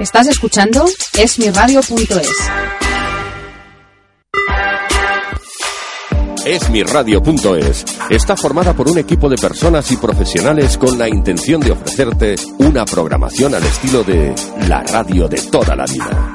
Estás 0.00 0.26
escuchando 0.26 0.84
esmiradio.es. 1.16 2.28
Esmiradio.es 6.44 7.84
está 8.10 8.36
formada 8.36 8.74
por 8.74 8.90
un 8.90 8.98
equipo 8.98 9.28
de 9.28 9.36
personas 9.36 9.92
y 9.92 9.96
profesionales 9.96 10.76
con 10.78 10.98
la 10.98 11.08
intención 11.08 11.60
de 11.60 11.70
ofrecerte 11.70 12.34
una 12.58 12.84
programación 12.84 13.54
al 13.54 13.62
estilo 13.62 14.02
de 14.02 14.34
la 14.66 14.82
radio 14.82 15.28
de 15.28 15.40
toda 15.42 15.76
la 15.76 15.86
vida. 15.86 16.34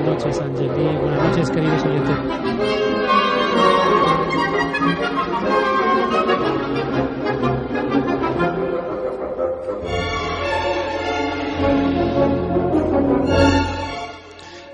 Buenas 0.00 0.24
noches, 0.24 0.40
Angeli. 0.40 0.96
Buenas 0.96 1.22
noches, 1.24 1.50
queridos 1.50 1.84
oyentes. 1.84 2.16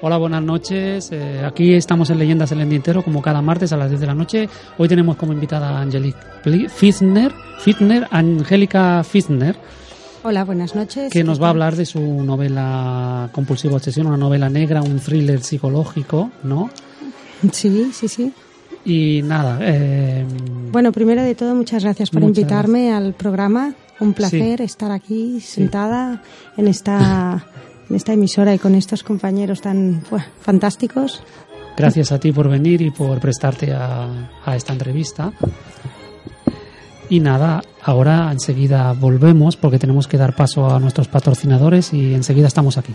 Hola, 0.00 0.16
buenas 0.18 0.42
noches. 0.42 1.10
Eh, 1.10 1.44
aquí 1.44 1.74
estamos 1.74 2.10
en 2.10 2.18
Leyendas 2.18 2.52
en 2.52 2.60
el 2.60 2.68
Tintero, 2.68 3.02
como 3.02 3.20
cada 3.20 3.42
martes 3.42 3.72
a 3.72 3.76
las 3.76 3.88
10 3.88 4.00
de 4.00 4.06
la 4.06 4.14
noche. 4.14 4.48
Hoy 4.78 4.86
tenemos 4.86 5.16
como 5.16 5.32
invitada 5.32 5.70
a 5.70 5.80
Angelique 5.80 6.20
Fitzner, 6.68 7.32
Fitzner, 7.58 8.06
Angélica 8.12 9.02
Fitzner, 9.02 9.56
Hola, 10.28 10.44
buenas 10.44 10.74
noches. 10.74 11.12
que 11.12 11.22
nos 11.22 11.40
va 11.40 11.46
a 11.46 11.50
hablar 11.50 11.76
de 11.76 11.86
su 11.86 12.00
novela 12.00 13.28
Compulsiva 13.32 13.76
Obsesión, 13.76 14.08
una 14.08 14.16
novela 14.16 14.50
negra, 14.50 14.82
un 14.82 14.98
thriller 14.98 15.40
psicológico, 15.40 16.32
¿no? 16.42 16.68
Sí, 17.52 17.90
sí, 17.92 18.08
sí. 18.08 18.32
Y 18.84 19.22
nada, 19.22 19.58
eh, 19.62 20.24
Bueno, 20.72 20.90
primero 20.90 21.22
de 21.22 21.36
todo, 21.36 21.54
muchas 21.54 21.84
gracias 21.84 22.10
por 22.10 22.22
Muchas 22.22 22.38
invitarme 22.38 22.92
al 22.92 23.14
programa. 23.14 23.74
Un 24.00 24.14
placer 24.14 24.62
estar 24.62 24.90
aquí 24.90 25.40
sentada 25.40 26.22
en 26.56 26.66
esta, 26.66 27.46
en 27.88 27.94
esta 27.94 28.12
emisora 28.12 28.52
y 28.52 28.58
con 28.58 28.74
estos 28.74 29.04
compañeros 29.04 29.60
tan 29.60 30.02
buah, 30.10 30.24
fantásticos. 30.40 31.22
gracias 31.76 32.10
a 32.10 32.18
ti 32.18 32.32
por 32.32 32.48
venir 32.48 32.82
y 32.82 32.90
por 32.90 33.20
prestarte 33.20 33.72
a, 33.72 34.08
a 34.44 34.56
esta 34.56 34.72
entrevista. 34.72 35.32
Y 37.08 37.20
nada, 37.20 37.62
ahora 37.82 38.30
enseguida 38.32 38.92
volvemos 38.92 39.56
porque 39.56 39.78
tenemos 39.78 40.08
que 40.08 40.16
dar 40.18 40.34
paso 40.34 40.68
a 40.74 40.80
nuestros 40.80 41.06
patrocinadores 41.08 41.92
y 41.92 42.14
enseguida 42.14 42.48
estamos 42.48 42.78
aquí. 42.78 42.94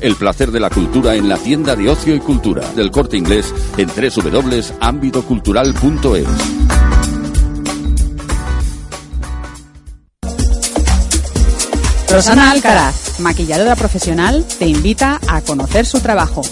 El 0.00 0.16
placer 0.16 0.50
de 0.50 0.60
la 0.60 0.70
cultura 0.70 1.14
en 1.14 1.28
la 1.28 1.36
tienda 1.36 1.76
de 1.76 1.90
ocio 1.90 2.14
y 2.14 2.20
cultura 2.20 2.66
del 2.74 2.90
corte 2.90 3.18
inglés 3.18 3.52
en 3.76 3.88
www.ambitocultural.es. 3.88 6.26
Rosana 12.10 12.50
Alcaraz, 12.50 13.20
maquilladora 13.20 13.76
profesional, 13.76 14.44
te 14.58 14.66
invita 14.66 15.20
a 15.28 15.42
conocer 15.42 15.84
su 15.86 16.00
trabajo. 16.00 16.42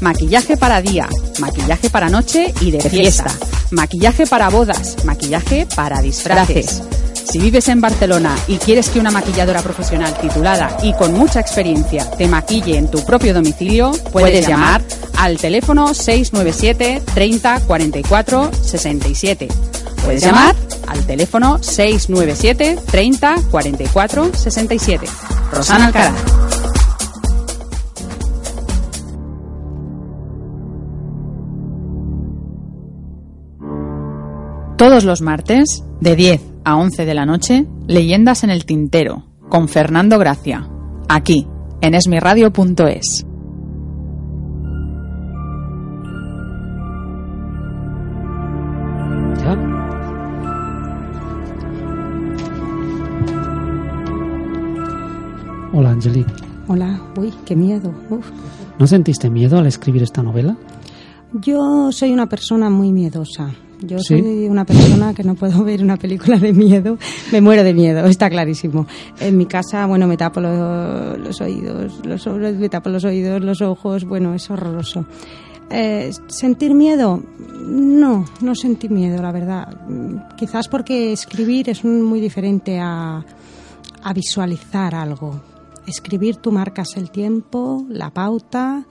Maquillaje 0.00 0.56
para 0.56 0.82
día, 0.82 1.08
maquillaje 1.40 1.90
para 1.90 2.10
noche 2.10 2.52
y 2.60 2.72
de 2.72 2.80
fiesta, 2.80 3.30
maquillaje 3.70 4.26
para 4.26 4.50
bodas, 4.50 5.04
maquillaje 5.04 5.66
para 5.74 6.02
disfraces. 6.02 6.82
Si 7.30 7.38
vives 7.38 7.68
en 7.68 7.82
Barcelona 7.82 8.34
y 8.46 8.56
quieres 8.56 8.88
que 8.88 8.98
una 8.98 9.10
maquilladora 9.10 9.60
profesional 9.60 10.16
titulada 10.18 10.74
y 10.82 10.94
con 10.94 11.12
mucha 11.12 11.40
experiencia 11.40 12.10
te 12.10 12.26
maquille 12.26 12.78
en 12.78 12.90
tu 12.90 13.04
propio 13.04 13.34
domicilio, 13.34 13.92
puedes 14.12 14.48
llamar 14.48 14.80
al 15.18 15.36
teléfono 15.36 15.92
697 15.92 17.02
30 17.12 17.60
44 17.66 18.50
67. 18.62 19.48
Puedes 20.04 20.22
llamar 20.22 20.56
al 20.86 21.04
teléfono 21.06 21.62
697 21.62 22.78
30 22.90 23.34
44 23.50 24.30
67. 24.34 25.06
Rosana 25.52 25.86
Alcaraz. 25.86 26.57
Todos 34.88 35.04
los 35.04 35.20
martes, 35.20 35.84
de 36.00 36.16
10 36.16 36.40
a 36.64 36.76
11 36.76 37.04
de 37.04 37.12
la 37.12 37.26
noche, 37.26 37.66
Leyendas 37.86 38.42
en 38.42 38.48
el 38.48 38.64
Tintero, 38.64 39.22
con 39.50 39.68
Fernando 39.68 40.18
Gracia, 40.18 40.66
aquí, 41.10 41.46
en 41.82 41.92
esmiradio.es. 41.92 43.26
Hola, 55.74 55.90
Angelique. 55.90 56.32
Hola, 56.66 56.98
uy, 57.18 57.34
qué 57.44 57.54
miedo. 57.54 57.92
Uf. 58.08 58.30
¿No 58.78 58.86
sentiste 58.86 59.28
miedo 59.28 59.58
al 59.58 59.66
escribir 59.66 60.02
esta 60.02 60.22
novela? 60.22 60.56
Yo 61.34 61.92
soy 61.92 62.10
una 62.10 62.26
persona 62.26 62.70
muy 62.70 62.90
miedosa. 62.90 63.50
Yo 63.80 63.98
¿Sí? 64.00 64.18
soy 64.20 64.48
una 64.48 64.64
persona 64.64 65.14
que 65.14 65.22
no 65.22 65.34
puedo 65.34 65.62
ver 65.64 65.82
una 65.82 65.96
película 65.96 66.36
de 66.38 66.52
miedo. 66.52 66.98
Me 67.32 67.40
muero 67.40 67.62
de 67.62 67.74
miedo, 67.74 68.04
está 68.06 68.28
clarísimo. 68.28 68.86
En 69.20 69.36
mi 69.36 69.46
casa, 69.46 69.86
bueno, 69.86 70.06
me 70.06 70.16
tapo 70.16 70.40
lo- 70.40 71.16
los 71.16 71.40
oídos, 71.40 72.00
los, 72.04 72.26
ojos- 72.26 72.54
me 72.56 72.68
tapo 72.68 72.88
los 72.90 73.04
oídos, 73.04 73.40
los 73.42 73.60
ojos, 73.62 74.04
bueno, 74.04 74.34
es 74.34 74.50
horroroso. 74.50 75.04
Eh, 75.70 76.10
¿Sentir 76.28 76.74
miedo? 76.74 77.22
No, 77.66 78.24
no 78.40 78.54
sentí 78.54 78.88
miedo, 78.88 79.20
la 79.22 79.32
verdad. 79.32 79.68
Quizás 80.36 80.66
porque 80.66 81.12
escribir 81.12 81.68
es 81.68 81.84
muy 81.84 82.20
diferente 82.20 82.78
a, 82.80 83.22
a 84.02 84.12
visualizar 84.14 84.94
algo. 84.94 85.40
Escribir 85.86 86.36
tú 86.36 86.52
marcas 86.52 86.96
el 86.96 87.10
tiempo, 87.10 87.84
la 87.90 88.10
pauta, 88.10 88.86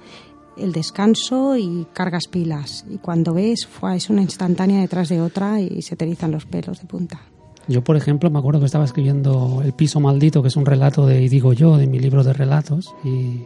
el 0.60 0.72
descanso 0.72 1.58
y 1.58 1.86
cargas 1.94 2.28
pilas. 2.28 2.86
Y 2.90 2.98
cuando 2.98 3.34
ves, 3.34 3.66
fue, 3.66 3.96
es 3.96 4.10
una 4.10 4.22
instantánea 4.22 4.82
detrás 4.82 5.10
de 5.10 5.22
otra 5.22 5.62
y 5.62 5.82
se 5.82 5.96
te 5.96 6.06
erizan 6.06 6.32
los 6.32 6.46
pelos 6.46 6.82
de 6.82 6.88
punta. 6.88 7.20
Yo, 7.68 7.84
por 7.84 7.98
ejemplo, 7.98 8.30
me 8.30 8.40
acuerdo 8.40 8.60
que 8.62 8.66
estaba 8.66 8.86
escribiendo 8.86 9.62
El 9.64 9.74
piso 9.74 10.00
maldito, 10.00 10.42
que 10.42 10.48
es 10.48 10.56
un 10.56 10.66
relato 10.66 11.06
de 11.06 11.22
Y 11.22 11.30
digo 11.30 11.54
yo, 11.54 11.78
de 11.78 11.88
mi 11.88 12.00
libro 12.00 12.24
de 12.24 12.34
relatos, 12.34 12.96
y 13.04 13.42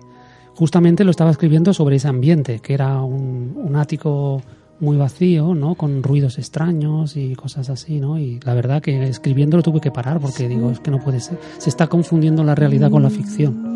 justamente 0.55 1.03
lo 1.03 1.11
estaba 1.11 1.31
escribiendo 1.31 1.73
sobre 1.73 1.95
ese 1.95 2.07
ambiente, 2.07 2.59
que 2.59 2.73
era 2.73 3.01
un, 3.01 3.55
un 3.57 3.75
ático 3.75 4.41
muy 4.79 4.97
vacío, 4.97 5.53
¿no? 5.53 5.75
Con 5.75 6.03
ruidos 6.03 6.37
extraños 6.37 7.15
y 7.15 7.35
cosas 7.35 7.69
así, 7.69 7.99
¿no? 7.99 8.19
Y 8.19 8.39
la 8.43 8.53
verdad 8.53 8.81
que 8.81 9.03
escribiéndolo 9.03 9.63
tuve 9.63 9.79
que 9.79 9.91
parar 9.91 10.19
porque 10.19 10.47
digo, 10.47 10.71
es 10.71 10.79
que 10.79 10.91
no 10.91 10.99
puede 10.99 11.19
ser. 11.19 11.39
Se 11.59 11.69
está 11.69 11.87
confundiendo 11.87 12.43
la 12.43 12.55
realidad 12.55 12.91
con 12.91 13.03
la 13.03 13.09
ficción. 13.09 13.71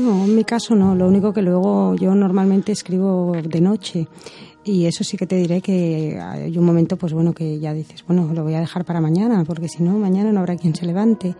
No, 0.00 0.24
en 0.24 0.34
mi 0.34 0.44
caso 0.44 0.74
no. 0.74 0.94
Lo 0.94 1.06
único 1.06 1.32
que 1.32 1.42
luego 1.42 1.94
yo 1.94 2.14
normalmente 2.14 2.72
escribo 2.72 3.32
de 3.32 3.60
noche. 3.60 4.08
Y 4.62 4.86
eso 4.86 5.04
sí 5.04 5.16
que 5.16 5.26
te 5.26 5.36
diré 5.36 5.62
que 5.62 6.20
hay 6.20 6.56
un 6.56 6.64
momento, 6.64 6.96
pues 6.96 7.12
bueno, 7.12 7.32
que 7.32 7.58
ya 7.58 7.72
dices, 7.72 8.04
bueno, 8.06 8.30
lo 8.34 8.42
voy 8.42 8.54
a 8.54 8.60
dejar 8.60 8.84
para 8.84 9.00
mañana, 9.00 9.42
porque 9.44 9.68
si 9.68 9.82
no, 9.82 9.98
mañana 9.98 10.32
no 10.32 10.40
habrá 10.40 10.56
quien 10.56 10.74
se 10.74 10.84
levante. 10.84 11.34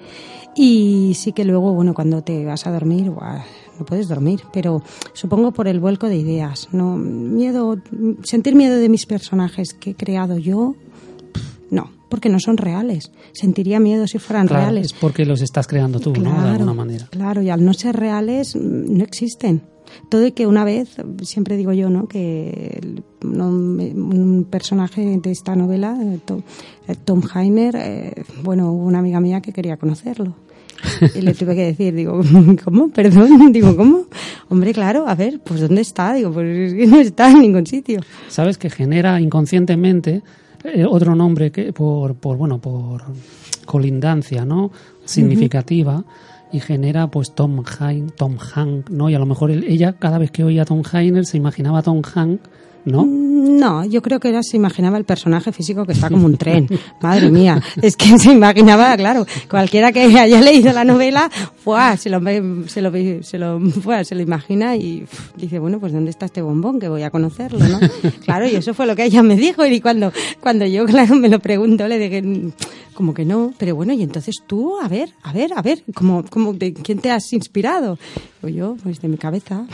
Y 0.55 1.13
sí 1.15 1.33
que 1.33 1.45
luego, 1.45 1.73
bueno, 1.75 1.93
cuando 1.95 2.23
te 2.23 2.45
vas 2.45 2.67
a 2.67 2.73
dormir, 2.73 3.11
no 3.11 3.85
puedes 3.85 4.09
dormir, 4.09 4.41
pero 4.53 4.83
supongo 5.13 5.53
por 5.53 5.69
el 5.69 5.81
vuelco 5.81 6.09
de 6.09 6.17
ideas, 6.17 6.69
no 6.73 6.97
miedo, 6.97 7.79
sentir 8.23 8.55
miedo 8.55 8.77
de 8.77 8.89
mis 8.89 9.07
personajes 9.07 9.75
que 9.75 9.91
he 9.91 9.95
creado 9.95 10.39
yo, 10.39 10.75
no, 11.71 11.91
porque 12.11 12.29
no 12.29 12.39
son 12.41 12.59
reales. 12.59 13.11
Sentiría 13.33 13.81
miedo 13.81 14.07
si 14.07 14.19
fueran 14.19 14.47
Claro, 14.47 14.65
reales. 14.65 14.87
es 14.87 14.93
porque 14.93 15.25
los 15.25 15.41
estás 15.41 15.67
creando 15.67 15.99
tú, 16.01 16.13
¿no? 16.13 16.43
De 16.43 16.51
alguna 16.51 16.75
manera. 16.75 17.07
Claro, 17.11 17.41
y 17.41 17.49
al 17.49 17.65
no 17.65 17.73
ser 17.73 17.97
reales 17.97 18.55
mm, 18.55 18.99
no 18.99 19.05
existen. 19.05 19.63
Todo 20.09 20.25
y 20.27 20.33
que 20.33 20.47
una 20.47 20.65
vez, 20.65 20.97
siempre 21.23 21.57
digo 21.57 21.73
yo, 21.73 21.91
¿no? 21.91 22.07
Que 22.07 22.81
un 23.23 24.47
personaje 24.49 25.19
de 25.21 25.31
esta 25.31 25.57
novela, 25.57 25.97
eh, 26.01 26.19
Tom, 26.25 26.43
eh, 26.87 26.95
Tom 27.05 27.23
Heiner, 27.35 27.75
eh, 27.77 28.25
bueno, 28.45 28.73
hubo 28.73 28.85
una 28.85 28.99
amiga 29.01 29.21
mía 29.21 29.41
que 29.41 29.53
quería 29.53 29.77
conocerlo. 29.77 30.37
Y 31.15 31.21
le 31.21 31.35
tuve 31.35 31.55
que 31.55 31.65
decir, 31.67 31.95
digo, 31.95 32.21
¿cómo? 32.65 32.89
Perdón, 32.91 33.53
digo, 33.53 33.77
¿cómo? 33.77 34.05
Hombre, 34.49 34.73
claro, 34.73 35.07
a 35.09 35.15
ver, 35.15 35.41
pues 35.45 35.61
¿dónde 35.61 35.83
está? 35.83 36.15
Digo, 36.15 36.33
pues 36.33 36.73
no 36.89 37.01
está 37.01 37.31
en 37.31 37.41
ningún 37.41 37.67
sitio. 37.67 38.01
sabes 38.29 38.59
que 38.59 38.71
genera 38.71 39.21
inconscientemente 39.21 40.23
eh, 40.65 40.85
otro 40.85 41.15
nombre 41.15 41.51
que 41.51 41.73
por, 41.73 42.15
por 42.15 42.37
bueno 42.37 42.61
por 42.61 43.03
colindancia 43.65 44.45
no 44.45 44.71
significativa 45.05 46.05
y 46.53 46.61
genera 46.61 47.11
pues 47.11 47.35
Tom 47.35 47.63
Hank 47.63 48.15
Tom 48.17 48.37
Hank 48.37 48.91
no 48.91 49.09
y 49.09 49.15
a 49.15 49.19
lo 49.19 49.27
mejor 49.27 49.51
ella 49.51 49.95
cada 49.95 50.19
vez 50.19 50.31
que 50.31 50.45
oía 50.45 50.65
Tom 50.65 50.83
Heiner 50.93 51.25
se 51.25 51.37
imaginaba 51.37 51.83
Tom 51.83 52.03
Hank 52.03 52.41
no 52.85 53.05
No, 53.05 53.85
yo 53.85 54.01
creo 54.03 54.21
que 54.21 54.29
era, 54.29 54.43
se 54.43 54.57
imaginaba 54.57 54.97
el 54.99 55.05
personaje 55.05 55.53
físico 55.53 55.85
que 55.85 55.93
está 55.93 56.09
como 56.09 56.27
un 56.27 56.37
tren. 56.37 56.69
Madre 57.03 57.31
mía, 57.31 57.61
es 57.83 57.97
que 57.97 58.19
se 58.19 58.33
imaginaba, 58.33 58.97
claro, 58.97 59.27
cualquiera 59.49 59.93
que 59.93 60.03
haya 60.03 60.41
leído 60.41 60.73
la 60.73 60.85
novela, 60.85 61.31
se 61.99 62.11
lo, 62.11 62.21
se 62.69 62.81
lo, 62.83 62.93
se 63.23 63.39
lo, 63.39 63.61
se 64.05 64.15
lo 64.15 64.21
imagina 64.23 64.77
y 64.77 65.05
dice, 65.37 65.59
bueno, 65.59 65.79
pues 65.81 65.93
¿dónde 65.93 66.11
está 66.11 66.27
este 66.27 66.43
bombón? 66.43 66.81
Que 66.81 66.89
voy 66.89 67.03
a 67.03 67.11
conocerlo, 67.11 67.59
¿no? 67.61 67.79
Claro, 68.25 68.47
y 68.49 68.55
eso 68.55 68.75
fue 68.75 68.87
lo 68.87 68.95
que 68.97 69.05
ella 69.05 69.23
me 69.23 69.37
dijo 69.37 69.65
y 69.67 69.81
cuando, 69.81 70.13
cuando 70.41 70.65
yo, 70.67 70.85
claro, 70.87 71.17
me 71.17 71.29
lo 71.29 71.39
preguntó, 71.41 71.87
le 71.89 71.99
dije, 71.99 72.23
"Mm, 72.23 72.53
como 72.95 73.15
que 73.15 73.25
no, 73.25 73.53
pero 73.59 73.75
bueno, 73.75 73.93
y 73.95 74.03
entonces 74.03 74.37
tú, 74.47 74.79
a 74.81 74.87
ver, 74.89 75.11
a 75.23 75.33
ver, 75.33 75.53
a 75.57 75.63
ver, 75.63 75.83
como, 75.95 76.25
como, 76.25 76.53
¿de 76.53 76.73
quién 76.75 76.99
te 76.99 77.11
has 77.11 77.33
inspirado? 77.33 77.99
Pues 78.41 78.55
yo, 78.55 78.77
pues 78.83 79.01
de 79.01 79.09
mi 79.09 79.17
cabeza. 79.17 79.65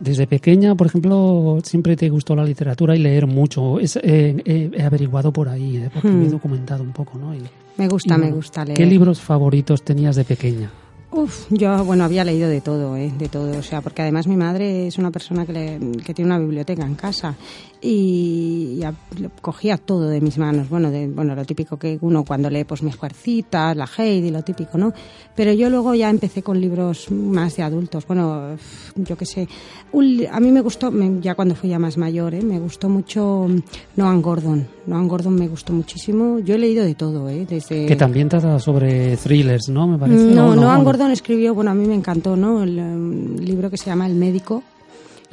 Desde 0.00 0.26
pequeña 0.26 0.74
por 0.74 0.86
ejemplo 0.86 1.58
siempre 1.64 1.96
te 1.96 2.08
gustó 2.08 2.36
la 2.36 2.44
literatura 2.44 2.94
y 2.96 3.00
leer 3.00 3.26
mucho. 3.26 3.80
Es, 3.80 3.96
eh, 3.96 4.36
eh, 4.44 4.70
he 4.72 4.82
averiguado 4.82 5.32
por 5.32 5.48
ahí 5.48 5.76
eh, 5.76 5.90
porque 5.92 6.08
me 6.08 6.26
he 6.26 6.30
documentado 6.30 6.82
un 6.82 6.92
poco 6.92 7.18
no 7.18 7.34
Y- 7.34 7.42
Me 7.76 7.88
gusta, 7.88 8.16
y 8.16 8.18
me 8.18 8.30
gusta 8.32 8.64
leer. 8.64 8.76
qué 8.76 8.86
libros 8.86 9.20
favoritos 9.20 9.82
tenías 9.82 10.16
de 10.16 10.24
pequeña 10.24 10.70
Uf, 11.10 11.46
yo, 11.50 11.84
bueno, 11.86 12.04
había 12.04 12.22
leído 12.22 12.50
de 12.50 12.60
todo, 12.60 12.94
¿eh? 12.94 13.10
de 13.18 13.28
todo, 13.30 13.58
o 13.58 13.62
sea, 13.62 13.80
porque 13.80 14.02
además 14.02 14.26
mi 14.26 14.36
madre 14.36 14.86
es 14.88 14.98
una 14.98 15.10
persona 15.10 15.46
que, 15.46 15.52
le- 15.54 15.78
que 16.04 16.12
tiene 16.12 16.30
una 16.30 16.38
biblioteca 16.38 16.84
en 16.84 16.94
casa 16.96 17.34
y, 17.80 18.76
y 18.78 18.82
a- 18.82 18.94
lo- 19.20 19.30
cogía 19.40 19.76
todo 19.78 20.08
de 20.08 20.20
mis 20.20 20.38
manos, 20.38 20.68
bueno, 20.68 20.90
de, 20.90 21.06
bueno, 21.08 21.34
lo 21.34 21.44
típico 21.44 21.76
que 21.78 21.98
uno 22.00 22.24
cuando 22.24 22.50
lee, 22.50 22.64
pues 22.64 22.82
mis 22.82 22.96
juercitas, 22.96 23.76
la 23.76 23.88
Heidi, 23.96 24.30
lo 24.30 24.42
típico, 24.42 24.78
¿no? 24.78 24.92
Pero 25.36 25.52
yo 25.52 25.70
luego 25.70 25.94
ya 25.94 26.10
empecé 26.10 26.42
con 26.42 26.60
libros 26.60 27.10
más 27.10 27.56
de 27.56 27.62
adultos, 27.62 28.06
bueno, 28.06 28.56
yo 28.96 29.16
qué 29.16 29.24
sé, 29.26 29.48
un 29.92 30.24
a 30.30 30.40
mí 30.40 30.50
me 30.50 30.60
gustó, 30.60 30.90
me- 30.90 31.20
ya 31.20 31.34
cuando 31.34 31.54
fui 31.54 31.70
ya 31.70 31.78
más 31.78 31.96
mayor, 31.96 32.34
¿eh? 32.34 32.42
me 32.42 32.58
gustó 32.58 32.88
mucho 32.88 33.46
mm, 33.48 33.58
Noam 33.96 34.20
Gordon, 34.22 34.66
Noam 34.86 35.06
Gordon 35.08 35.34
me 35.34 35.48
gustó 35.48 35.72
muchísimo, 35.72 36.38
yo 36.40 36.54
he 36.54 36.58
leído 36.58 36.84
de 36.84 36.94
todo, 36.94 37.28
¿eh? 37.28 37.46
Desde... 37.48 37.86
que 37.86 37.96
también 37.96 38.28
trata 38.28 38.58
sobre 38.58 39.16
thrillers 39.16 39.68
no 39.68 39.86
me 39.86 39.98
parece 39.98 40.24
No, 40.34 40.48
¿O 40.48 40.54
Noam 40.56 40.80
¿O 40.80 40.84
Gordon 40.84 41.10
escribió, 41.12 41.54
bueno, 41.54 41.70
a 41.70 41.74
mí 41.74 41.86
me 41.86 41.94
encantó, 41.94 42.36
¿no? 42.36 42.62
El 42.62 42.78
um, 42.78 43.36
libro 43.36 43.70
que 43.70 43.76
se 43.76 43.86
llama 43.86 44.06
El 44.06 44.14
médico, 44.14 44.62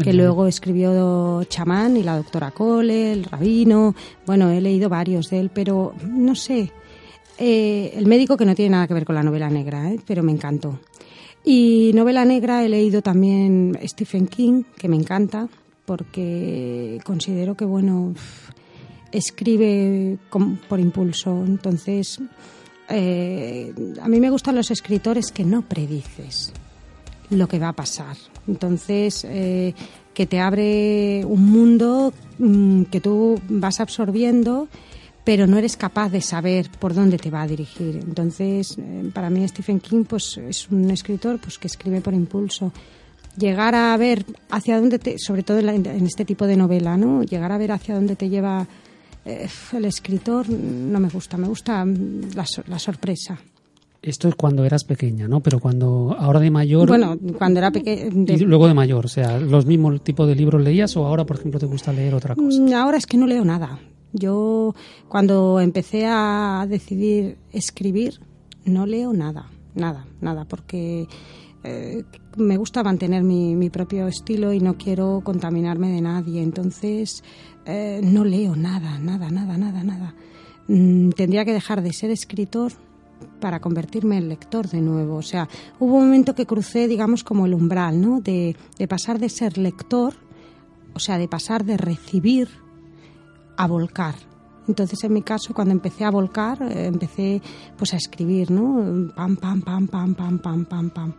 que 0.02 0.14
luego 0.14 0.46
escribió 0.48 1.44
Chamán 1.46 1.96
y 1.98 2.04
la 2.04 2.18
doctora 2.18 2.52
Cole, 2.52 3.14
el 3.14 3.24
rabino. 3.24 3.96
Bueno, 4.26 4.50
he 4.50 4.60
leído 4.62 4.90
varios 4.90 5.30
de 5.30 5.40
él, 5.40 5.52
pero 5.54 5.94
no 6.08 6.36
sé. 6.36 6.72
Eh, 7.38 7.94
el 7.96 8.06
médico 8.06 8.38
que 8.38 8.46
no 8.46 8.56
tiene 8.56 8.72
nada 8.72 8.88
que 8.88 8.94
ver 8.94 9.06
con 9.06 9.16
la 9.16 9.24
novela 9.24 9.50
negra, 9.50 9.92
¿eh? 9.92 10.00
pero 10.06 10.22
me 10.24 10.32
encantó. 10.32 10.80
Y 11.44 11.92
novela 11.94 12.26
negra 12.26 12.64
he 12.64 12.70
leído 12.70 13.02
también 13.02 13.78
Stephen 13.86 14.28
King, 14.28 14.64
que 14.78 14.88
me 14.88 14.96
encanta, 14.96 15.48
porque 15.86 17.00
considero 17.04 17.56
que, 17.56 17.66
bueno, 17.66 18.14
escribe 19.12 20.18
con- 20.30 20.58
por 20.58 20.80
impulso. 20.80 21.44
Entonces, 21.46 22.20
eh, 22.90 23.74
a 24.02 24.08
mí 24.08 24.20
me 24.20 24.30
gustan 24.30 24.56
los 24.56 24.72
escritores 24.72 25.32
que 25.32 25.44
no 25.44 25.62
predices 25.62 26.52
lo 27.30 27.48
que 27.48 27.60
va 27.60 27.70
a 27.70 27.74
pasar. 27.74 28.16
Entonces, 28.48 29.26
eh, 29.28 29.74
que 30.14 30.26
te 30.26 30.40
abre 30.40 31.26
un 31.26 31.50
mundo 31.52 32.14
mm, 32.40 32.84
que 32.84 33.02
tú 33.02 33.40
vas 33.50 33.80
absorbiendo, 33.80 34.68
pero 35.24 35.48
no 35.48 35.58
eres 35.58 35.76
capaz 35.78 36.10
de 36.10 36.22
saber 36.22 36.70
por 36.80 36.94
dónde 36.94 37.18
te 37.18 37.32
va 37.32 37.42
a 37.42 37.48
dirigir. 37.48 37.96
Entonces, 37.98 38.78
eh, 38.78 39.10
para 39.14 39.30
mí 39.30 39.46
Stephen 39.48 39.80
King 39.80 40.04
pues, 40.08 40.38
es 40.38 40.70
un 40.70 40.90
escritor 40.92 41.40
pues, 41.40 41.58
que 41.58 41.68
escribe 41.68 42.02
por 42.02 42.14
impulso. 42.14 42.72
Llegar 43.38 43.76
a 43.76 43.98
ver 43.98 44.24
hacia 44.50 44.80
dónde 44.80 45.00
te, 45.00 45.18
sobre 45.20 45.44
todo 45.44 45.60
en, 45.60 45.66
la- 45.66 45.74
en 45.76 46.06
este 46.06 46.24
tipo 46.24 46.48
de 46.48 46.56
novela, 46.56 46.96
¿no? 46.96 47.24
Llegar 47.24 47.52
a 47.52 47.58
ver 47.58 47.72
hacia 47.72 47.96
dónde 47.96 48.16
te 48.16 48.30
lleva 48.30 48.66
eh, 49.26 49.48
el 49.74 49.86
escritor 49.86 50.48
no 50.48 51.00
me 51.00 51.10
gusta, 51.10 51.36
me 51.36 51.48
gusta 51.48 51.84
mm, 51.84 52.30
la, 52.36 52.46
la 52.68 52.80
sorpresa. 52.80 53.38
Esto 54.06 54.28
es 54.28 54.36
cuando 54.36 54.63
eras 54.66 54.84
pequeña, 54.84 55.28
¿no? 55.28 55.40
Pero 55.40 55.60
cuando 55.60 56.16
ahora 56.19 56.40
de 56.40 56.52
mayor 56.52 56.88
Bueno, 56.88 57.18
cuando 57.40 57.60
era 57.60 57.72
pequeña... 57.72 58.34
y 58.34 58.38
luego 58.42 58.68
de 58.68 58.75
mayor, 58.75 59.06
o 59.06 59.07
sea, 59.07 59.40
los 59.40 59.66
mismos 59.66 60.04
tipos 60.04 60.28
de 60.28 60.36
libros 60.36 60.62
leías 60.62 60.96
o 60.96 61.07
ahora, 61.07 61.25
por 61.25 61.38
ejemplo, 61.38 61.60
te 61.60 61.66
gusta 61.66 61.92
leer 61.92 62.13
otra 62.13 62.36
cosa. 62.36 62.62
Mm, 62.62 62.74
Ahora 62.74 62.98
es 62.98 63.07
que 63.07 63.18
no 63.18 63.25
leo 63.25 63.44
nada. 63.44 63.80
Yo 64.13 64.75
cuando 65.10 65.60
empecé 65.60 66.06
a 66.07 66.68
decidir 66.69 67.39
escribir 67.51 68.20
no 68.63 68.86
leo 68.86 69.12
nada, 69.12 69.50
nada, 69.74 70.06
nada, 70.22 70.46
porque 70.46 71.08
eh, 71.63 72.03
me 72.38 72.58
gusta 72.58 72.84
mantener 72.84 73.24
mi, 73.24 73.56
mi 73.56 73.72
propio 73.72 74.08
estilo 74.08 74.53
y 74.53 74.60
no 74.60 74.77
quiero 74.77 75.22
contaminarme 75.24 75.89
de 75.89 76.01
nadie. 76.01 76.44
Entonces 76.44 77.24
eh, 77.65 78.01
no 78.03 78.24
leo 78.24 78.56
nada, 78.56 79.00
nada, 79.00 79.32
nada, 79.32 79.58
nada, 79.58 79.84
nada. 79.84 80.15
Mm, 80.68 81.10
tendría 81.10 81.44
que 81.44 81.53
dejar 81.53 81.82
de 81.82 81.91
ser 81.91 82.12
escritor 82.12 82.72
para 83.39 83.60
convertirme 83.60 84.18
en 84.18 84.30
lector 84.30 84.68
de 84.68 84.82
nuevo. 84.82 85.18
O 85.18 85.22
sea, 85.22 85.48
hubo 85.80 85.96
un 85.96 86.06
momento 86.06 86.36
que 86.36 86.46
crucé, 86.46 86.88
digamos, 86.88 87.24
como 87.24 87.46
el 87.46 87.54
umbral, 87.54 88.01
¿no? 88.01 88.22
De, 88.22 88.56
de 88.77 88.88
pasar 88.88 89.20
de 89.20 89.30
ser 89.30 89.58
lector, 89.58 90.13
o 90.94 91.00
sea, 91.00 91.18
de 91.18 91.27
pasar 91.27 91.65
de 91.65 91.77
recibir 91.77 92.50
a 93.58 93.68
volcar. 93.68 94.15
Entonces, 94.68 95.04
en 95.04 95.13
mi 95.13 95.22
caso, 95.22 95.54
cuando 95.54 95.74
empecé 95.74 96.06
a 96.06 96.12
volcar, 96.12 96.62
eh, 96.62 96.86
empecé 96.88 97.42
pues 97.77 97.94
a 97.94 97.98
escribir, 97.98 98.51
¿no? 98.51 99.13
Pam, 99.15 99.36
pam, 99.38 99.62
pam, 99.62 99.88
pam, 99.88 100.15
pam, 100.15 100.39
pam, 100.39 100.65
pam, 100.65 100.89
pam. 100.89 101.13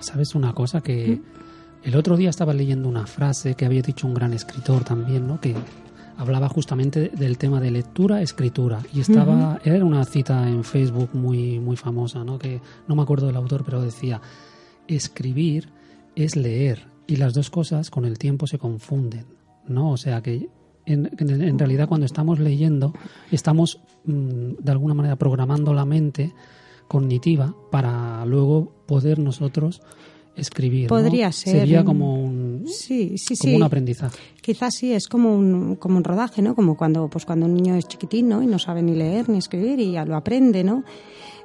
¿Sabes 0.00 0.34
una 0.34 0.52
cosa? 0.52 0.78
Mm. 0.78 0.82
Que 0.82 1.20
el 1.82 1.96
otro 1.96 2.16
día 2.16 2.30
estaba 2.30 2.54
leyendo 2.54 2.88
una 2.88 3.06
frase 3.06 3.54
que 3.54 3.64
había 3.64 3.82
dicho 3.82 4.06
un 4.06 4.14
gran 4.14 4.32
escritor 4.32 4.84
también, 4.84 5.26
¿no? 5.26 5.40
Que 5.40 5.54
hablaba 6.16 6.48
justamente 6.48 7.08
del 7.10 7.38
tema 7.38 7.60
de 7.60 7.70
lectura, 7.70 8.22
escritura. 8.22 8.80
Y 8.92 9.00
estaba, 9.00 9.60
era 9.64 9.84
una 9.84 10.04
cita 10.04 10.48
en 10.48 10.64
Facebook 10.64 11.10
muy, 11.14 11.58
muy 11.60 11.76
famosa, 11.76 12.24
¿no? 12.24 12.38
Que 12.38 12.60
no 12.88 12.94
me 12.94 13.02
acuerdo 13.02 13.26
del 13.26 13.36
autor, 13.36 13.62
pero 13.64 13.80
decía, 13.82 14.20
escribir 14.88 15.68
es 16.16 16.36
leer. 16.36 16.86
Y 17.06 17.16
las 17.16 17.34
dos 17.34 17.50
cosas 17.50 17.90
con 17.90 18.04
el 18.04 18.18
tiempo 18.18 18.46
se 18.46 18.58
confunden, 18.58 19.26
¿no? 19.68 19.90
O 19.90 19.96
sea 19.96 20.22
que 20.22 20.48
en, 20.86 21.10
en- 21.18 21.42
en 21.42 21.58
realidad 21.58 21.88
cuando 21.88 22.06
estamos 22.06 22.38
leyendo 22.38 22.92
estamos 23.30 23.80
mm, 24.04 24.52
de 24.62 24.72
alguna 24.72 24.94
manera 24.94 25.16
programando 25.16 25.74
la 25.74 25.84
mente 25.84 26.32
cognitiva 26.88 27.54
para 27.70 28.24
luego 28.26 28.72
poder 28.86 29.18
nosotros 29.18 29.82
escribir. 30.36 30.84
¿no? 30.84 30.88
Podría 30.88 31.30
ser. 31.32 31.60
Sería 31.60 31.84
como 31.84 32.14
un, 32.22 32.43
Sí, 32.66 33.16
sí, 33.18 33.36
como 33.36 33.50
sí. 33.50 33.56
un 33.56 33.62
aprendizaje. 33.62 34.18
Quizás 34.40 34.74
sí, 34.74 34.92
es 34.92 35.08
como 35.08 35.34
un, 35.34 35.76
como 35.76 35.96
un 35.96 36.04
rodaje, 36.04 36.42
¿no? 36.42 36.54
Como 36.54 36.76
cuando, 36.76 37.08
pues 37.08 37.24
cuando 37.24 37.46
un 37.46 37.54
niño 37.54 37.74
es 37.74 37.86
chiquitín, 37.86 38.28
¿no? 38.28 38.42
Y 38.42 38.46
no 38.46 38.58
sabe 38.58 38.82
ni 38.82 38.94
leer 38.94 39.28
ni 39.28 39.38
escribir 39.38 39.80
y 39.80 39.92
ya 39.92 40.04
lo 40.04 40.16
aprende, 40.16 40.64
¿no? 40.64 40.84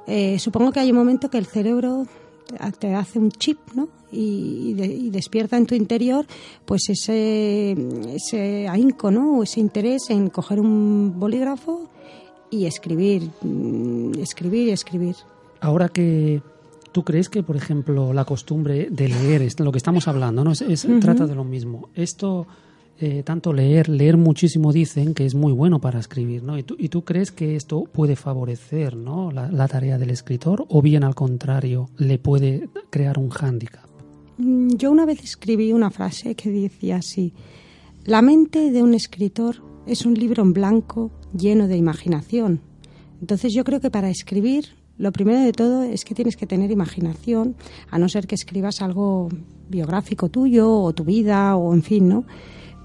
Eh, 0.06 0.38
supongo 0.38 0.72
que 0.72 0.80
hay 0.80 0.90
un 0.90 0.96
momento 0.98 1.30
que 1.30 1.38
el 1.38 1.46
cerebro 1.46 2.06
te 2.78 2.94
hace 2.94 3.18
un 3.18 3.30
chip, 3.30 3.58
¿no? 3.74 3.88
Y, 4.12 5.10
despierta 5.10 5.56
en 5.56 5.66
tu 5.66 5.74
interior 5.74 6.26
pues 6.64 6.88
ese, 6.88 7.76
ese 8.14 8.68
ahínco, 8.68 9.10
¿no? 9.10 9.38
O 9.38 9.42
ese 9.42 9.60
interés 9.60 10.10
en 10.10 10.30
coger 10.30 10.60
un 10.60 11.18
bolígrafo 11.18 11.88
y 12.50 12.66
escribir, 12.66 13.30
mm, 13.42 14.18
escribir 14.18 14.68
y 14.68 14.70
escribir. 14.72 15.16
Ahora 15.60 15.88
que 15.88 16.42
tú 16.92 17.04
crees 17.04 17.28
que, 17.28 17.42
por 17.42 17.56
ejemplo, 17.56 18.12
la 18.12 18.24
costumbre 18.24 18.88
de 18.90 19.08
leer, 19.08 19.42
es 19.42 19.58
lo 19.60 19.72
que 19.72 19.78
estamos 19.78 20.08
hablando, 20.08 20.44
¿no? 20.44 20.52
Es, 20.52 20.86
Trata 21.00 21.26
de 21.26 21.34
lo 21.34 21.44
mismo. 21.44 21.88
Esto 21.94 22.46
eh, 23.02 23.22
tanto 23.24 23.54
leer, 23.54 23.88
leer 23.88 24.18
muchísimo 24.18 24.72
dicen 24.72 25.14
que 25.14 25.24
es 25.24 25.34
muy 25.34 25.54
bueno 25.54 25.80
para 25.80 25.98
escribir, 25.98 26.42
¿no? 26.42 26.58
¿Y 26.58 26.64
tú, 26.64 26.76
y 26.78 26.90
tú 26.90 27.02
crees 27.02 27.32
que 27.32 27.56
esto 27.56 27.84
puede 27.84 28.14
favorecer 28.14 28.94
¿no? 28.94 29.30
la, 29.32 29.68
tarea 29.68 29.96
del 29.96 30.10
escritor 30.10 30.66
o 30.68 30.82
bien 30.82 31.02
al 31.02 31.14
contrario 31.14 31.88
le 31.96 32.18
puede 32.18 32.68
crear 32.90 33.18
un 33.18 33.30
hándicap? 33.30 33.88
Mm, 34.36 34.74
yo 34.74 34.90
una 34.90 35.06
vez 35.06 35.24
escribí 35.24 35.72
una 35.72 35.90
frase 35.90 36.34
que 36.34 36.50
decía 36.50 36.96
así, 36.96 37.32
la 38.04 38.20
mente 38.20 38.70
de 38.70 38.82
un 38.82 38.92
escritor 38.92 39.56
es 39.86 40.04
un 40.04 40.12
libro 40.12 40.42
en 40.42 40.52
blanco 40.52 41.10
lleno 41.34 41.68
de 41.68 41.78
imaginación. 41.78 42.60
Entonces 43.22 43.54
yo 43.54 43.64
creo 43.64 43.80
que 43.80 43.90
para 43.90 44.10
escribir 44.10 44.79
lo 45.00 45.12
primero 45.12 45.40
de 45.40 45.52
todo 45.52 45.82
es 45.82 46.04
que 46.04 46.14
tienes 46.14 46.36
que 46.36 46.46
tener 46.46 46.70
imaginación, 46.70 47.56
a 47.90 47.98
no 47.98 48.06
ser 48.10 48.26
que 48.26 48.34
escribas 48.34 48.82
algo 48.82 49.30
biográfico 49.70 50.28
tuyo 50.28 50.70
o 50.70 50.92
tu 50.92 51.04
vida 51.04 51.56
o 51.56 51.72
en 51.72 51.82
fin, 51.82 52.06
¿no? 52.06 52.24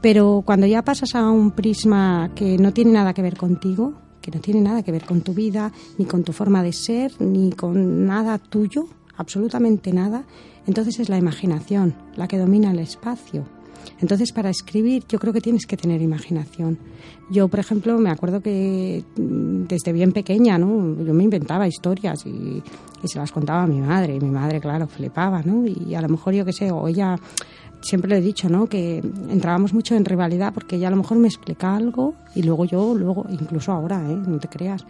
Pero 0.02 0.42
cuando 0.46 0.66
ya 0.66 0.82
pasas 0.82 1.14
a 1.14 1.30
un 1.30 1.52
prisma 1.52 2.32
que 2.34 2.58
no 2.58 2.72
tiene 2.72 2.92
nada 2.92 3.14
que 3.14 3.22
ver 3.22 3.36
contigo, 3.36 3.96
que 4.22 4.32
no 4.32 4.40
tiene 4.40 4.62
nada 4.62 4.82
que 4.82 4.94
ver 4.94 5.04
con 5.04 5.22
tu 5.22 5.34
vida, 5.34 5.74
ni 5.98 6.06
con 6.06 6.24
tu 6.24 6.32
forma 6.32 6.64
de 6.64 6.72
ser, 6.72 7.12
ni 7.20 7.52
con 7.52 8.06
nada 8.06 8.38
tuyo, 8.38 8.88
absolutamente 9.18 9.92
nada, 9.92 10.24
entonces 10.68 11.02
es 11.02 11.10
la 11.10 11.18
imaginación 11.18 11.96
la 12.16 12.30
que 12.30 12.38
domina 12.38 12.72
el 12.72 12.80
espacio. 12.80 13.44
Entonces, 14.00 14.32
para 14.32 14.50
escribir, 14.50 15.04
yo 15.08 15.20
creo 15.20 15.34
que 15.34 15.42
tienes 15.42 15.66
que 15.66 15.78
tener 15.78 16.02
imaginación. 16.02 16.78
Yo, 17.30 17.48
por 17.48 17.60
ejemplo, 17.60 17.98
me 17.98 18.10
acuerdo 18.10 18.42
que 18.42 19.04
mm, 19.18 19.64
desde 19.68 19.94
bien 19.94 20.12
pequeña, 20.12 20.58
¿no? 20.58 21.04
Yo 21.04 21.14
me 21.14 21.24
inventaba 21.24 21.68
historias 21.68 22.26
y, 22.26 22.62
se 23.04 23.20
las 23.20 23.32
contaba 23.32 23.64
a 23.64 23.68
mi 23.68 23.82
madre. 23.82 24.16
Y 24.16 24.20
mi 24.20 24.32
madre, 24.32 24.60
claro, 24.60 24.88
flipaba, 24.88 25.44
¿no? 25.44 25.66
Y 25.68 25.94
a 25.94 26.02
lo 26.02 26.10
mejor, 26.10 26.34
yo 26.34 26.44
qué 26.44 26.54
sé, 26.54 26.72
o 26.72 26.88
ella 26.88 27.16
siempre 27.86 28.10
le 28.10 28.18
he 28.18 28.22
dicho, 28.22 28.50
¿no? 28.50 28.68
Que 28.68 28.98
entrábamos 29.30 29.74
mucho 29.74 29.96
en 29.96 30.06
rivalidad 30.06 30.54
porque 30.54 30.76
ella 30.76 30.88
a 30.88 30.92
lo 30.92 30.98
mejor 30.98 31.18
me 31.18 31.28
explica 31.28 31.76
algo 31.76 32.16
y 32.34 32.42
luego 32.42 32.66
yo, 32.66 32.96
luego, 32.96 33.26
incluso 33.30 33.72
ahora, 33.72 34.02
¿eh? 34.10 34.16
No 34.16 34.40
te 34.40 34.48
creas. 34.48 34.86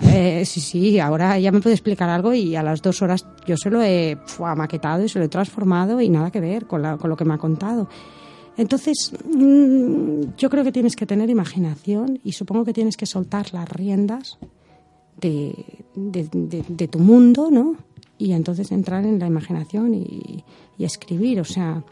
Eh, 0.00 0.44
sí, 0.46 0.60
sí, 0.60 0.98
ahora 0.98 1.36
ella 1.36 1.52
me 1.52 1.60
puede 1.60 1.74
explicar 1.74 2.08
algo 2.08 2.32
y 2.32 2.56
a 2.56 2.62
las 2.62 2.80
dos 2.80 3.02
horas 3.02 3.26
yo 3.46 3.56
se 3.56 3.68
lo 3.68 3.82
he 3.82 4.16
maquetado 4.56 5.04
y 5.04 5.08
se 5.08 5.18
lo 5.18 5.24
he 5.24 5.28
transformado 5.28 6.00
y 6.00 6.08
nada 6.08 6.30
que 6.30 6.40
ver 6.40 6.66
con, 6.66 6.96
con 6.98 7.10
lo 7.10 7.16
que 7.16 7.24
me 7.24 7.34
ha 7.34 7.38
contado. 7.38 7.88
Entonces, 8.58 9.12
mm, 9.24 10.34
yo 10.36 10.50
creo 10.50 10.64
que 10.64 10.72
tienes 10.72 10.96
que 10.96 11.06
tener 11.06 11.30
imaginación 11.30 12.18
y 12.24 12.32
supongo 12.32 12.64
que 12.64 12.72
tienes 12.72 12.96
que 12.96 13.06
soltar 13.06 13.54
las 13.54 13.68
riendas 13.68 14.36
de, 15.20 15.54
de, 15.94 16.88
tu 16.88 16.98
mundo, 16.98 17.50
¿no? 17.52 17.76
Y 18.18 18.32
entonces 18.32 18.72
entrar 18.72 19.04
en 19.04 19.20
la 19.20 19.28
imaginación 19.28 19.94
y, 19.94 20.44
escribir. 20.78 21.40
O 21.40 21.44
sea, 21.44 21.84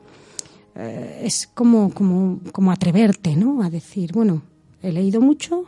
eh, 0.74 1.22
es 1.24 1.48
como, 1.54 1.92
como, 1.92 2.40
como 2.50 2.72
atreverte, 2.72 3.36
¿no? 3.36 3.62
A 3.62 3.70
decir, 3.70 4.12
bueno, 4.12 4.42
he 4.82 4.90
leído 4.90 5.20
mucho, 5.20 5.66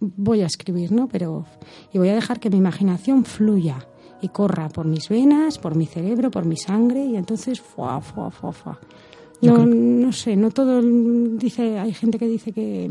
voy 0.00 0.40
a 0.40 0.46
escribir, 0.46 0.92
¿no? 0.92 1.08
Pero, 1.08 1.44
y 1.92 1.98
voy 1.98 2.08
a 2.08 2.14
dejar 2.14 2.40
que 2.40 2.48
mi 2.48 2.56
imaginación 2.56 3.26
fluya 3.26 3.86
y 4.22 4.28
corra 4.28 4.70
por 4.70 4.86
mis 4.86 5.10
venas, 5.10 5.58
por 5.58 5.76
mi 5.76 5.84
cerebro, 5.84 6.30
por 6.30 6.46
mi 6.46 6.56
sangre, 6.56 7.04
y 7.04 7.16
entonces, 7.16 7.60
fuá, 7.60 8.00
fuá, 8.00 8.30
fuá, 8.30 8.52
fuá. 8.52 8.80
No, 9.42 9.66
no 9.66 10.12
sé, 10.12 10.36
no 10.36 10.50
todo 10.50 10.80
dice, 10.82 11.78
hay 11.78 11.92
gente 11.92 12.18
que 12.18 12.28
dice 12.28 12.52
que, 12.52 12.90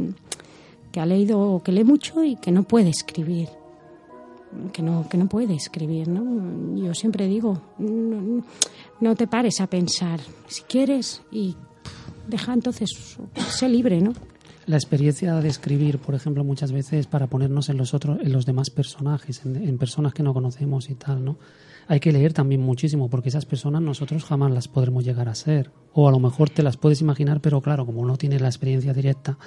que 0.91 0.99
ha 0.99 1.05
leído 1.05 1.39
o 1.39 1.63
que 1.63 1.71
lee 1.71 1.83
mucho 1.83 2.23
y 2.23 2.35
que 2.35 2.51
no 2.51 2.63
puede 2.63 2.89
escribir 2.89 3.47
que 4.73 4.81
no, 4.81 5.07
que 5.09 5.17
no 5.17 5.27
puede 5.27 5.55
escribir, 5.55 6.07
¿no? 6.07 6.75
Yo 6.75 6.93
siempre 6.93 7.27
digo, 7.27 7.61
no, 7.79 9.15
te 9.15 9.27
pares 9.27 9.61
a 9.61 9.67
pensar, 9.67 10.19
si 10.47 10.63
quieres, 10.63 11.21
y 11.31 11.55
deja 12.27 12.53
entonces, 12.53 13.17
sé 13.49 13.69
libre, 13.69 14.01
¿no? 14.01 14.13
La 14.67 14.75
experiencia 14.75 15.35
de 15.35 15.49
escribir, 15.49 15.97
por 15.99 16.15
ejemplo, 16.15 16.43
muchas 16.43 16.71
veces 16.71 17.07
para 17.07 17.27
ponernos 17.27 17.69
en 17.69 17.77
los 17.77 17.93
otros, 17.93 18.19
en 18.21 18.31
los 18.31 18.45
demás 18.45 18.69
personajes, 18.69 19.41
en, 19.45 19.77
personas 19.77 20.13
que 20.13 20.23
no 20.23 20.33
conocemos 20.33 20.89
y 20.89 20.95
tal, 20.95 21.23
¿no? 21.25 21.37
Hay 21.91 21.99
que 21.99 22.13
leer 22.13 22.31
también 22.31 22.61
muchísimo 22.61 23.09
porque 23.09 23.27
esas 23.27 23.45
personas 23.45 23.81
nosotros 23.81 24.23
jamás 24.23 24.49
las 24.49 24.69
podremos 24.69 25.03
llegar 25.03 25.27
a 25.27 25.35
ser. 25.35 25.71
O 25.91 26.07
a 26.07 26.11
lo 26.11 26.21
mejor 26.21 26.49
te 26.49 26.63
las 26.63 26.77
puedes 26.77 27.01
imaginar, 27.01 27.41
pero 27.41 27.59
claro, 27.59 27.85
como 27.85 28.05
no 28.05 28.15
tienes 28.15 28.39
la 28.39 28.47
experiencia 28.47 28.93
directa, 28.93 29.37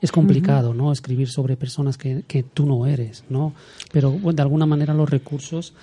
es 0.00 0.10
complicado, 0.10 0.72
¿no? 0.72 0.90
Escribir 0.90 1.28
sobre 1.28 1.58
personas 1.58 1.98
que, 1.98 2.24
que 2.26 2.42
tú 2.42 2.64
no 2.64 2.86
eres, 2.86 3.24
¿no? 3.28 3.52
Pero 3.92 4.10
de 4.12 4.40
alguna 4.40 4.64
manera 4.64 4.94
los 4.94 5.10
recursos 5.10 5.74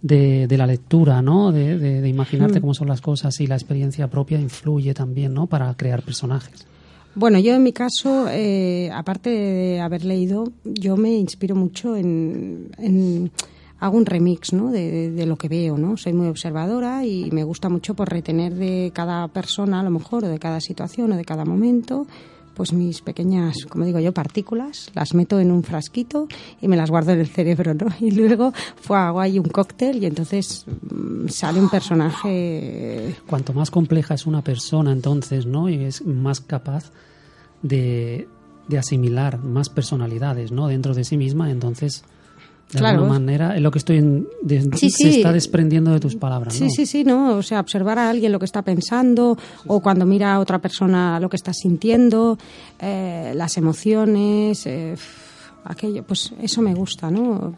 de, 0.00 0.46
de 0.46 0.56
la 0.56 0.66
lectura, 0.66 1.20
¿no? 1.20 1.52
De, 1.52 1.76
de, 1.76 2.08
imaginarte 2.08 2.62
cómo 2.62 2.72
son 2.72 2.88
las 2.88 3.02
cosas 3.02 3.38
y 3.42 3.46
la 3.46 3.56
experiencia 3.56 4.08
propia 4.08 4.40
influye 4.40 4.94
también, 4.94 5.34
¿no? 5.34 5.48
Para 5.48 5.74
crear 5.74 6.02
personajes. 6.02 6.66
Bueno, 7.14 7.38
yo 7.38 7.54
en 7.54 7.62
mi 7.62 7.74
caso, 7.74 8.26
eh, 8.30 8.90
aparte 8.90 9.28
de 9.28 9.80
haber 9.82 10.06
leído, 10.06 10.50
yo 10.64 10.96
me 10.96 11.10
inspiro 11.10 11.54
mucho 11.54 11.94
en, 11.94 12.70
en 12.78 13.30
hago 13.82 13.96
un 13.98 14.06
remix 14.06 14.52
¿no? 14.52 14.70
De, 14.70 15.10
de, 15.10 15.26
lo 15.26 15.36
que 15.36 15.48
veo, 15.48 15.76
¿no? 15.76 15.96
Soy 15.96 16.12
muy 16.12 16.28
observadora 16.28 17.04
y 17.04 17.30
me 17.32 17.42
gusta 17.42 17.68
mucho 17.68 17.94
por 17.94 18.08
retener 18.08 18.54
de 18.54 18.92
cada 18.94 19.26
persona, 19.26 19.80
a 19.80 19.82
lo 19.82 19.90
mejor, 19.90 20.24
o 20.24 20.28
de 20.28 20.38
cada 20.38 20.60
situación 20.60 21.10
o 21.10 21.16
de 21.16 21.24
cada 21.24 21.44
momento, 21.44 22.06
pues 22.54 22.72
mis 22.72 23.00
pequeñas, 23.00 23.66
como 23.68 23.84
digo 23.84 23.98
yo, 23.98 24.12
partículas, 24.12 24.88
las 24.94 25.14
meto 25.14 25.40
en 25.40 25.50
un 25.50 25.64
frasquito 25.64 26.28
y 26.60 26.68
me 26.68 26.76
las 26.76 26.90
guardo 26.90 27.10
en 27.10 27.18
el 27.18 27.26
cerebro, 27.26 27.74
¿no? 27.74 27.86
Y 28.00 28.12
luego 28.12 28.52
fue, 28.76 28.96
hago 28.98 29.18
ahí 29.18 29.40
un 29.40 29.48
cóctel 29.48 30.00
y 30.00 30.06
entonces 30.06 30.64
mm, 30.68 31.26
sale 31.26 31.58
un 31.58 31.68
personaje. 31.68 33.16
Cuanto 33.26 33.52
más 33.52 33.72
compleja 33.72 34.14
es 34.14 34.26
una 34.26 34.42
persona, 34.44 34.92
entonces, 34.92 35.44
¿no? 35.44 35.68
Y 35.68 35.82
es 35.82 36.06
más 36.06 36.40
capaz 36.40 36.92
de, 37.62 38.28
de 38.68 38.78
asimilar 38.78 39.42
más 39.42 39.70
personalidades, 39.70 40.52
¿no? 40.52 40.68
Dentro 40.68 40.94
de 40.94 41.02
sí 41.02 41.16
misma, 41.16 41.50
entonces 41.50 42.04
de 42.72 42.86
alguna 42.86 43.08
manera, 43.08 43.54
es 43.56 43.62
lo 43.62 43.70
que 43.70 43.78
estoy 43.78 44.26
se 44.78 45.08
está 45.08 45.32
desprendiendo 45.32 45.92
de 45.92 46.00
tus 46.00 46.16
palabras. 46.16 46.54
Sí, 46.54 46.70
sí, 46.70 46.86
sí, 46.86 47.04
no, 47.04 47.36
o 47.36 47.42
sea, 47.42 47.60
observar 47.60 47.98
a 47.98 48.08
alguien 48.08 48.32
lo 48.32 48.38
que 48.38 48.46
está 48.46 48.62
pensando 48.62 49.36
o 49.66 49.80
cuando 49.80 50.06
mira 50.06 50.34
a 50.34 50.40
otra 50.40 50.58
persona 50.58 51.20
lo 51.20 51.28
que 51.28 51.36
está 51.36 51.52
sintiendo, 51.52 52.38
eh, 52.78 53.32
las 53.36 53.56
emociones, 53.58 54.66
eh, 54.66 54.94
aquello, 55.64 56.02
pues 56.04 56.32
eso 56.40 56.62
me 56.62 56.74
gusta, 56.74 57.10
¿no? 57.10 57.54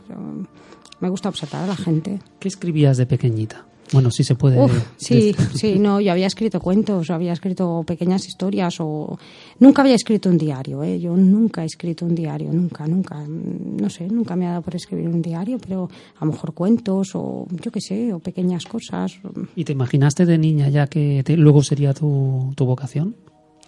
Me 1.00 1.08
gusta 1.08 1.28
observar 1.28 1.64
a 1.64 1.66
la 1.66 1.76
gente. 1.76 2.20
¿Qué 2.38 2.48
escribías 2.48 2.96
de 2.96 3.06
pequeñita? 3.06 3.64
Bueno, 3.94 4.10
sí 4.10 4.24
se 4.24 4.34
puede. 4.34 4.68
sí, 4.96 5.34
sí, 5.54 5.78
no, 5.78 6.00
yo 6.00 6.12
había 6.12 6.26
escrito 6.26 6.60
cuentos, 6.60 7.10
había 7.10 7.32
escrito 7.32 7.82
pequeñas 7.86 8.26
historias 8.26 8.76
o 8.80 9.18
nunca 9.60 9.82
había 9.82 9.94
escrito 9.94 10.28
un 10.28 10.36
diario, 10.36 10.82
¿eh? 10.82 10.98
Yo 10.98 11.16
nunca 11.16 11.62
he 11.62 11.66
escrito 11.66 12.04
un 12.04 12.14
diario, 12.14 12.52
nunca, 12.52 12.86
nunca, 12.86 13.24
no 13.26 13.88
sé, 13.88 14.08
nunca 14.08 14.36
me 14.36 14.46
ha 14.46 14.50
dado 14.50 14.62
por 14.62 14.74
escribir 14.74 15.08
un 15.08 15.22
diario, 15.22 15.58
pero 15.58 15.88
a 16.18 16.24
lo 16.24 16.32
mejor 16.32 16.52
cuentos 16.52 17.14
o 17.14 17.46
yo 17.62 17.70
qué 17.70 17.80
sé, 17.80 18.12
o 18.12 18.18
pequeñas 18.18 18.64
cosas. 18.66 19.18
¿Y 19.54 19.64
te 19.64 19.72
imaginaste 19.72 20.26
de 20.26 20.38
niña 20.38 20.68
ya 20.68 20.86
que 20.88 21.22
luego 21.36 21.62
sería 21.62 21.94
tu, 21.94 22.52
tu 22.56 22.66
vocación? 22.66 23.14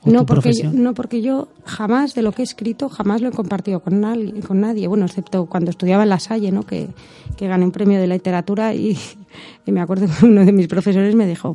No 0.06 0.26
porque, 0.26 0.52
yo, 0.52 0.72
no, 0.72 0.94
porque 0.94 1.20
yo 1.20 1.48
jamás 1.64 2.14
de 2.14 2.22
lo 2.22 2.32
que 2.32 2.42
he 2.42 2.44
escrito, 2.44 2.88
jamás 2.88 3.20
lo 3.20 3.28
he 3.28 3.32
compartido 3.32 3.80
con, 3.80 4.00
nadie, 4.00 4.40
con 4.40 4.60
nadie. 4.60 4.86
Bueno, 4.86 5.06
excepto 5.06 5.46
cuando 5.46 5.70
estudiaba 5.70 6.04
en 6.04 6.08
La 6.08 6.20
Salle, 6.20 6.52
¿no? 6.52 6.62
que, 6.62 6.88
que 7.36 7.46
gané 7.46 7.64
un 7.64 7.72
premio 7.72 8.00
de 8.00 8.06
literatura 8.06 8.74
y, 8.74 8.96
me 9.66 9.80
acuerdo 9.80 10.06
que 10.06 10.26
uno 10.26 10.44
de 10.44 10.52
mis 10.52 10.68
profesores 10.68 11.14
me 11.14 11.26
dijo, 11.26 11.54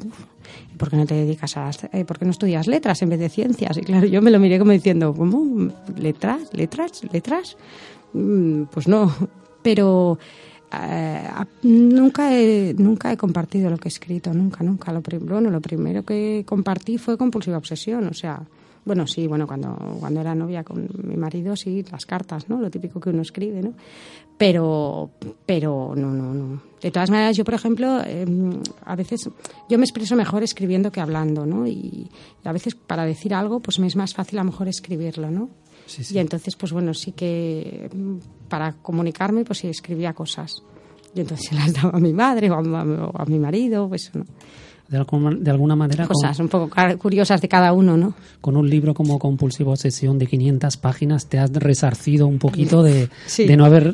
¿por 0.78 0.90
qué 0.90 0.98
no 0.98 1.06
te 1.06 1.16
dedicas 1.16 1.58
a 1.58 1.72
eh, 1.94 2.06
por 2.06 2.20
qué 2.20 2.26
no 2.26 2.32
estudias 2.32 2.68
letras 2.68 3.02
en 3.02 3.10
vez 3.10 3.20
de 3.20 3.30
ciencias? 3.30 3.78
Y 3.78 3.82
claro, 3.82 4.08
yo 4.08 4.22
me 4.22 4.32
lo 4.32 4.40
miré 4.40 4.60
como 4.60 4.72
diciendo, 4.72 5.14
¿cómo? 5.14 5.72
¿Letras? 5.98 6.50
¿Letras? 6.54 7.02
¿Letras? 7.12 7.58
Mm, 8.14 8.64
pues 8.64 8.88
no, 8.88 9.14
pero 9.62 10.20
eh, 10.74 11.30
nunca, 11.64 12.36
he, 12.36 12.74
nunca 12.78 13.12
he 13.12 13.18
compartido 13.18 13.70
lo 13.70 13.78
que 13.78 13.88
he 13.88 13.94
escrito, 13.94 14.34
nunca, 14.34 14.64
nunca. 14.64 14.92
Lo, 14.92 15.02
bueno, 15.22 15.50
lo 15.50 15.62
primero 15.62 16.04
que 16.04 16.44
compartí 16.46 16.98
fue 16.98 17.18
compulsiva 17.18 17.58
obsesión, 17.58 18.08
o 18.08 18.14
sea, 18.14 18.42
bueno, 18.84 19.06
sí, 19.06 19.28
bueno, 19.28 19.46
cuando, 19.46 19.76
cuando 20.00 20.22
era 20.22 20.34
novia 20.34 20.64
con 20.64 20.88
mi 21.04 21.16
marido, 21.16 21.56
sí, 21.56 21.86
las 21.92 22.06
cartas, 22.06 22.50
¿no? 22.50 22.60
Lo 22.60 22.72
típico 22.72 23.00
que 23.00 23.12
uno 23.12 23.22
escribe, 23.22 23.62
¿no? 23.62 23.74
Pero, 24.38 25.12
pero 25.46 25.94
no, 25.96 26.10
no, 26.10 26.34
no. 26.34 26.62
De 26.82 26.90
todas 26.90 27.12
maneras, 27.12 27.38
yo, 27.38 27.44
por 27.44 27.54
ejemplo, 27.54 28.02
em, 28.04 28.60
a 28.86 28.96
veces 28.96 29.30
yo 29.70 29.78
me 29.78 29.86
expreso 29.86 30.16
mejor 30.16 30.42
escribiendo 30.42 30.92
que 30.92 31.00
hablando, 31.00 31.46
¿no? 31.46 31.68
Y, 31.68 32.10
a 32.44 32.52
veces 32.52 32.74
para 32.74 33.06
decir 33.06 33.36
algo, 33.36 33.60
pues 33.60 33.78
me 33.78 33.86
es 33.86 33.96
más 33.96 34.16
fácil 34.16 34.40
a 34.40 34.44
lo 34.44 34.50
mejor 34.50 34.68
escribirlo, 34.68 35.30
¿no? 35.30 35.50
Y 36.12 36.20
entonces, 36.20 36.56
pues 36.56 36.72
bueno, 36.72 36.94
sí 36.94 37.12
que 37.12 37.90
para 38.50 38.74
comunicarme, 38.74 39.44
pues 39.46 39.60
sí 39.60 39.68
escribía 39.68 40.14
cosas. 40.14 40.64
Y 41.14 41.22
entonces 41.22 41.48
se 41.50 41.56
las 41.56 41.74
daba 41.74 41.98
a 41.98 42.00
mi 42.00 42.14
madre 42.14 42.50
o 42.50 42.56
a, 42.56 43.26
mi 43.26 43.40
marido, 43.40 43.88
pues 43.90 44.12
no. 44.14 44.26
De, 44.92 45.00
de 45.40 45.52
alguna 45.52 45.78
manera. 45.78 46.06
Cosas 46.06 46.38
un 46.40 46.50
poco 46.50 46.70
curiosas 46.98 47.40
de 47.40 47.48
cada 47.48 47.72
uno, 47.72 47.96
¿no? 47.96 48.14
Con 48.42 48.58
un 48.58 48.70
libro 48.70 48.94
como 48.94 49.20
Compulsiva 49.20 49.72
Obsesión 49.72 50.20
de 50.20 50.28
500 50.28 50.76
páginas, 50.76 51.28
te 51.28 51.40
has 51.40 51.50
resarcido 51.54 52.28
un 52.28 52.40
poquito 52.40 52.84
de, 52.84 53.08
de 53.38 53.56
no 53.56 53.64
haber 53.64 53.94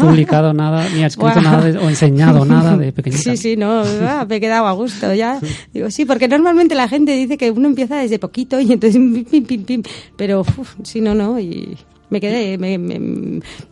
publicado 0.00 0.52
nada, 0.52 0.88
ni 0.88 1.04
escrito 1.04 1.40
nada 1.40 1.80
o 1.80 1.88
enseñado 1.88 2.44
nada 2.44 2.76
de 2.76 2.90
pequeñita. 2.92 3.22
Sí, 3.22 3.36
sí, 3.36 3.56
no, 3.56 3.84
ah, 4.02 4.26
me 4.28 4.36
he 4.36 4.40
quedado 4.40 4.66
a 4.66 4.72
gusto 4.72 5.14
ya. 5.14 5.38
Digo, 5.72 5.90
sí, 5.90 6.04
porque 6.06 6.26
normalmente 6.26 6.74
la 6.74 6.88
gente 6.88 7.12
dice 7.12 7.38
que 7.38 7.52
uno 7.52 7.68
empieza 7.68 7.98
desde 7.98 8.18
poquito 8.18 8.60
y 8.60 8.72
entonces 8.72 9.00
pim, 9.30 9.44
pim, 9.44 9.62
pim, 9.62 9.82
pero 10.16 10.44
si 10.82 11.00
no, 11.00 11.14
no, 11.14 11.38
y 11.38 11.76
me 12.12 12.20
quedé, 12.20 12.58
me, 12.58 12.76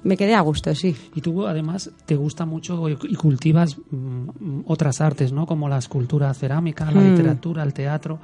me, 0.02 0.16
quedé 0.16 0.34
a 0.34 0.40
gusto, 0.40 0.74
sí. 0.74 0.96
Y 1.14 1.20
tú 1.20 1.46
además 1.46 1.90
te 2.06 2.16
gusta 2.16 2.46
mucho 2.46 2.88
y 2.88 3.14
cultivas 3.14 3.76
mm, 3.90 4.60
otras 4.64 5.02
artes, 5.02 5.30
¿no? 5.30 5.44
Como 5.44 5.68
la 5.68 5.76
escultura 5.76 6.32
cerámica, 6.32 6.90
la 6.90 7.02
mm. 7.02 7.10
literatura, 7.10 7.62
el 7.62 7.74
teatro, 7.74 8.18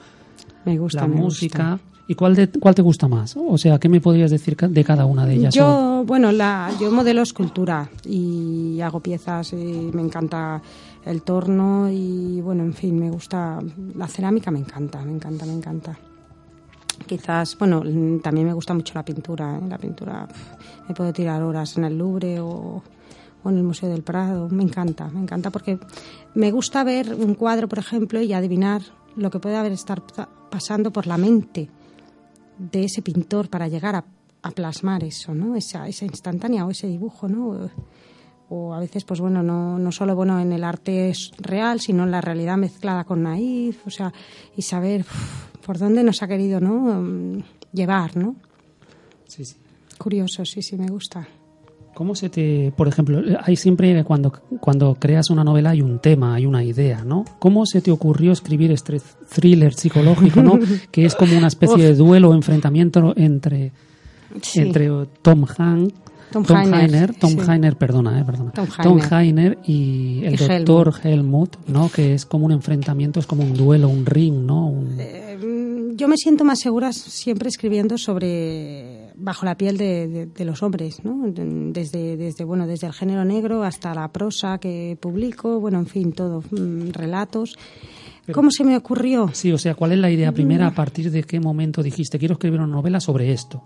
me 0.65 0.79
gusta, 0.79 1.03
la 1.03 1.07
música. 1.07 1.79
¿Y 2.09 2.15
cuál, 2.15 2.35
de, 2.35 2.49
cuál 2.49 2.75
te 2.75 2.81
gusta 2.81 3.09
más? 3.09 3.37
O 3.37 3.59
sea, 3.59 3.79
¿qué 3.79 3.91
me 3.91 4.01
podrías 4.01 4.31
decir 4.31 4.57
de 4.57 4.85
cada 4.85 5.05
una 5.05 5.27
de 5.27 5.35
ellas? 5.35 5.55
Yo, 5.55 6.03
bueno, 6.07 6.33
la, 6.33 6.73
yo 6.81 6.91
modelo 6.91 7.21
escultura 7.21 7.91
y 8.07 8.81
hago 8.81 9.01
piezas 9.01 9.53
y 9.53 9.91
me 9.93 10.01
encanta 10.01 10.63
el 11.05 11.23
torno 11.23 11.91
y, 11.91 12.41
bueno, 12.41 12.63
en 12.63 12.73
fin, 12.73 12.99
me 12.99 13.11
gusta, 13.11 13.59
la 13.95 14.07
cerámica 14.07 14.51
me 14.51 14.61
encanta, 14.61 15.03
me 15.03 15.13
encanta, 15.13 15.45
me 15.45 15.53
encanta. 15.53 15.99
Quizás, 17.05 17.57
bueno, 17.59 17.83
también 18.23 18.47
me 18.47 18.53
gusta 18.53 18.75
mucho 18.75 18.95
la 18.95 19.05
pintura. 19.05 19.59
¿eh? 19.59 19.69
La 19.69 19.79
pintura, 19.79 20.27
me 20.89 20.95
puedo 20.95 21.13
tirar 21.13 21.43
horas 21.43 21.77
en 21.77 21.85
el 21.85 21.99
Louvre 21.99 22.41
o, 22.41 22.83
en 23.45 23.57
el 23.57 23.63
Museo 23.63 23.89
del 23.89 24.03
Prado. 24.03 24.49
Me 24.49 24.63
encanta, 24.63 25.09
me 25.09 25.21
encanta 25.21 25.51
porque 25.51 25.79
me 26.35 26.51
gusta 26.51 26.83
ver 26.85 27.15
un 27.15 27.35
cuadro, 27.35 27.69
por 27.69 27.79
ejemplo, 27.79 28.21
y 28.21 28.33
adivinar 28.33 28.83
lo 29.15 29.31
que 29.31 29.39
puede 29.39 29.57
haber 29.57 29.73
estar 29.73 30.03
pasando 30.51 30.93
por 30.93 31.07
la 31.07 31.17
mente 31.17 31.69
de 32.59 32.85
ese 32.85 33.03
pintor 33.03 33.49
para 33.49 33.69
llegar 33.69 33.95
a, 33.95 34.05
plasmar 34.55 35.03
eso, 35.03 35.35
¿no? 35.35 35.57
Esa, 35.57 35.89
esa 35.89 36.05
instantánea 36.05 36.65
o 36.65 36.71
ese 36.71 36.87
dibujo, 36.87 37.27
¿no? 37.27 37.69
O 38.49 38.75
a 38.75 38.81
veces 38.81 39.05
pues 39.05 39.21
bueno 39.21 39.43
no, 39.43 39.79
no 39.79 39.93
solo 39.93 40.15
bueno 40.15 40.41
en 40.41 40.53
el 40.53 40.65
arte 40.65 41.13
real 41.39 41.81
sino 41.81 42.05
en 42.05 42.11
la 42.11 42.21
realidad 42.21 42.57
mezclada 42.57 43.05
con 43.05 43.23
naif 43.23 43.87
o 43.87 43.91
sea 43.91 44.13
y 44.57 44.63
saber 44.63 45.05
por 45.65 45.79
dónde 45.79 46.05
nos 46.05 46.23
ha 46.23 46.29
querido 46.29 46.61
¿no? 46.61 47.01
Mm, 47.01 47.43
llevar, 47.77 48.17
¿no? 48.17 48.35
Sí, 49.27 49.45
sí. 49.45 49.57
Curioso, 49.99 50.45
sí, 50.45 50.63
sí, 50.63 50.77
me 50.77 50.89
gusta. 50.89 51.27
¿Cómo 51.95 52.15
se 52.15 52.29
te, 52.29 52.73
por 52.77 52.89
ejemplo, 52.89 53.23
hay 53.43 53.57
siempre 53.57 54.05
cuando, 54.05 54.31
cuando 54.61 54.97
creas 54.97 55.31
una 55.31 55.43
novela 55.43 55.71
hay 55.71 55.81
un 55.81 55.99
tema, 55.99 56.35
hay 56.35 56.45
una 56.45 56.63
idea, 56.63 57.05
¿no? 57.05 57.25
¿Cómo 57.39 57.65
se 57.65 57.81
te 57.81 57.91
ocurrió 57.91 58.33
escribir 58.33 58.71
este 58.71 59.01
thriller 59.35 59.73
psicológico, 59.73 60.43
¿no? 60.43 60.59
que 60.91 61.07
es 61.07 61.15
como 61.15 61.37
una 61.39 61.47
especie 61.47 61.83
de 61.83 61.95
duelo 61.95 62.35
enfrentamiento 62.35 63.15
entre, 63.17 63.73
entre 64.55 64.91
Tom 65.23 65.47
Hanks 65.57 65.95
Tom, 66.31 66.45
Heiner, 66.49 67.15
Tom 67.15 67.39
Heiner, 67.49 67.77
perdona, 67.77 68.21
eh, 68.21 68.25
perdona. 68.25 68.53
Tom 68.83 69.01
Heiner, 69.11 69.59
y 69.65 70.25
el 70.25 70.37
doctor 70.37 70.95
Helmut. 71.03 71.57
¿no? 71.67 71.89
Que 71.89 72.15
es 72.15 72.27
como 72.27 72.47
un 72.47 72.53
enfrentamiento, 72.53 73.21
es 73.21 73.27
como 73.27 73.43
un 73.43 73.55
duelo, 73.55 73.89
un 73.89 74.07
ring, 74.07 74.45
¿no? 74.45 74.73
Eh, 74.99 75.39
yo 75.97 76.09
me 76.09 76.17
siento 76.17 76.45
más 76.45 76.61
segura 76.61 76.93
siempre 76.93 77.49
escribiendo 77.49 77.99
sobre 77.99 79.13
bajo 79.17 79.47
la 79.47 79.57
piel 79.57 79.79
de, 79.79 80.45
los 80.45 80.63
hombres, 80.63 81.05
¿no? 81.05 81.25
Desde, 81.27 82.17
desde, 82.17 82.45
bueno, 82.45 82.67
desde 82.67 82.87
el 82.87 82.93
género 82.93 83.25
negro 83.25 83.63
hasta 83.63 83.95
la 83.95 84.09
prosa 84.13 84.59
que 84.59 84.97
publico, 85.01 85.59
bueno, 85.59 85.79
en 85.79 85.87
fin, 85.87 86.13
todo, 86.13 86.43
mm, 86.51 86.91
relatos. 86.91 87.57
¿Cómo 88.33 88.51
se 88.51 88.65
me 88.65 88.77
ocurrió? 88.77 89.31
Sí, 89.33 89.53
o 89.53 89.59
sea, 89.59 89.75
¿cuál 89.75 89.93
es 89.93 89.99
la 89.99 90.11
idea 90.11 90.33
primera? 90.33 90.67
¿A 90.67 90.75
partir 90.75 91.11
de 91.11 91.23
qué 91.23 91.39
momento 91.39 91.83
dijiste, 91.83 92.19
quiero 92.19 92.35
escribir 92.35 92.59
una 92.59 92.67
novela 92.67 92.99
sobre 92.99 93.33
esto? 93.33 93.63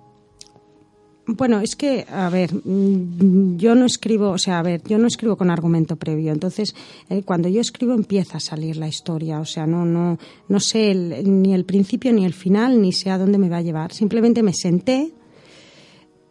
Bueno, 1.27 1.61
es 1.61 1.77
que, 1.77 2.07
a 2.11 2.29
ver, 2.29 2.53
mm, 2.53 3.57
yo 3.57 3.75
no 3.75 3.87
escribo, 3.87 4.31
o 4.31 4.39
sea, 4.39 4.59
a 4.59 4.63
ver, 4.63 4.83
yo 4.85 4.99
no 4.99 5.07
escribo 5.07 5.37
con 5.37 5.51
argumento 5.51 5.97
previo. 5.97 6.33
Entonces, 6.33 6.75
eh, 7.09 7.23
cuando 7.23 7.49
yo 7.49 7.61
escribo 7.61 7.95
empieza 7.95 8.39
a 8.39 8.41
salir 8.41 8.77
la 8.77 8.89
historia. 8.89 9.41
O 9.41 9.45
sea, 9.45 9.67
no, 9.67 9.85
no, 9.85 10.19
no 10.49 10.61
sé 10.61 10.95
ni 10.95 11.55
el 11.55 11.65
principio 11.65 12.13
ni 12.13 12.25
el 12.25 12.35
final, 12.35 12.81
ni 12.81 12.93
sé 12.93 13.11
a 13.11 13.19
dónde 13.19 13.39
me 13.39 13.49
va 13.49 13.59
a 13.59 13.63
llevar. 13.63 13.93
Simplemente 13.93 14.43
me 14.43 14.53
senté 14.53 15.13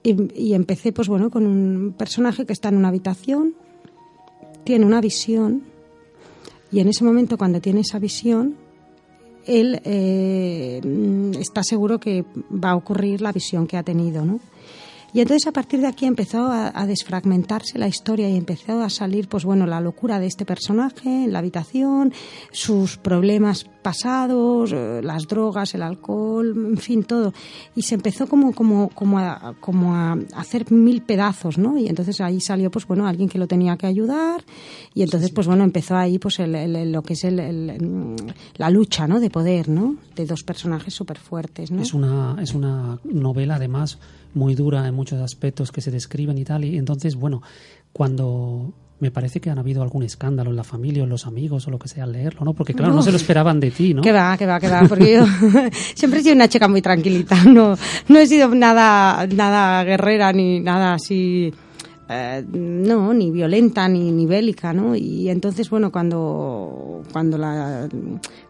y, 0.04 0.54
empecé, 0.54 0.92
pues 0.92 1.08
bueno, 1.08 1.30
con 1.30 1.46
un 1.46 1.94
personaje 1.98 2.46
que 2.46 2.54
está 2.54 2.70
en 2.70 2.78
una 2.78 2.88
habitación, 2.88 3.54
tiene 4.64 4.86
una 4.86 5.02
visión, 5.02 5.64
y 6.72 6.80
en 6.80 6.88
ese 6.88 7.04
momento, 7.04 7.38
cuando 7.38 7.60
tiene 7.60 7.82
esa 7.82 8.00
visión, 8.00 8.56
él 9.46 9.82
eh, 9.84 10.82
mm, 10.84 11.34
está 11.40 11.64
seguro 11.64 12.00
que 12.00 12.24
va 12.52 12.72
a 12.72 12.76
ocurrir 12.76 13.22
la 13.22 13.32
visión 13.32 13.68
que 13.68 13.78
ha 13.78 13.84
tenido, 13.84 14.24
¿no? 14.24 14.40
Y 15.14 15.22
entonces 15.22 15.48
a 15.48 15.52
partir 15.52 15.82
de 15.82 15.88
aquí 15.88 16.06
empezó 16.06 16.48
a, 16.52 16.86
desfragmentarse 16.86 17.78
la 17.78 17.88
historia 17.88 18.30
y 18.30 18.36
empezó 18.36 18.82
a 18.82 18.90
salir, 18.90 19.28
pues 19.28 19.46
bueno, 19.46 19.66
la 19.66 19.82
locura 19.82 20.20
de 20.20 20.28
este 20.28 20.46
personaje 20.46 21.26
en 21.26 21.34
la 21.34 21.40
habitación, 21.40 22.14
sus 22.52 22.98
problemas 22.98 23.66
pasados, 23.82 24.72
eh, 24.74 25.02
las 25.04 25.28
drogas, 25.28 25.74
el 25.76 25.84
alcohol, 25.84 26.54
en 26.72 26.78
fin, 26.78 27.04
todo. 27.04 27.34
Y 27.76 27.84
se 27.84 27.96
empezó 27.96 28.28
como, 28.28 28.54
como, 28.54 28.90
como, 28.90 29.20
a, 29.20 29.56
como 29.60 29.96
a 29.96 30.18
hacer 30.36 30.72
mil 30.72 31.02
pedazos, 31.02 31.58
¿no? 31.58 31.78
Y 31.78 31.88
entonces 31.88 32.22
ahí 32.22 32.40
salió, 32.40 32.72
pues 32.72 32.86
bueno, 32.88 33.08
alguien 33.08 33.30
que 33.30 33.40
lo 33.40 33.48
tenía 33.48 33.78
que 33.78 33.88
ayudar. 33.88 34.44
Y 34.94 35.04
entonces, 35.04 35.32
pues 35.32 35.48
bueno, 35.48 35.64
empezó 35.64 35.96
ahí, 35.96 36.20
pues 36.20 36.40
el, 36.40 36.92
lo 36.92 37.02
que 37.04 37.14
es 37.14 37.24
el, 37.24 38.16
la 38.58 38.70
lucha, 38.70 39.08
¿no? 39.08 39.20
De 39.20 39.30
poder, 39.30 39.70
¿no? 39.70 39.96
De 40.16 40.26
dos 40.26 40.44
personajes 40.44 40.94
súper 40.94 41.18
fuertes, 41.18 41.72
¿no? 41.72 41.82
Es 41.82 41.94
una, 41.94 42.38
es 42.42 42.54
una 42.54 43.00
novela, 43.04 43.56
además, 43.56 43.98
muy 44.34 44.56
dura 44.56 44.88
en 44.88 44.96
muchos 44.96 45.20
aspectos 45.22 45.72
que 45.72 45.82
se 45.82 45.92
describen 45.92 46.38
y 46.38 46.46
tal. 46.46 46.66
Y 46.66 46.78
entonces, 46.78 47.16
bueno, 47.16 47.42
cuando 47.92 48.74
me 49.00 49.12
parece 49.12 49.40
que 49.40 49.50
han 49.50 49.60
habido 49.60 49.82
algún 49.82 50.04
escándalo 50.04 50.50
en 50.50 50.58
la 50.58 50.64
familia 50.64 51.04
en 51.04 51.10
los 51.10 51.26
amigos 51.26 51.68
o 51.68 51.72
lo 51.72 51.80
que 51.80 51.88
sea 51.88 52.04
al 52.04 52.12
leerlo, 52.12 52.44
¿no? 52.44 52.54
Porque 52.54 52.74
claro, 52.74 52.94
no, 52.94 53.02
se 53.02 53.12
lo 53.12 53.18
esperaban 53.18 53.60
de 53.60 53.72
ti, 53.72 53.94
¿no? 53.94 54.02
Que 54.02 54.12
va, 54.12 54.38
que 54.38 54.46
va, 54.46 54.60
que 54.60 54.68
va, 54.68 54.82
porque 54.88 55.14
yo 55.14 55.26
siempre 55.96 56.20
he 56.20 56.24
sido 56.24 56.36
una 56.36 56.50
chica 56.50 56.68
muy 56.68 56.82
tranquilita, 56.82 57.44
no, 57.46 57.76
no 58.08 58.20
he 58.20 58.28
sido 58.28 58.54
nada, 58.54 59.26
nada 59.28 59.84
guerrera 59.84 60.34
ni 60.34 60.60
nada 60.60 60.96
así, 60.96 61.54
eh, 62.10 62.44
no, 62.52 63.14
ni 63.14 63.32
violenta 63.32 63.88
ni, 63.88 64.12
ni 64.12 64.26
bélica, 64.26 64.74
¿no? 64.74 64.96
Y 64.96 65.30
entonces, 65.30 65.70
bueno, 65.70 65.92
cuando, 65.92 67.02
cuando 67.14 67.38
la, 67.38 67.88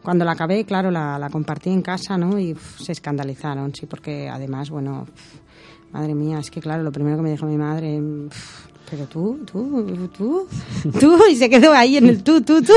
cuando 0.01 0.25
la 0.25 0.31
acabé, 0.31 0.65
claro, 0.65 0.89
la, 0.89 1.19
la 1.19 1.29
compartí 1.29 1.69
en 1.69 1.83
casa, 1.83 2.17
¿no? 2.17 2.39
Y 2.39 2.55
se 2.79 2.91
escandalizaron, 2.91 3.75
sí, 3.75 3.85
porque 3.85 4.27
además, 4.27 4.71
bueno, 4.71 5.05
Madre 5.91 6.13
mía, 6.13 6.39
es 6.39 6.51
que 6.51 6.61
claro, 6.61 6.83
lo 6.83 6.91
primero 6.91 7.17
que 7.17 7.23
me 7.23 7.31
dijo 7.31 7.45
mi 7.45 7.57
madre, 7.57 7.99
pero 8.89 9.05
tú, 9.05 9.39
tú, 9.45 10.09
tú, 10.15 10.47
tú, 10.99 11.19
y 11.29 11.35
se 11.35 11.49
quedó 11.49 11.73
ahí 11.73 11.97
en 11.97 12.07
el 12.07 12.23
tú, 12.23 12.41
tú, 12.41 12.61
tú, 12.61 12.73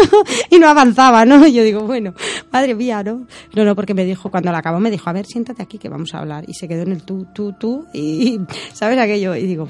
y 0.50 0.58
no 0.58 0.68
avanzaba, 0.68 1.24
¿no? 1.24 1.46
Y 1.46 1.52
yo 1.52 1.62
digo, 1.62 1.80
bueno, 1.80 2.14
madre 2.50 2.74
mía, 2.74 3.02
¿no? 3.02 3.26
No, 3.54 3.64
no, 3.64 3.74
porque 3.74 3.94
me 3.94 4.04
dijo, 4.04 4.30
cuando 4.30 4.52
la 4.52 4.58
acabó, 4.58 4.78
me 4.78 4.90
dijo, 4.90 5.08
a 5.08 5.12
ver, 5.12 5.26
siéntate 5.26 5.62
aquí 5.62 5.78
que 5.78 5.88
vamos 5.88 6.14
a 6.14 6.18
hablar. 6.18 6.44
Y 6.46 6.54
se 6.54 6.68
quedó 6.68 6.82
en 6.82 6.92
el 6.92 7.02
tú, 7.02 7.26
tú, 7.34 7.54
tú, 7.58 7.86
y, 7.94 8.40
¿sabes 8.72 8.98
aquello? 8.98 9.34
Y 9.34 9.46
digo, 9.46 9.68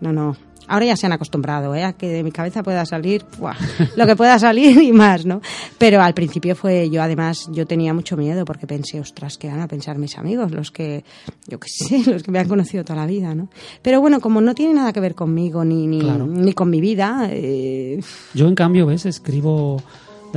no, 0.00 0.12
no, 0.12 0.36
Ahora 0.68 0.86
ya 0.86 0.96
se 0.96 1.06
han 1.06 1.12
acostumbrado 1.12 1.74
¿eh? 1.74 1.84
a 1.84 1.92
que 1.92 2.08
de 2.08 2.22
mi 2.22 2.32
cabeza 2.32 2.62
pueda 2.62 2.84
salir 2.86 3.24
lo 3.96 4.06
que 4.06 4.16
pueda 4.16 4.38
salir 4.38 4.82
y 4.82 4.92
más, 4.92 5.26
¿no? 5.26 5.40
Pero 5.78 6.00
al 6.00 6.14
principio 6.14 6.56
fue 6.56 6.90
yo, 6.90 7.02
además, 7.02 7.48
yo 7.52 7.66
tenía 7.66 7.92
mucho 7.94 8.16
miedo 8.16 8.44
porque 8.44 8.66
pensé, 8.66 9.00
ostras, 9.00 9.38
¿qué 9.38 9.48
van 9.48 9.60
a 9.60 9.68
pensar 9.68 9.98
mis 9.98 10.18
amigos? 10.18 10.50
Los 10.52 10.70
que, 10.70 11.04
yo 11.46 11.58
qué 11.58 11.68
sé, 11.68 12.02
los 12.10 12.22
que 12.22 12.30
me 12.30 12.38
han 12.38 12.48
conocido 12.48 12.84
toda 12.84 13.00
la 13.00 13.06
vida, 13.06 13.34
¿no? 13.34 13.48
Pero 13.82 14.00
bueno, 14.00 14.20
como 14.20 14.40
no 14.40 14.54
tiene 14.54 14.74
nada 14.74 14.92
que 14.92 15.00
ver 15.00 15.14
conmigo 15.14 15.64
ni, 15.64 15.86
ni, 15.86 16.00
ni 16.00 16.52
con 16.52 16.70
mi 16.70 16.80
vida. 16.80 17.28
Eh... 17.30 18.00
Yo, 18.34 18.48
en 18.48 18.54
cambio, 18.54 18.86
¿ves? 18.86 19.06
Escribo 19.06 19.82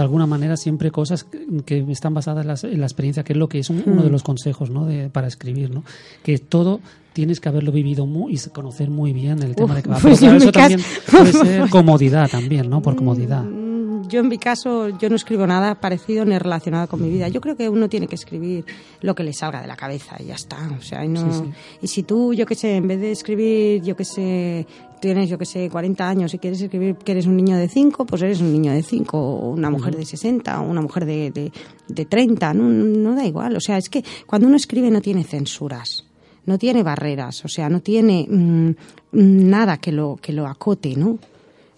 de 0.01 0.03
alguna 0.03 0.27
manera 0.27 0.57
siempre 0.57 0.91
cosas 0.91 1.25
que 1.65 1.86
están 1.89 2.13
basadas 2.13 2.63
en 2.63 2.79
la, 2.79 2.86
experiencia, 2.86 3.23
que 3.23 3.33
es 3.33 3.39
lo 3.39 3.49
que 3.49 3.60
es 3.60 3.69
uno 3.71 4.03
de 4.03 4.10
hmm. 4.10 4.12
los 4.12 4.21
consejos 4.21 4.69
¿no? 4.69 4.86
de, 4.86 5.10
para 5.10 5.27
escribir, 5.27 5.71
¿no? 5.71 5.83
que 6.23 6.38
todo 6.38 6.79
tienes 7.13 7.39
que 7.39 7.49
haberlo 7.49 7.71
vivido 7.71 8.05
muy, 8.05 8.36
y 8.36 8.49
conocer 8.49 8.91
muy 8.91 9.12
bien 9.12 9.41
el 9.41 9.55
tema 9.55 9.73
de 9.73 9.81
que 9.81 9.89
va. 9.89 9.97
Pero 10.01 10.13
eso 10.13 10.51
también 10.51 10.81
puede 11.10 11.33
ser 11.33 11.69
comodidad 11.71 12.29
también, 12.29 12.69
¿no? 12.69 12.79
Por 12.83 12.95
comodidad. 12.95 13.43
Mm, 13.43 14.07
yo 14.07 14.19
en 14.19 14.27
mi 14.27 14.38
caso, 14.38 14.89
yo 14.99 15.10
no 15.10 15.15
escribo 15.15 15.47
nada 15.47 15.73
parecido 15.73 16.25
ni 16.25 16.38
relacionado 16.38 16.88
con 16.88 17.01
mi 17.01 17.10
vida. 17.10 17.27
Yo 17.27 17.41
creo 17.41 17.57
que 17.57 17.69
uno 17.69 17.89
tiene 17.89 18.07
que 18.07 18.13
escribir 18.13 18.65
lo 19.01 19.15
que 19.15 19.23
le 19.23 19.33
salga 19.33 19.62
de 19.62 19.67
la 19.67 19.75
cabeza 19.75 20.15
y 20.19 20.25
ya 20.25 20.36
está. 20.36 20.57
O 20.77 20.81
sea, 20.83 21.03
y, 21.03 21.07
no, 21.07 21.51
y 21.81 21.88
si 21.88 22.03
tú, 22.03 22.36
yo 22.36 22.45
qué 22.45 22.53
sé, 22.53 22.75
en 22.75 22.88
vez 22.88 23.01
de 23.01 23.12
escribir, 23.12 23.81
yo 23.81 23.95
qué 23.95 24.05
sé, 24.05 24.67
tienes, 24.99 25.29
yo 25.29 25.38
qué 25.38 25.45
sé, 25.45 25.69
40 25.69 26.07
años 26.10 26.33
y 26.33 26.39
quieres 26.39 26.62
escribir 26.62 26.95
que 26.95 27.12
eres 27.13 27.25
un 27.25 27.36
niño 27.36 27.57
de 27.57 27.67
5, 27.67 28.05
pues 28.05 28.21
eres 28.21 28.41
un 28.41 28.51
niño 28.51 28.71
de 28.71 28.83
5, 28.83 29.17
o 29.17 29.49
una 29.51 29.69
mujer 29.69 29.95
de 29.95 30.05
60, 30.05 30.62
o 30.62 30.69
una 30.69 30.81
mujer 30.81 31.05
de, 31.05 31.31
de, 31.31 31.51
de 31.88 32.05
30, 32.05 32.53
no, 32.53 32.63
no 32.69 33.15
da 33.15 33.25
igual. 33.25 33.55
O 33.55 33.60
sea, 33.62 33.77
es 33.77 33.89
que 33.89 34.03
cuando 34.25 34.47
uno 34.47 34.57
escribe 34.57 34.89
no 34.91 35.01
tiene 35.01 35.23
censuras 35.23 36.03
no 36.45 36.57
tiene 36.57 36.81
barreras, 36.81 37.43
o 37.43 37.49
sea, 37.49 37.67
no 37.67 37.81
tiene 37.81 38.25
mm, 38.29 38.71
nada 39.12 39.79
que 39.79 39.91
lo, 39.91 40.15
que 40.15 40.31
lo 40.31 40.47
acote, 40.47 40.95
¿no? 40.95 41.19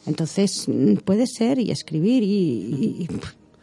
Entonces, 0.06 0.68
mm, 0.68 0.98
puede 1.04 1.26
ser 1.26 1.58
y 1.58 1.72
escribir 1.72 2.22
y, 2.22 2.28
y- 2.30 3.08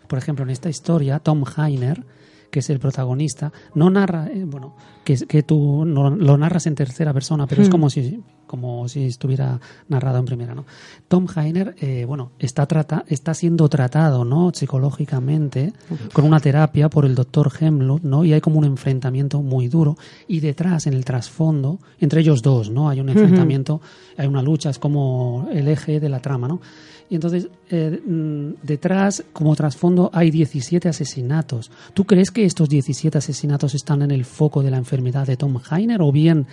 Por 0.09 0.19
ejemplo, 0.19 0.45
en 0.45 0.51
esta 0.51 0.69
historia, 0.69 1.21
Tom 1.21 1.45
Heiner, 1.57 2.05
que 2.51 2.59
es 2.59 2.71
el 2.71 2.81
protagonista, 2.81 3.53
no 3.77 3.89
narra, 3.89 4.27
eh, 4.33 4.43
bueno, 4.45 4.75
que, 5.05 5.15
que 5.29 5.45
tú 5.45 5.85
no- 5.85 6.11
lo 6.11 6.37
narras 6.37 6.67
en 6.67 6.75
tercera 6.75 7.13
persona, 7.13 7.47
pero 7.47 7.63
es 7.63 7.69
Mm. 7.69 7.71
como 7.71 7.89
si 7.89 8.21
como 8.47 8.89
si 8.89 9.05
estuviera 9.05 9.61
narrado 9.89 10.19
en 10.19 10.25
primera, 10.25 10.55
¿no? 10.55 10.65
Tom 11.09 11.27
Heiner, 11.35 11.75
eh, 11.81 12.05
bueno, 12.07 12.33
está 12.39 12.67
trata, 12.67 13.05
está 13.09 13.35
siendo 13.35 13.69
tratado, 13.69 14.25
¿no? 14.25 14.53
Psicológicamente 14.55 15.73
con 16.13 16.25
una 16.25 16.41
terapia 16.41 16.89
por 16.89 17.05
el 17.05 17.15
doctor 17.15 17.53
Hemlock, 17.59 18.03
¿no? 18.03 18.25
Y 18.25 18.33
hay 18.33 18.41
como 18.41 18.59
un 18.59 18.65
enfrentamiento 18.65 19.43
muy 19.43 19.69
duro 19.69 19.97
y 20.29 20.41
detrás, 20.41 20.87
en 20.87 20.95
el 20.95 21.05
trasfondo, 21.05 21.79
entre 22.01 22.21
ellos 22.21 22.43
dos, 22.43 22.71
¿no? 22.71 22.89
Hay 22.89 23.01
un 23.01 23.09
enfrentamiento, 23.09 23.81
hay 24.17 24.27
una 24.27 24.43
lucha, 24.43 24.71
es 24.71 24.79
como 24.79 25.49
el 25.53 25.69
eje 25.69 26.01
de 26.01 26.09
la 26.09 26.21
trama, 26.21 26.49
¿no? 26.49 26.61
Y 27.09 27.15
entonces, 27.15 27.49
eh, 27.71 28.01
mm, 28.05 28.67
detrás, 28.67 29.23
como 29.33 29.55
trasfondo, 29.55 30.11
hay 30.13 30.31
17 30.31 30.89
asesinatos. 30.89 31.71
¿Tú 31.95 32.05
crees 32.05 32.31
que 32.31 32.45
estos 32.45 32.69
17 32.69 33.19
asesinatos 33.19 33.75
están 33.75 34.03
en 34.03 34.11
el 34.11 34.25
foco 34.25 34.63
de 34.63 34.71
la 34.71 34.77
enfermedad 34.77 35.27
de 35.27 35.37
Tom 35.37 35.59
Heiner 35.71 36.03
o 36.03 36.11
bien 36.11 36.47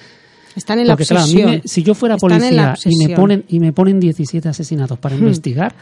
están 0.56 0.80
en 0.80 0.88
la 0.88 0.94
porque 0.94 1.06
claro, 1.06 1.24
a 1.24 1.28
mí 1.28 1.34
obsesión. 1.34 1.52
me- 1.52 1.62
si 1.68 1.84
yo 1.84 1.94
fuera 1.94 2.16
en 2.16 2.20
policía 2.20 2.76
y 2.86 3.08
me 3.08 3.16
ponen 3.16 3.46
y 3.48 3.60
me 3.60 3.74
ponen 3.74 4.00
17 4.00 4.50
asesinatos 4.50 4.98
para 5.00 5.16
investigar, 5.16 5.74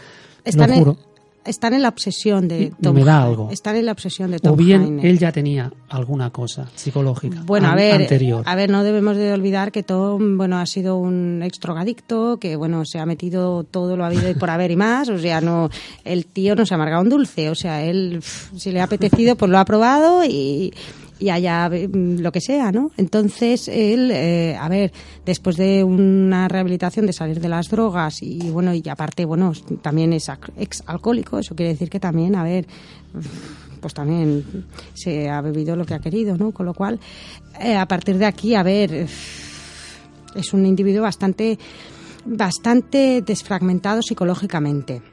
Están 0.44 0.70
lo 0.70 0.76
en- 0.76 0.80
juro. 0.80 0.98
están 1.44 1.74
en 1.74 1.82
la 1.82 1.90
obsesión 1.90 2.48
de 2.48 2.72
Tom 2.82 2.96
me 2.96 3.04
da 3.04 3.24
algo. 3.24 3.50
Están 3.52 3.76
en 3.76 3.86
la 3.88 3.92
obsesión 3.94 4.30
de 4.30 4.38
Tom 4.40 4.54
O 4.54 4.56
bien 4.56 5.00
él 5.02 5.18
ya 5.18 5.32
tenía 5.32 5.72
alguna 5.90 6.30
cosa 6.30 6.68
psicológica 6.76 7.42
Bueno, 7.46 7.68
a 7.70 7.76
ver, 7.76 8.02
anterior. 8.02 8.44
a 8.46 8.56
ver, 8.56 8.70
no 8.70 8.84
debemos 8.84 9.18
de 9.18 9.34
olvidar 9.34 9.72
que 9.72 9.82
Tom, 9.82 10.38
bueno, 10.38 10.60
ha 10.60 10.66
sido 10.68 10.98
un 10.98 11.42
ex 11.44 11.60
drogadicto, 11.60 12.38
que 12.38 12.56
bueno, 12.56 12.86
se 12.86 13.00
ha 13.00 13.06
metido 13.08 13.64
todo 13.64 13.98
lo 13.98 14.06
habido 14.06 14.30
y 14.30 14.36
por 14.36 14.52
haber 14.52 14.70
y 14.70 14.76
más, 14.76 15.10
o 15.10 15.18
sea, 15.18 15.42
no, 15.42 15.70
el 16.06 16.28
tío 16.28 16.56
no 16.56 16.66
se 16.68 16.74
ha 16.74 16.76
amargado 16.76 17.02
un 17.02 17.10
dulce, 17.10 17.50
o 17.50 17.56
sea, 17.56 17.84
él, 17.84 18.22
si 18.56 18.72
le 18.72 18.80
ha 18.80 18.84
apetecido, 18.84 19.36
pues 19.36 19.50
lo 19.50 19.58
ha 19.58 19.66
probado 19.66 20.24
y, 20.24 20.72
y 21.22 21.30
allá 21.30 21.70
mm, 21.70 22.20
lo 22.20 22.32
que 22.32 22.42
sea, 22.42 22.72
¿no? 22.72 22.92
Entonces, 22.98 23.68
él, 23.68 24.10
eh, 24.12 24.58
a 24.60 24.68
ver, 24.68 24.92
después 25.24 25.56
de 25.56 25.84
una 25.84 26.48
rehabilitación 26.48 27.06
de 27.06 27.14
salir 27.14 27.40
de 27.40 27.48
las 27.48 27.70
drogas 27.70 28.24
y 28.24 28.50
bueno, 28.50 28.74
y 28.74 28.84
aparte, 28.90 29.24
bueno, 29.24 29.54
también 29.82 30.14
es 30.14 30.30
ex 30.58 30.84
alcohólico, 30.88 31.38
eso 31.38 31.56
quiere 31.56 31.74
decir 31.74 31.90
que 31.90 32.00
también, 32.00 32.36
a 32.36 32.44
ver, 32.44 32.66
pues 33.80 33.94
también 33.94 34.66
se 34.94 35.30
ha 35.30 35.42
bebido 35.42 35.76
lo 35.76 35.86
que 35.86 35.94
ha 35.94 36.00
querido, 36.00 36.36
¿no? 36.38 36.52
Con 36.52 36.66
lo 36.66 36.74
cual, 36.74 37.00
eh, 37.60 37.76
a 37.76 37.86
partir 37.86 38.18
de 38.18 38.26
aquí, 38.26 38.56
a 38.56 38.64
ver, 38.64 38.92
es 40.36 40.54
un 40.54 40.66
individuo 40.66 41.04
bastante, 41.04 41.60
bastante 42.26 43.22
desfragmentado 43.22 44.02
psicológicamente. 44.02 45.04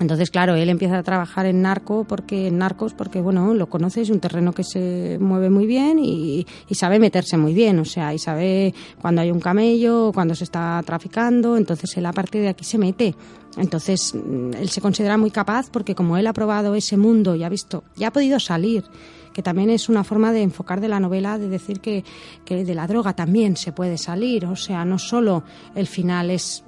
Entonces, 0.00 0.30
claro, 0.30 0.54
él 0.56 0.68
empieza 0.68 0.98
a 0.98 1.02
trabajar 1.02 1.46
en 1.46 1.62
narco 1.62 2.04
porque 2.04 2.48
en 2.48 2.58
narcos 2.58 2.92
porque 2.92 3.20
bueno, 3.20 3.54
lo 3.54 3.68
conoce, 3.68 4.00
es 4.00 4.10
un 4.10 4.20
terreno 4.20 4.52
que 4.52 4.64
se 4.64 5.18
mueve 5.20 5.48
muy 5.48 5.66
bien 5.66 5.98
y, 6.00 6.46
y 6.68 6.74
sabe 6.74 6.98
meterse 6.98 7.36
muy 7.36 7.54
bien, 7.54 7.78
o 7.78 7.84
sea, 7.84 8.12
y 8.12 8.18
sabe 8.18 8.74
cuando 9.00 9.20
hay 9.20 9.30
un 9.30 9.38
camello, 9.38 10.10
cuando 10.12 10.34
se 10.34 10.44
está 10.44 10.82
traficando, 10.84 11.56
entonces 11.56 11.96
él 11.96 12.06
a 12.06 12.12
partir 12.12 12.40
de 12.40 12.48
aquí 12.48 12.64
se 12.64 12.78
mete. 12.78 13.14
Entonces, 13.56 14.14
mm, 14.14 14.54
él 14.54 14.68
se 14.70 14.80
considera 14.80 15.16
muy 15.18 15.30
capaz 15.30 15.70
porque 15.70 15.94
como 15.94 16.16
él 16.16 16.26
ha 16.26 16.32
probado 16.32 16.74
ese 16.74 16.96
mundo 16.96 17.34
y 17.34 17.44
ha 17.44 17.48
visto, 17.48 17.84
ya 17.96 18.08
ha 18.08 18.12
podido 18.12 18.40
salir, 18.40 18.84
que 19.32 19.42
también 19.42 19.70
es 19.70 19.88
una 19.88 20.04
forma 20.04 20.32
de 20.32 20.42
enfocar 20.42 20.80
de 20.80 20.88
la 20.88 21.00
novela, 21.00 21.38
de 21.38 21.48
decir 21.48 21.80
que, 21.80 22.04
que 22.44 22.64
de 22.64 22.74
la 22.74 22.86
droga 22.86 23.14
también 23.14 23.56
se 23.56 23.72
puede 23.72 23.98
salir, 23.98 24.46
o 24.46 24.56
sea, 24.56 24.84
no 24.84 24.98
solo 24.98 25.42
el 25.74 25.86
final 25.86 26.30
es 26.30 26.64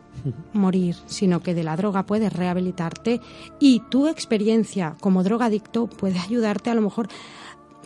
morir, 0.53 0.97
sino 1.07 1.43
que 1.43 1.55
de 1.55 1.65
la 1.65 1.77
droga 1.77 2.07
puedes 2.07 2.33
rehabilitarte 2.33 3.21
y 3.59 3.81
tu 3.91 4.09
experiencia 4.09 4.97
como 5.01 5.23
drogadicto 5.23 5.87
puede 5.87 6.19
ayudarte 6.19 6.71
a 6.71 6.75
lo 6.75 6.83
mejor 6.83 7.09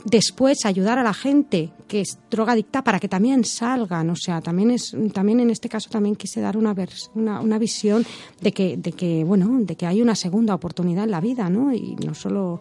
después 0.05 0.64
ayudar 0.64 0.98
a 0.98 1.03
la 1.03 1.14
gente 1.14 1.72
que 1.87 2.01
es 2.01 2.18
drogadicta 2.31 2.83
para 2.83 3.01
que 3.01 3.09
también 3.09 3.44
salgan. 3.44 4.11
O 4.11 4.16
sea 4.16 4.40
también 4.40 4.70
es 4.70 4.96
también 5.12 5.40
en 5.40 5.51
este 5.51 5.68
caso 5.68 5.90
también 5.90 6.16
quise 6.16 6.40
dar 6.40 6.57
una 6.57 6.74
una, 7.14 7.40
una 7.40 7.59
visión 7.59 8.05
de 8.40 8.53
que 8.53 8.77
de 8.77 8.92
que 8.92 9.24
bueno 9.24 9.59
de 9.61 9.77
que 9.77 9.87
hay 9.87 10.03
una 10.03 10.14
segunda 10.14 10.55
oportunidad 10.55 11.05
en 11.05 11.11
la 11.11 11.20
vida 11.20 11.48
no 11.48 11.72
y 11.72 11.96
no 11.96 12.14
solo 12.14 12.61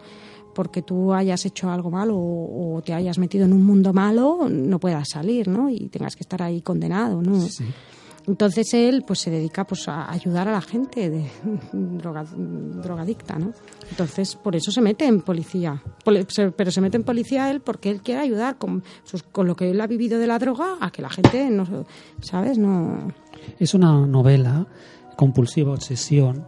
porque 0.54 0.82
tú 0.82 1.12
hayas 1.12 1.46
hecho 1.46 1.70
algo 1.70 1.88
malo 1.88 2.16
o, 2.16 2.82
te 2.84 2.92
hayas 2.92 3.18
metido 3.18 3.44
en 3.44 3.52
un 3.52 3.64
mundo 3.64 3.92
malo 3.92 4.48
no 4.50 4.80
puedas 4.80 5.08
salir 5.10 5.46
no 5.46 5.70
y 5.70 5.88
tengas 5.88 6.16
que 6.16 6.24
estar 6.24 6.42
ahí 6.42 6.62
condenado 6.62 7.22
no 7.22 7.38
entonces 8.28 8.72
él 8.74 9.02
pues 9.04 9.18
se 9.20 9.30
dedica 9.30 9.66
pues 9.66 9.88
a 9.88 10.08
ayudar 10.12 10.46
a 10.46 10.52
la 10.52 10.60
gente 10.60 11.10
de 11.10 11.26
droga- 11.72 12.24
drogadicta, 12.24 13.38
¿no? 13.38 13.52
Entonces 13.90 14.36
por 14.36 14.54
eso 14.54 14.70
se 14.70 14.80
mete 14.80 15.06
en 15.06 15.22
policía, 15.22 15.82
pero 16.04 16.70
se 16.70 16.80
mete 16.80 16.96
en 16.98 17.02
policía 17.04 17.50
él 17.50 17.60
porque 17.60 17.90
él 17.90 18.02
quiere 18.02 18.20
ayudar 18.20 18.58
con, 18.58 18.84
con 19.32 19.46
lo 19.46 19.56
que 19.56 19.70
él 19.70 19.80
ha 19.80 19.86
vivido 19.86 20.18
de 20.20 20.26
la 20.26 20.38
droga 20.38 20.76
a 20.80 20.90
que 20.92 21.02
la 21.02 21.08
gente 21.10 21.50
no, 21.50 21.86
¿sabes? 22.20 22.58
No. 22.58 23.10
Es 23.58 23.74
una 23.74 24.06
novela 24.06 24.66
compulsiva 25.16 25.72
obsesión 25.72 26.46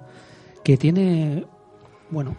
que 0.62 0.76
tiene, 0.76 1.46
bueno, 2.10 2.36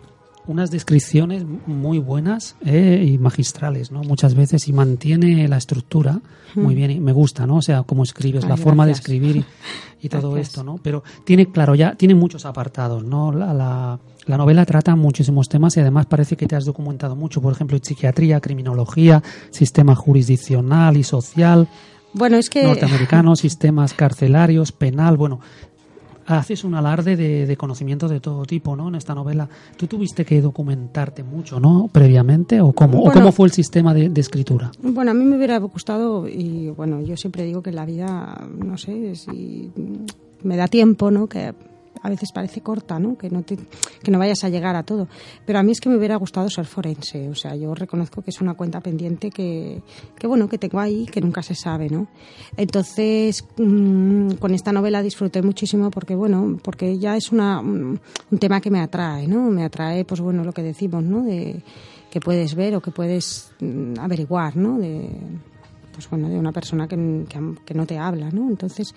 unas 0.47 0.71
descripciones 0.71 1.45
muy 1.67 1.99
buenas 1.99 2.55
eh, 2.65 3.05
y 3.07 3.17
magistrales, 3.17 3.91
¿no? 3.91 4.01
Muchas 4.01 4.33
veces 4.33 4.67
y 4.67 4.73
mantiene 4.73 5.47
la 5.47 5.57
estructura 5.57 6.19
muy 6.55 6.75
bien 6.75 6.91
y 6.91 6.99
me 6.99 7.13
gusta, 7.13 7.45
¿no? 7.47 7.57
O 7.57 7.61
sea, 7.61 7.83
cómo 7.83 8.03
escribes, 8.03 8.43
Ay, 8.43 8.49
la 8.49 8.57
forma 8.57 8.85
de 8.85 8.91
escribir 8.91 9.37
y, 9.37 9.45
y 10.01 10.09
todo 10.09 10.31
Gracias. 10.31 10.49
esto, 10.49 10.63
¿no? 10.63 10.79
Pero 10.81 11.03
tiene, 11.23 11.45
claro, 11.51 11.75
ya 11.75 11.95
tiene 11.95 12.15
muchos 12.15 12.45
apartados, 12.45 13.03
¿no? 13.05 13.31
La, 13.31 13.53
la, 13.53 13.99
la 14.25 14.37
novela 14.37 14.65
trata 14.65 14.95
muchísimos 14.95 15.47
temas 15.47 15.77
y 15.77 15.79
además 15.79 16.07
parece 16.07 16.35
que 16.35 16.47
te 16.47 16.55
has 16.55 16.65
documentado 16.65 17.15
mucho, 17.15 17.41
por 17.41 17.53
ejemplo, 17.53 17.77
en 17.77 17.83
psiquiatría, 17.83 18.41
criminología, 18.41 19.23
sistema 19.51 19.95
jurisdiccional 19.95 20.97
y 20.97 21.03
social 21.03 21.67
Bueno, 22.13 22.35
es 22.37 22.49
que 22.49 22.63
norteamericanos, 22.63 23.39
sistemas 23.39 23.93
carcelarios, 23.93 24.73
penal, 24.73 25.15
bueno, 25.15 25.39
haces 26.25 26.63
un 26.63 26.75
alarde 26.75 27.15
de, 27.15 27.45
de 27.45 27.57
conocimiento 27.57 28.07
de 28.07 28.19
todo 28.19 28.45
tipo, 28.45 28.75
¿no? 28.75 28.89
En 28.89 28.95
esta 28.95 29.15
novela, 29.15 29.47
¿tú 29.77 29.87
tuviste 29.87 30.25
que 30.25 30.41
documentarte 30.41 31.23
mucho, 31.23 31.59
¿no? 31.59 31.89
Previamente 31.91 32.61
o 32.61 32.71
cómo, 32.73 33.01
o 33.03 33.11
cómo 33.11 33.31
fue 33.31 33.47
el 33.47 33.51
sistema 33.51 33.93
de, 33.93 34.09
de 34.09 34.21
escritura? 34.21 34.71
Bueno, 34.81 35.11
a 35.11 35.13
mí 35.13 35.23
me 35.23 35.37
hubiera 35.37 35.57
gustado, 35.59 36.27
y 36.27 36.69
bueno, 36.69 37.01
yo 37.01 37.17
siempre 37.17 37.43
digo 37.43 37.61
que 37.61 37.71
la 37.71 37.85
vida, 37.85 38.47
no 38.57 38.77
sé, 38.77 39.15
si 39.15 39.71
me 40.43 40.57
da 40.57 40.67
tiempo, 40.67 41.11
¿no? 41.11 41.27
Que 41.27 41.53
a 42.03 42.09
veces 42.09 42.31
parece 42.31 42.61
corta, 42.61 42.99
¿no? 42.99 43.17
Que 43.17 43.29
no, 43.29 43.43
te- 43.43 43.57
que 44.03 44.11
no 44.11 44.19
vayas 44.19 44.43
a 44.43 44.49
llegar 44.49 44.75
a 44.75 44.83
todo. 44.83 45.07
Pero 45.45 45.59
a 45.59 45.63
mí 45.63 45.71
es 45.71 45.79
que 45.79 45.89
me 45.89 45.97
hubiera 45.97 46.15
gustado 46.15 46.49
ser 46.49 46.65
forense. 46.65 47.29
O 47.29 47.35
sea, 47.35 47.55
yo 47.55 47.73
reconozco 47.75 48.21
que 48.21 48.31
es 48.31 48.41
una 48.41 48.53
cuenta 48.55 48.81
pendiente 48.81 49.29
que, 49.29 49.81
que 50.17 50.27
bueno, 50.27 50.49
que 50.49 50.57
tengo 50.57 50.79
ahí, 50.79 51.05
que 51.05 51.21
nunca 51.21 51.41
se 51.43 51.55
sabe, 51.55 51.89
¿no? 51.89 52.07
Entonces, 52.57 53.45
mm, 53.57 54.31
con 54.33 54.53
esta 54.53 54.71
novela 54.71 55.01
disfruté 55.01 55.41
muchísimo 55.41 55.91
porque, 55.91 56.15
bueno, 56.15 56.57
porque 56.63 56.97
ya 56.97 57.15
es 57.15 57.31
una, 57.31 57.59
un, 57.59 57.99
tema 58.39 58.61
que 58.61 58.71
me 58.71 58.79
atrae, 58.81 59.27
¿no? 59.27 59.49
Me 59.51 59.63
atrae, 59.63 60.05
pues 60.05 60.21
bueno, 60.21 60.43
lo 60.43 60.53
que 60.53 60.63
decimos, 60.63 61.03
¿no? 61.03 61.23
De, 61.23 61.61
que 62.09 62.19
puedes 62.19 62.55
ver 62.55 62.75
o 62.75 62.81
que 62.81 62.91
puedes 62.91 63.51
mm, 63.61 63.99
averiguar, 63.99 64.57
¿no? 64.57 64.77
De, 64.77 65.09
pues 65.93 66.09
bueno, 66.09 66.29
de 66.29 66.37
una 66.37 66.51
persona 66.51 66.87
que, 66.87 67.25
que, 67.29 67.55
que 67.65 67.73
no 67.73 67.85
te 67.85 67.97
habla, 67.97 68.29
¿no? 68.31 68.49
Entonces 68.49 68.93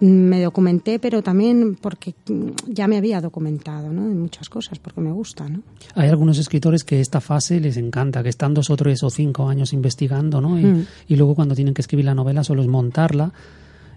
me 0.00 0.42
documenté, 0.42 0.98
pero 0.98 1.22
también 1.22 1.74
porque 1.80 2.14
mm, 2.28 2.50
ya 2.72 2.86
me 2.86 2.96
había 2.98 3.20
documentado, 3.20 3.92
¿no? 3.92 4.08
De 4.08 4.14
muchas 4.14 4.48
cosas, 4.50 4.78
porque 4.78 5.00
me 5.00 5.10
gusta, 5.12 5.48
¿no? 5.48 5.62
Hay 5.94 6.08
algunos 6.08 6.38
escritores 6.38 6.84
que 6.84 7.00
esta 7.00 7.20
fase 7.20 7.60
les 7.60 7.76
encanta, 7.78 8.22
que 8.22 8.28
están 8.28 8.52
dos 8.54 8.68
o 8.70 8.76
tres 8.76 9.02
o 9.02 9.10
cinco 9.10 9.48
años 9.48 9.72
investigando, 9.72 10.40
¿no? 10.40 10.58
Y, 10.60 10.64
Mm. 10.64 10.86
y 11.08 11.16
luego 11.16 11.34
cuando 11.34 11.54
tienen 11.54 11.72
que 11.74 11.80
escribir 11.82 12.04
la 12.04 12.14
novela 12.14 12.44
solo 12.44 12.62
es 12.62 12.68
montarla. 12.68 13.32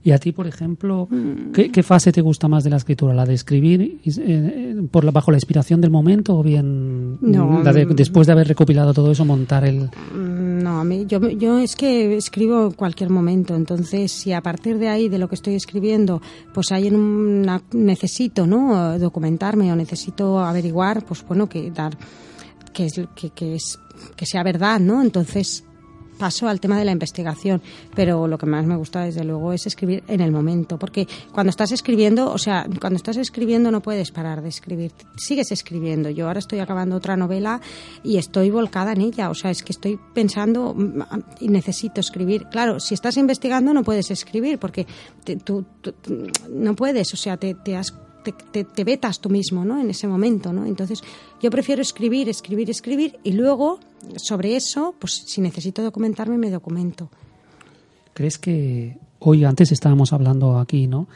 Y 0.04 0.12
a 0.12 0.18
ti, 0.18 0.32
por 0.32 0.48
ejemplo, 0.48 1.08
Mm. 1.12 1.52
¿qué, 1.52 1.72
qué 1.72 1.84
fase 1.84 2.12
te 2.12 2.22
gusta 2.22 2.48
más 2.48 2.64
de 2.64 2.70
la 2.70 2.78
escritura? 2.78 3.14
¿La 3.14 3.26
de 3.26 3.34
escribir 3.34 4.00
eh, 4.06 4.76
por 4.92 5.04
la- 5.04 5.12
bajo 5.12 5.32
la 5.32 5.38
inspiración 5.38 5.82
del 5.82 5.92
momento 5.92 6.38
o 6.38 6.44
bien 6.44 7.18
No, 7.22 7.62
la 7.64 7.74
de, 7.74 7.86
mm. 7.86 7.96
después 7.96 8.28
de 8.28 8.34
haber 8.34 8.48
recopilado 8.48 8.94
todo 8.94 9.12
eso 9.12 9.26
montar 9.26 9.66
el... 9.66 9.90
Mm, 10.16 10.50
No, 10.64 10.80
a 10.82 10.84
mí, 10.84 11.06
yo, 11.08 11.20
yo 11.30 11.58
es 11.60 11.76
que 11.76 12.16
escribo 12.18 12.66
en 12.68 12.72
cualquier 12.74 13.10
momento, 13.10 13.56
entonces 13.56 14.12
si 14.12 14.34
a 14.34 14.42
partir 14.42 14.78
de 14.78 14.90
ahí, 14.90 15.08
de 15.10 15.18
lo 15.18 15.28
que 15.30 15.36
estoy 15.36 15.56
escribiendo, 15.56 16.22
pues 16.54 16.72
hay 16.72 16.90
una, 16.90 17.62
necesito, 17.74 18.46
¿no? 18.46 19.00
Documentarme 19.00 19.72
o 19.72 19.76
necesito 19.76 20.40
averiguar, 20.40 21.06
pues 21.06 21.26
bueno, 21.28 21.48
que 21.48 21.72
dar, 21.72 21.98
que 22.74 22.86
es, 22.88 23.02
que, 23.16 23.30
que 23.32 23.56
es, 23.56 23.80
que 24.16 24.26
sea 24.26 24.44
verdad, 24.44 24.80
¿no? 24.80 25.02
Entonces 25.02 25.64
paso 26.20 26.48
al 26.48 26.60
tema 26.60 26.78
de 26.78 26.86
la 26.86 26.92
investigación, 26.92 27.62
pero 27.96 28.28
lo 28.28 28.38
que 28.38 28.46
más 28.46 28.66
me 28.66 28.76
gusta 28.76 29.02
desde 29.06 29.24
luego 29.24 29.54
es 29.54 29.66
escribir 29.66 30.04
en 30.08 30.22
el 30.22 30.32
momento, 30.32 30.78
porque 30.78 31.08
cuando 31.34 31.50
estás 31.50 31.72
escribiendo, 31.72 32.32
o 32.32 32.38
sea, 32.38 32.68
cuando 32.80 32.98
estás 32.98 33.18
escribiendo 33.18 33.72
no 33.72 33.82
puedes 33.82 34.12
parar 34.12 34.44
de 34.44 34.50
escribir, 34.50 34.92
sigues 35.18 35.52
escribiendo. 35.52 36.10
Yo 36.12 36.28
ahora 36.28 36.40
estoy 36.40 36.60
acabando 36.60 36.96
otra 36.98 37.16
novela 37.18 37.62
y 38.04 38.18
estoy 38.18 38.52
volcada 38.52 38.92
en 38.94 39.02
ella, 39.02 39.30
o 39.30 39.34
sea, 39.34 39.50
es 39.50 39.64
que 39.64 39.72
estoy 39.72 39.98
pensando 40.14 40.74
mm, 40.76 41.02
y 41.40 41.48
necesito 41.48 42.02
escribir. 42.02 42.46
Claro, 42.52 42.80
si 42.80 42.94
estás 42.94 43.18
investigando 43.18 43.74
no 43.74 43.84
puedes 43.84 44.12
escribir 44.12 44.60
porque 44.60 44.86
te- 45.24 45.38
tú, 45.38 45.66
tú- 45.82 45.94
no 46.50 46.76
puedes, 46.76 47.14
o 47.14 47.18
sea, 47.18 47.38
te 47.38 47.56
has 47.78 47.94
te 48.32 48.64
te, 48.64 48.64
te, 48.64 48.84
vetas 48.84 49.20
tú 49.20 49.30
mismo, 49.30 49.66
¿no? 49.66 49.80
En 49.80 49.90
ese 49.90 50.08
momento, 50.08 50.54
¿no? 50.54 50.66
Entonces, 50.66 51.02
yo 51.42 51.50
prefiero 51.50 51.82
escribir, 51.82 52.30
escribir, 52.30 52.70
escribir 52.70 53.20
y 53.24 53.34
luego, 53.34 53.80
sobre 54.18 54.56
eso, 54.56 54.96
pues 55.00 55.24
si 55.26 55.42
necesito 55.42 55.84
documentarme, 55.84 56.38
me 56.38 56.50
documento. 56.50 57.10
¿Crees 58.14 58.38
que 58.38 58.98
hoy, 59.20 59.46
antes 59.46 59.72
estábamos 59.72 60.14
hablando 60.14 60.60
aquí, 60.60 60.88
¿no? 60.88 61.08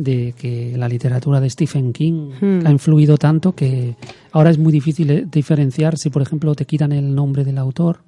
de 0.00 0.32
que 0.32 0.76
la 0.78 0.88
literatura 0.88 1.40
de 1.40 1.50
Stephen 1.50 1.92
King 1.92 2.30
hmm. 2.40 2.66
ha 2.66 2.70
influido 2.70 3.18
tanto 3.18 3.54
que 3.54 3.96
ahora 4.32 4.48
es 4.48 4.56
muy 4.56 4.72
difícil 4.72 5.10
eh, 5.10 5.26
diferenciar 5.30 5.98
si, 5.98 6.08
por 6.08 6.22
ejemplo, 6.22 6.54
te 6.54 6.64
quitan 6.64 6.92
el 6.92 7.14
nombre 7.14 7.44
del 7.44 7.58
autor 7.58 8.00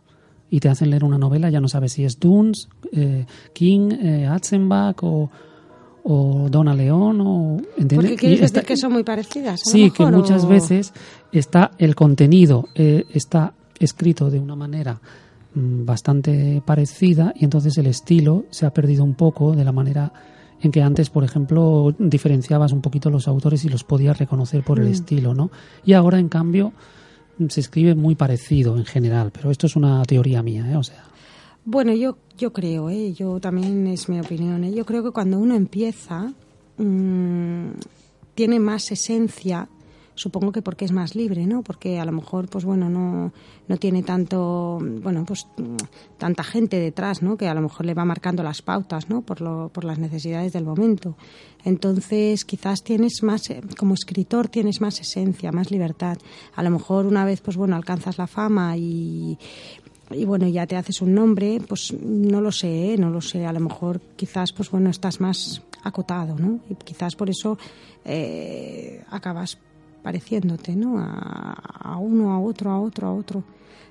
y 0.48 0.60
te 0.60 0.70
hacen 0.70 0.88
leer 0.88 1.04
una 1.04 1.18
novela, 1.18 1.50
ya 1.50 1.60
no 1.60 1.68
sabes 1.68 1.92
si 1.92 2.04
es 2.04 2.18
Dunes, 2.18 2.68
eh, 2.92 3.26
King, 3.52 3.90
eh, 3.92 4.26
Atzenbach 4.26 5.02
o, 5.02 5.30
o 6.04 6.48
Donna 6.50 6.74
León 6.74 7.20
o 7.20 7.56
¿entiendes? 7.76 7.96
Porque 7.96 8.16
quieres 8.16 8.52
decir 8.52 8.66
que 8.66 8.76
son 8.76 8.92
muy 8.92 9.04
parecidas. 9.04 9.60
sí, 9.64 9.90
que 9.90 10.04
muchas 10.06 10.46
veces 10.46 10.92
está 11.30 11.70
el 11.78 11.94
contenido 11.94 12.68
está 12.74 13.54
escrito 13.78 14.30
de 14.30 14.38
una 14.38 14.56
manera 14.56 15.00
mm, 15.54 15.84
bastante 15.84 16.62
parecida 16.64 17.32
y 17.36 17.44
entonces 17.44 17.76
el 17.78 17.86
estilo 17.86 18.44
se 18.50 18.66
ha 18.66 18.72
perdido 18.72 19.04
un 19.04 19.14
poco 19.14 19.54
de 19.54 19.64
la 19.64 19.72
manera 19.72 20.12
en 20.62 20.70
que 20.70 20.80
antes, 20.80 21.10
por 21.10 21.24
ejemplo, 21.24 21.92
diferenciabas 21.98 22.72
un 22.72 22.80
poquito 22.80 23.10
los 23.10 23.26
autores 23.26 23.64
y 23.64 23.68
los 23.68 23.82
podías 23.82 24.18
reconocer 24.18 24.62
por 24.62 24.78
el 24.78 24.88
mm. 24.88 24.92
estilo, 24.92 25.34
¿no? 25.34 25.50
Y 25.84 25.92
ahora, 25.94 26.20
en 26.20 26.28
cambio, 26.28 26.72
se 27.48 27.60
escribe 27.60 27.96
muy 27.96 28.14
parecido 28.14 28.76
en 28.76 28.84
general, 28.84 29.32
pero 29.32 29.50
esto 29.50 29.66
es 29.66 29.74
una 29.74 30.04
teoría 30.04 30.40
mía, 30.42 30.70
¿eh? 30.70 30.76
O 30.76 30.84
sea. 30.84 31.11
Bueno, 31.64 31.92
yo, 31.94 32.18
yo 32.36 32.52
creo, 32.52 32.90
¿eh? 32.90 33.12
yo 33.12 33.38
también 33.38 33.86
es 33.86 34.08
mi 34.08 34.18
opinión, 34.18 34.64
¿eh? 34.64 34.72
yo 34.72 34.84
creo 34.84 35.04
que 35.04 35.12
cuando 35.12 35.38
uno 35.38 35.54
empieza 35.54 36.32
mm, 36.76 37.70
tiene 38.34 38.58
más 38.58 38.90
esencia 38.90 39.68
supongo 40.14 40.52
que 40.52 40.62
porque 40.62 40.84
es 40.84 40.92
más 40.92 41.14
libre, 41.14 41.46
¿no? 41.46 41.62
Porque 41.62 41.98
a 41.98 42.04
lo 42.04 42.12
mejor, 42.12 42.48
pues 42.48 42.64
bueno, 42.64 42.90
no, 42.90 43.32
no 43.68 43.76
tiene 43.76 44.02
tanto, 44.02 44.78
bueno, 44.80 45.24
pues 45.24 45.46
tanta 46.18 46.44
gente 46.44 46.78
detrás, 46.78 47.22
¿no? 47.22 47.36
Que 47.36 47.48
a 47.48 47.54
lo 47.54 47.62
mejor 47.62 47.86
le 47.86 47.94
va 47.94 48.04
marcando 48.04 48.42
las 48.42 48.62
pautas, 48.62 49.08
¿no? 49.08 49.22
Por, 49.22 49.40
lo, 49.40 49.70
por 49.72 49.84
las 49.84 49.98
necesidades 49.98 50.52
del 50.52 50.64
momento. 50.64 51.16
Entonces, 51.64 52.44
quizás 52.44 52.82
tienes 52.82 53.22
más, 53.22 53.48
eh, 53.50 53.62
como 53.78 53.94
escritor, 53.94 54.48
tienes 54.48 54.80
más 54.80 55.00
esencia, 55.00 55.52
más 55.52 55.70
libertad. 55.70 56.18
A 56.54 56.62
lo 56.62 56.70
mejor 56.70 57.06
una 57.06 57.24
vez, 57.24 57.40
pues 57.40 57.56
bueno, 57.56 57.76
alcanzas 57.76 58.18
la 58.18 58.26
fama 58.26 58.76
y, 58.76 59.38
y 60.14 60.24
bueno, 60.24 60.48
ya 60.48 60.66
te 60.66 60.76
haces 60.76 61.00
un 61.02 61.14
nombre, 61.14 61.60
pues 61.66 61.92
no 61.92 62.40
lo 62.40 62.52
sé, 62.52 62.94
¿eh? 62.94 62.96
no 62.98 63.10
lo 63.10 63.20
sé. 63.20 63.46
A 63.46 63.52
lo 63.52 63.60
mejor 63.60 64.00
quizás, 64.16 64.52
pues 64.52 64.70
bueno, 64.70 64.90
estás 64.90 65.20
más 65.20 65.62
acotado, 65.82 66.36
¿no? 66.38 66.60
Y 66.68 66.74
quizás 66.74 67.16
por 67.16 67.30
eso 67.30 67.58
eh, 68.04 69.02
acabas 69.10 69.58
pareciéndote, 70.02 70.74
¿no? 70.74 70.98
A, 70.98 71.96
uno, 71.98 72.32
a 72.32 72.40
otro, 72.40 72.70
a 72.70 72.80
otro, 72.80 73.08
a 73.08 73.14
otro. 73.14 73.44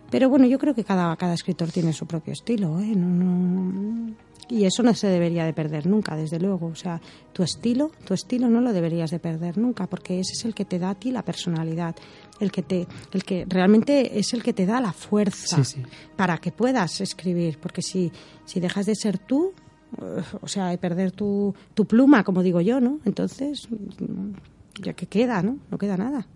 Pero 0.10 0.30
bueno, 0.30 0.46
yo 0.46 0.60
creo 0.60 0.76
que 0.76 0.84
cada, 0.84 1.16
cada 1.16 1.34
escritor 1.34 1.72
tiene 1.72 1.94
su 1.94 2.06
propio 2.06 2.34
estilo, 2.34 2.80
¿eh? 2.80 2.94
Y 4.50 4.66
eso 4.66 4.84
no 4.84 4.94
se 4.94 5.08
debería 5.08 5.46
de 5.46 5.54
perder 5.54 5.88
nunca, 5.88 6.16
desde 6.16 6.40
luego. 6.40 6.68
O 6.68 6.76
sea, 6.76 7.02
tu 7.34 7.44
estilo, 7.44 7.92
tu 8.06 8.14
estilo 8.14 8.50
no 8.50 8.62
lo 8.62 8.74
deberías 8.74 9.12
de 9.12 9.20
perder 9.20 9.58
nunca, 9.58 9.88
porque 9.88 10.20
ese 10.20 10.34
es 10.34 10.46
el 10.46 10.54
que 10.54 10.66
te 10.66 10.80
da 10.80 10.92
a 10.92 10.96
ti 10.96 11.12
la 11.12 11.24
personalidad, 11.24 11.96
el 12.40 12.52
que 12.52 12.62
te, 12.62 12.88
el 13.14 13.24
que 13.24 13.46
realmente 13.48 14.20
es 14.20 14.34
el 14.34 14.44
que 14.44 14.54
te 14.54 14.66
da 14.66 14.82
la 14.82 14.94
fuerza 14.94 15.62
para 16.16 16.38
que 16.38 16.52
puedas 16.52 17.02
escribir, 17.02 17.60
porque 17.60 17.82
si, 17.82 18.12
si 18.46 18.60
dejas 18.60 18.86
de 18.86 18.96
ser 18.96 19.18
tú, 19.18 19.54
o 20.42 20.48
sea, 20.48 20.68
de 20.68 20.78
perder 20.78 21.12
tu, 21.12 21.54
tu 21.74 21.86
pluma, 21.86 22.24
como 22.24 22.44
digo 22.44 22.62
yo, 22.62 22.80
¿no? 22.80 23.00
Entonces 23.06 23.68
ya 24.82 24.94
que 24.94 25.06
queda, 25.06 25.42
¿no? 25.42 25.58
No 25.70 25.78
queda 25.78 25.98
nada. 25.98 26.28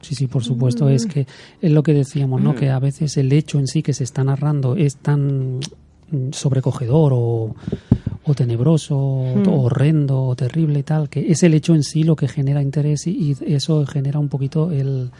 Sí, 0.00 0.14
sí, 0.14 0.26
por 0.26 0.44
supuesto. 0.44 0.88
Es 0.88 1.06
que 1.06 1.26
es 1.60 1.72
lo 1.72 1.82
que 1.82 1.94
decíamos, 1.94 2.42
¿no? 2.42 2.54
Que 2.54 2.70
a 2.70 2.78
veces 2.78 3.16
el 3.16 3.32
hecho 3.32 3.58
en 3.58 3.66
sí 3.66 3.82
que 3.82 3.92
se 3.92 4.04
está 4.04 4.22
narrando 4.22 4.76
es 4.76 4.96
tan 4.96 5.60
sobrecogedor 6.32 7.12
o, 7.14 7.54
o 8.24 8.34
tenebroso, 8.34 8.96
o 8.96 9.36
mm. 9.36 9.48
horrendo, 9.48 10.22
o 10.22 10.36
terrible 10.36 10.80
y 10.80 10.82
tal, 10.82 11.08
que 11.08 11.30
es 11.30 11.42
el 11.42 11.54
hecho 11.54 11.74
en 11.74 11.82
sí 11.82 12.02
lo 12.02 12.16
que 12.16 12.28
genera 12.28 12.62
interés 12.62 13.06
y 13.06 13.36
eso 13.46 13.86
genera 13.86 14.18
un 14.18 14.28
poquito 14.28 14.70
el, 14.70 15.10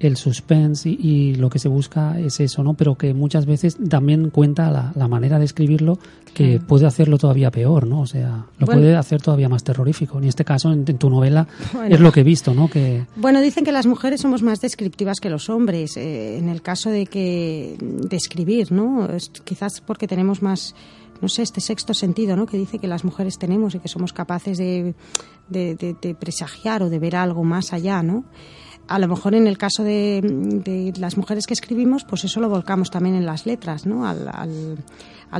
el 0.00 0.16
suspense 0.16 0.88
y, 0.88 1.34
lo 1.34 1.50
que 1.50 1.58
se 1.58 1.68
busca 1.68 2.18
es 2.18 2.40
eso, 2.40 2.64
¿no? 2.64 2.74
Pero 2.74 2.96
que 2.96 3.12
muchas 3.12 3.44
veces 3.44 3.76
también 3.88 4.30
cuenta 4.30 4.92
la, 4.94 5.08
manera 5.08 5.38
de 5.38 5.44
escribirlo 5.44 5.98
que 6.32 6.58
puede 6.58 6.86
hacerlo 6.86 7.18
todavía 7.18 7.50
peor, 7.50 7.86
¿no? 7.86 8.00
O 8.00 8.06
sea, 8.06 8.46
lo 8.58 8.66
puede 8.66 8.96
hacer 8.96 9.20
todavía 9.20 9.48
más 9.48 9.62
terrorífico. 9.62 10.18
En 10.18 10.24
este 10.24 10.44
caso, 10.44 10.72
en, 10.72 10.84
tu 10.84 11.10
novela, 11.10 11.46
es 11.88 12.00
lo 12.00 12.12
que 12.12 12.20
he 12.20 12.24
visto, 12.24 12.54
¿no? 12.54 12.68
Que... 12.68 13.04
Bueno, 13.16 13.42
dicen 13.42 13.62
que 13.64 13.72
las 13.72 13.86
mujeres 13.86 14.22
somos 14.22 14.42
más 14.42 14.60
descriptivas 14.60 15.20
que 15.20 15.28
los 15.28 15.50
hombres 15.50 15.96
eh, 15.98 16.38
en 16.38 16.48
el 16.48 16.62
caso 16.62 16.88
de 16.88 17.06
que 17.06 17.76
de 17.80 18.16
escribir, 18.16 18.72
¿no? 18.72 19.06
quizás 19.44 19.80
porque 19.80 20.06
tenemos 20.06 20.42
más 20.42 20.74
no 21.20 21.28
sé, 21.28 21.42
este 21.42 21.60
sexto 21.60 21.92
sentido, 21.92 22.34
¿no? 22.34 22.46
Que 22.46 22.56
dice 22.56 22.78
que 22.78 22.86
las 22.86 23.04
mujeres 23.04 23.36
tenemos 23.38 23.74
y 23.74 23.78
que 23.78 23.88
somos 23.88 24.14
capaces 24.14 24.56
de, 24.56 24.94
de, 25.50 25.74
de 26.00 26.14
presagiar 26.14 26.82
o 26.82 26.88
de 26.88 26.98
ver 26.98 27.14
algo 27.16 27.44
más 27.44 27.74
allá, 27.74 28.02
¿no? 28.02 28.24
A 28.90 28.98
lo 28.98 29.06
mejor 29.06 29.36
en 29.36 29.46
el 29.46 29.56
caso 29.56 29.84
de, 29.84 30.92
las 30.98 31.16
mujeres 31.16 31.46
que 31.46 31.54
escribimos, 31.54 32.02
pues 32.02 32.24
eso 32.24 32.40
lo 32.40 32.48
volcamos 32.48 32.90
también 32.90 33.14
en 33.14 33.24
las 33.24 33.46
letras, 33.46 33.86
¿no? 33.86 34.04
Al, 34.04 34.78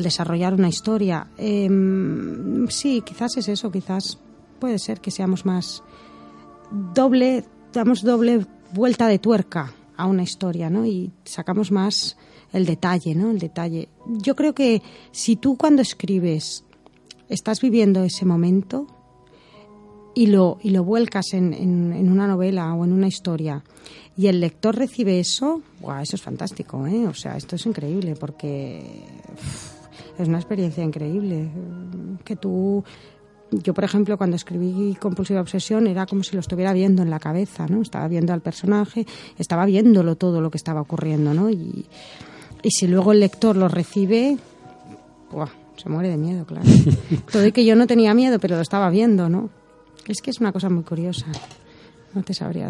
desarrollar 0.05 0.55
una 0.55 0.69
historia. 0.69 1.27
Em, 1.37 2.69
sí, 2.69 3.03
quizás 3.05 3.37
es 3.39 3.49
eso, 3.49 3.73
quizás 3.73 4.19
puede 4.61 4.79
ser 4.79 5.01
que 5.01 5.11
seamos 5.11 5.45
más 5.45 5.83
doble, 6.95 7.45
damos 7.73 8.05
doble 8.05 8.47
vuelta 8.73 9.09
de 9.09 9.19
tuerca 9.19 9.73
a 9.97 10.07
una 10.07 10.23
historia, 10.23 10.71
¿no? 10.71 10.87
Y 10.87 11.11
sacamos 11.25 11.73
más 11.73 12.17
el 12.53 12.67
detalle, 12.67 13.17
¿no? 13.17 13.33
El 13.33 13.41
detalle. 13.41 13.89
Yo 14.07 14.37
creo 14.37 14.55
que 14.55 14.81
si 15.11 15.35
tú 15.35 15.57
cuando 15.57 15.83
escribes 15.83 16.63
estás 17.29 17.61
viviendo 17.61 18.05
ese 18.05 18.25
momento, 18.25 18.87
y 20.15 20.27
lo, 20.27 20.59
y 20.63 20.71
lo 20.71 20.85
vuelcas 20.85 21.33
en, 21.33 21.55
en, 21.55 22.11
una 22.11 22.27
novela 22.27 22.75
o 22.75 22.85
en 22.85 22.93
una 22.93 23.07
historia 23.07 23.63
y 24.17 24.27
el 24.27 24.41
lector 24.41 24.77
recibe 24.77 25.21
eso, 25.21 25.63
eso 26.03 26.17
es 26.17 26.23
fantástico, 26.23 26.87
¿eh? 26.87 27.07
O 27.07 27.15
sea, 27.15 27.37
esto 27.37 27.57
es 27.57 27.65
increíble 27.65 28.17
porque 28.19 28.83
es 30.19 30.29
una 30.29 30.39
experiencia 30.39 30.85
increíble. 30.85 31.49
Que 32.25 32.37
tú, 32.37 32.85
yo 33.51 33.73
por 33.73 33.85
ejemplo, 33.85 34.19
cuando 34.19 34.37
escribí 34.37 34.95
Compulsiva 35.01 35.41
Obsesión 35.41 35.87
era 35.87 36.05
como 36.07 36.23
si 36.23 36.35
lo 36.35 36.41
estuviera 36.41 36.73
viendo 36.73 37.03
en 37.03 37.09
la 37.09 37.19
cabeza, 37.19 37.67
¿no? 37.67 37.81
Estaba 37.81 38.09
viendo 38.09 38.35
al 38.35 38.43
personaje, 38.43 39.07
estaba 39.39 39.65
viéndolo 39.65 40.17
todo 40.17 40.41
lo 40.43 40.51
que 40.51 40.59
estaba 40.59 40.83
ocurriendo, 40.83 41.33
¿no? 41.33 41.49
Y, 41.49 41.87
y 42.63 42.71
si 42.73 42.89
luego 42.89 43.13
el 43.13 43.21
lector 43.21 43.57
lo 43.57 43.69
recibe, 43.69 44.37
se 45.77 45.89
muere 45.89 46.11
de 46.11 46.19
miedo, 46.19 46.45
claro. 46.45 46.67
Todo 47.33 47.47
y 47.47 47.53
que 47.53 47.65
yo 47.65 47.75
no 47.75 47.87
tenía 47.87 48.13
miedo, 48.13 48.39
pero 48.39 48.57
lo 48.57 48.63
estaba 48.63 48.91
viendo, 48.91 49.31
¿no? 49.31 49.49
Es 50.11 50.21
que 50.21 50.31
es 50.31 50.41
una 50.41 50.51
cosa 50.51 50.69
muy 50.69 50.83
curiosa. 50.83 51.27
No 52.13 52.25
te 52.25 52.35
sabría 52.35 52.69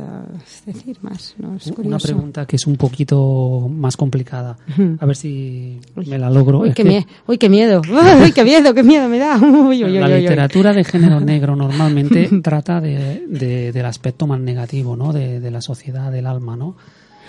decir 0.67 0.99
más. 1.01 1.35
¿no? 1.39 1.57
Es 1.57 1.69
una 1.69 1.99
pregunta 1.99 2.45
que 2.45 2.57
es 2.57 2.67
un 2.67 2.77
poquito 2.77 3.67
más 3.71 3.97
complicada. 3.97 4.59
A 4.99 5.07
ver 5.07 5.17
si 5.17 5.81
me 5.95 6.19
la 6.19 6.29
logro. 6.29 6.61
Uy, 6.61 6.75
qué, 6.75 6.85
miedo. 6.85 7.07
Uy, 7.27 7.39
qué 7.39 7.49
miedo. 7.49 7.81
Uy, 8.23 8.33
qué 8.33 8.45
miedo, 8.45 8.75
qué 8.75 8.83
miedo 8.83 9.09
me 9.09 9.19
da. 9.19 9.39
la 9.39 10.09
literatura 10.09 10.75
de 10.75 10.85
género 10.85 11.19
negro 11.21 11.57
normalmente 11.57 12.29
trata 12.43 12.83
de, 12.83 13.73
del 13.73 13.87
aspecto 13.87 14.27
más 14.27 14.39
negativo, 14.39 14.95
¿no? 14.95 15.15
De, 15.15 15.51
la 15.51 15.63
sociedad, 15.63 16.13
del 16.13 16.27
alma, 16.27 16.57
¿no? 16.57 16.77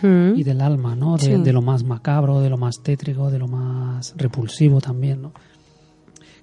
Y 0.04 0.44
del 0.44 0.60
alma, 0.60 0.96
¿no? 0.96 1.16
De, 1.16 1.38
de, 1.38 1.54
lo 1.54 1.62
más 1.62 1.84
macabro, 1.86 2.42
de 2.42 2.50
lo 2.50 2.58
más 2.58 2.82
tétrico, 2.82 3.32
de 3.32 3.40
lo 3.40 3.48
más 3.48 4.14
repulsivo 4.18 4.82
también, 4.82 5.22
¿no? 5.22 5.32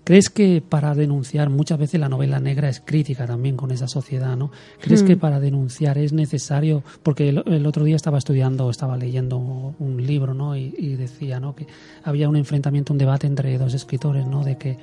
¿Crees 0.09 0.31
que 0.31 0.63
para 0.67 0.95
denunciar, 0.95 1.51
muchas 1.51 1.79
veces 1.79 2.01
la 2.01 2.09
novela 2.09 2.41
negra 2.41 2.71
es 2.71 2.81
crítica 2.81 3.27
también 3.27 3.59
con 3.59 3.73
esa 3.73 3.89
sociedad, 3.89 4.39
¿no? 4.39 4.51
¿Crees 4.81 5.03
que 5.03 5.17
hmm. 5.17 5.19
para 5.19 5.39
denunciar 5.39 5.99
es 5.99 6.15
necesario, 6.15 6.83
porque 7.03 7.29
el, 7.29 7.67
otro 7.67 7.85
día 7.85 7.97
estaba 7.97 8.17
estudiando, 8.17 8.71
estaba 8.71 8.97
leyendo 8.97 9.37
un 9.37 10.07
libro, 10.07 10.33
¿no? 10.33 10.57
Y, 10.57 10.97
decía, 10.97 11.41
¿no? 11.41 11.55
Que 11.55 11.67
había 12.05 12.27
un 12.31 12.37
enfrentamiento, 12.37 12.95
un 12.95 12.99
debate 12.99 13.27
entre 13.27 13.59
dos 13.59 13.75
escritores, 13.75 14.27
¿no? 14.27 14.45
De 14.45 14.57
que 14.57 14.79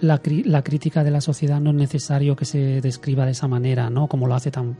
la, 0.00 0.20
la 0.44 0.64
crítica 0.64 1.04
de 1.04 1.12
la 1.12 1.20
sociedad 1.20 1.60
no 1.60 1.70
es 1.70 1.76
necesario 1.76 2.34
que 2.34 2.44
se 2.44 2.80
describa 2.80 3.24
de 3.24 3.30
esa 3.30 3.46
manera, 3.46 3.90
¿no? 3.90 4.08
Como 4.08 4.26
lo 4.26 4.34
hace 4.34 4.50
tan 4.50 4.76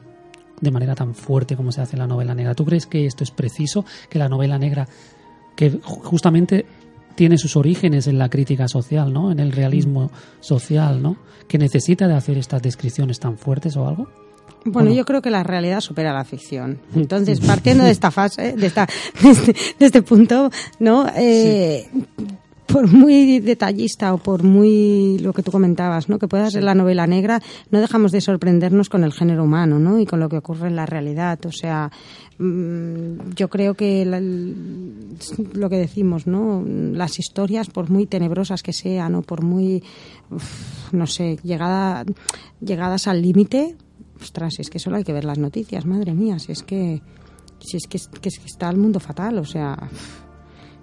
de 0.61 0.73
manera 0.73 0.97
tan 0.97 1.15
fuerte 1.15 1.55
como 1.55 1.71
se 1.71 1.83
hace 1.83 1.95
en 1.95 2.01
la 2.01 2.09
novela 2.09 2.35
negra. 2.35 2.57
¿Tú 2.57 2.65
crees 2.65 2.87
que 2.87 3.07
esto 3.07 3.23
es 3.23 3.31
preciso, 3.31 3.85
que 4.11 4.19
la 4.19 4.29
novela 4.29 4.59
negra 4.59 4.89
que 5.55 5.71
justamente 5.83 6.67
tiene 7.15 7.39
sus 7.39 7.57
orígenes 7.57 8.07
en 8.07 8.19
la 8.19 8.29
crítica 8.29 8.69
social, 8.69 9.13
¿no? 9.13 9.33
En 9.33 9.41
el 9.41 9.53
realismo 9.53 10.11
social, 10.41 11.03
¿no? 11.03 11.17
Que 11.49 11.59
necesita 11.59 12.09
de 12.09 12.15
hacer 12.15 12.39
estas 12.39 12.63
descripciones 12.63 13.21
tan 13.21 13.39
fuertes 13.39 13.77
o 13.77 13.87
algo. 13.87 14.09
Bueno, 14.65 14.93
yo 14.93 15.05
creo 15.05 15.23
que 15.23 15.31
la 15.31 15.43
realidad 15.43 15.81
supera 15.81 16.13
la 16.13 16.25
ficción. 16.25 16.81
Entonces, 16.95 17.41
partiendo 17.41 17.85
de 17.85 17.91
esta 17.91 18.11
fase, 18.11 18.53
de, 18.57 18.67
esta, 18.67 18.87
de, 19.23 19.31
este, 19.31 19.55
este 19.79 20.03
punto, 20.03 20.51
¿no? 20.79 21.07
Eh, 21.17 21.89
por 22.73 22.89
muy 22.89 23.41
detallista 23.41 24.15
o 24.15 24.19
por 24.19 24.43
muy 24.43 25.19
lo 25.19 25.33
que 25.33 25.43
tú 25.43 25.51
comentabas, 25.51 26.09
¿no? 26.09 26.19
Que 26.19 26.27
pueda 26.27 26.51
ser 26.51 26.65
la 26.65 26.75
novela 26.75 27.07
negra, 27.07 27.43
no 27.71 27.81
dejamos 27.81 28.13
de 28.13 28.21
sorprendernos 28.21 28.89
con 28.89 29.05
el 29.05 29.13
género 29.13 29.45
humano, 29.45 29.79
¿no? 29.79 29.99
Y 29.99 30.07
con 30.07 30.21
lo 30.21 30.29
que 30.29 30.39
ocurre 30.39 30.69
en 30.69 30.77
la 30.77 30.87
realidad. 30.87 31.39
O 31.45 31.53
sea, 31.53 31.91
mm, 32.39 33.35
yo 33.37 33.49
creo 33.49 33.75
que 33.75 34.05
lo 35.53 35.69
que 35.69 35.77
decimos, 35.77 36.27
¿no? 36.27 36.65
Las 36.67 37.19
historias, 37.19 37.69
por 37.69 37.91
muy 37.91 38.07
tenebrosas 38.07 38.63
que 38.63 38.73
sean 38.73 39.15
o 39.17 39.23
por 39.23 39.43
muy, 39.43 39.83
no 40.93 41.07
sé, 41.07 41.39
llegada, 41.43 42.05
llegadas 42.61 43.07
al 43.07 43.21
límite, 43.21 43.77
ostras, 44.21 44.55
es 44.59 44.71
que 44.71 44.79
solo 44.79 44.97
hay 44.97 45.05
que 45.05 45.13
ver 45.13 45.25
las 45.25 45.39
noticias, 45.39 45.85
madre 45.85 46.15
mía, 46.15 46.39
si 46.39 46.53
es 46.53 46.63
que, 46.63 47.03
si 47.61 47.77
es 47.77 47.87
que, 47.87 47.99
que 48.21 48.29
está 48.29 48.71
el 48.71 48.79
mundo 48.79 48.99
fatal, 48.99 49.39
o 49.39 49.45
sea 49.45 49.77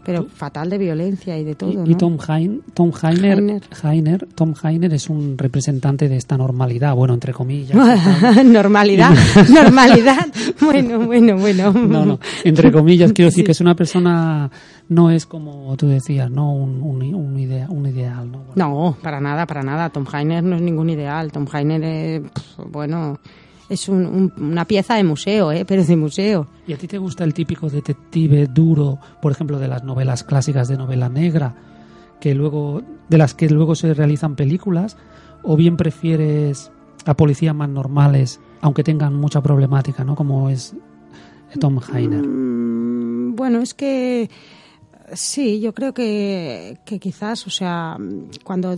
pero 0.09 0.25
fatal 0.25 0.71
de 0.71 0.79
violencia 0.79 1.37
y 1.37 1.43
de 1.43 1.53
todo. 1.53 1.85
Y, 1.85 1.93
Tom, 1.93 2.17
Tom 2.73 2.91
Heiner, 2.99 3.61
Heiner. 3.83 4.27
Tom 4.33 4.55
Heiner 4.63 4.91
es 4.91 5.07
un 5.07 5.37
representante 5.37 6.09
de 6.09 6.17
esta 6.17 6.35
normalidad, 6.35 6.95
bueno, 6.95 7.13
entre 7.13 7.31
comillas. 7.31 7.77
normalidad, 8.43 9.11
normalidad. 9.53 10.25
Bueno, 10.59 11.05
bueno, 11.05 11.37
bueno. 11.37 11.71
No, 11.73 12.05
no, 12.07 12.19
entre 12.43 12.71
comillas, 12.71 13.13
quiero 13.13 13.29
decir 13.29 13.45
que 13.45 13.51
es 13.51 13.61
una 13.61 13.75
persona, 13.75 14.49
no 14.87 15.11
es 15.11 15.27
como 15.27 15.77
tú 15.77 15.87
decías, 15.87 16.31
no 16.31 16.53
un, 16.55 16.81
un, 16.81 17.37
idea, 17.37 17.67
un 17.69 17.85
ideal. 17.85 18.31
¿no? 18.31 18.45
no, 18.55 18.97
para 19.03 19.19
nada, 19.19 19.45
para 19.45 19.61
nada. 19.61 19.91
Tom 19.91 20.07
Heiner 20.11 20.43
no 20.43 20.55
es 20.55 20.61
ningún 20.63 20.89
ideal. 20.89 21.31
Tom 21.31 21.45
Heiner 21.53 21.83
es, 21.83 22.21
bueno 22.67 23.19
es 23.69 23.87
una 23.87 24.65
pieza 24.65 24.95
de 24.95 25.03
museo, 25.03 25.51
¿eh? 25.51 25.63
pero 25.65 25.83
de 25.83 25.95
museo. 25.95 26.47
¿Y 26.67 26.73
a 26.73 26.77
ti 26.77 26.87
te 26.87 26.97
gusta 26.97 27.23
el 27.23 27.33
típico 27.33 27.69
detective 27.69 28.47
duro, 28.47 28.99
por 29.21 29.31
ejemplo, 29.31 29.59
de 29.59 29.67
las 29.67 29.83
novelas 29.83 30.23
clásicas 30.23 30.67
de 30.67 30.77
novela 30.77 31.07
negra, 31.07 31.55
que 32.19 32.33
luego 32.33 32.81
de 33.07 33.17
las 33.17 33.33
que 33.33 33.49
luego 33.49 33.75
se 33.75 33.93
realizan 33.93 34.35
películas, 34.35 34.97
o 35.43 35.55
bien 35.55 35.77
prefieres 35.77 36.71
a 37.05 37.15
policías 37.15 37.55
más 37.55 37.69
normales, 37.69 38.39
aunque 38.61 38.83
tengan 38.83 39.15
mucha 39.15 39.41
problemática, 39.41 40.03
¿no? 40.03 40.15
Como 40.15 40.49
es 40.49 40.75
Tom 41.59 41.79
Heiner. 41.93 42.25
Mm, 42.27 43.35
bueno, 43.35 43.61
es 43.61 43.73
que 43.73 44.29
Sí, 45.13 45.59
yo 45.59 45.73
creo 45.73 45.93
que, 45.93 46.79
que 46.85 46.99
quizás, 46.99 47.47
o 47.47 47.49
sea, 47.49 47.97
cuando 48.43 48.77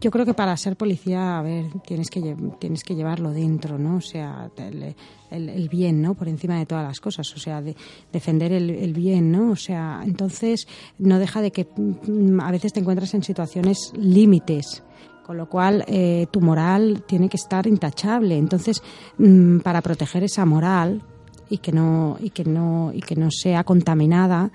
yo 0.00 0.10
creo 0.10 0.26
que 0.26 0.34
para 0.34 0.56
ser 0.56 0.76
policía, 0.76 1.38
a 1.38 1.42
ver, 1.42 1.66
tienes 1.86 2.10
que 2.10 2.36
tienes 2.58 2.82
que 2.82 2.94
llevarlo 2.94 3.30
dentro, 3.30 3.78
¿no? 3.78 3.96
O 3.96 4.00
sea, 4.00 4.50
el, 4.56 4.94
el, 5.30 5.68
bien, 5.68 6.02
¿no? 6.02 6.14
Por 6.14 6.28
encima 6.28 6.58
de 6.58 6.66
todas 6.66 6.84
las 6.84 7.00
cosas, 7.00 7.32
o 7.34 7.38
sea, 7.38 7.62
de, 7.62 7.76
defender 8.12 8.52
el, 8.52 8.70
el, 8.70 8.92
bien, 8.92 9.30
¿no? 9.30 9.50
O 9.50 9.56
sea, 9.56 10.02
entonces 10.04 10.66
no 10.98 11.18
deja 11.18 11.40
de 11.40 11.52
que 11.52 11.68
mm, 11.76 12.40
a 12.40 12.50
veces 12.50 12.72
te 12.72 12.80
encuentras 12.80 13.14
en 13.14 13.22
situaciones 13.22 13.92
límites, 13.96 14.82
con 15.24 15.36
lo 15.36 15.48
cual 15.48 15.84
eh, 15.86 16.26
tu 16.30 16.40
moral 16.40 17.04
tiene 17.06 17.28
que 17.28 17.36
estar 17.36 17.66
intachable. 17.66 18.36
Entonces, 18.36 18.82
mm, 19.18 19.58
para 19.58 19.80
proteger 19.80 20.24
esa 20.24 20.44
moral 20.44 21.02
y 21.48 21.58
que 21.58 21.72
no 21.72 22.16
y 22.20 22.30
que 22.30 22.44
no 22.44 22.90
y 22.92 23.00
que 23.00 23.14
no 23.14 23.30
sea 23.30 23.62
contaminada 23.62 24.50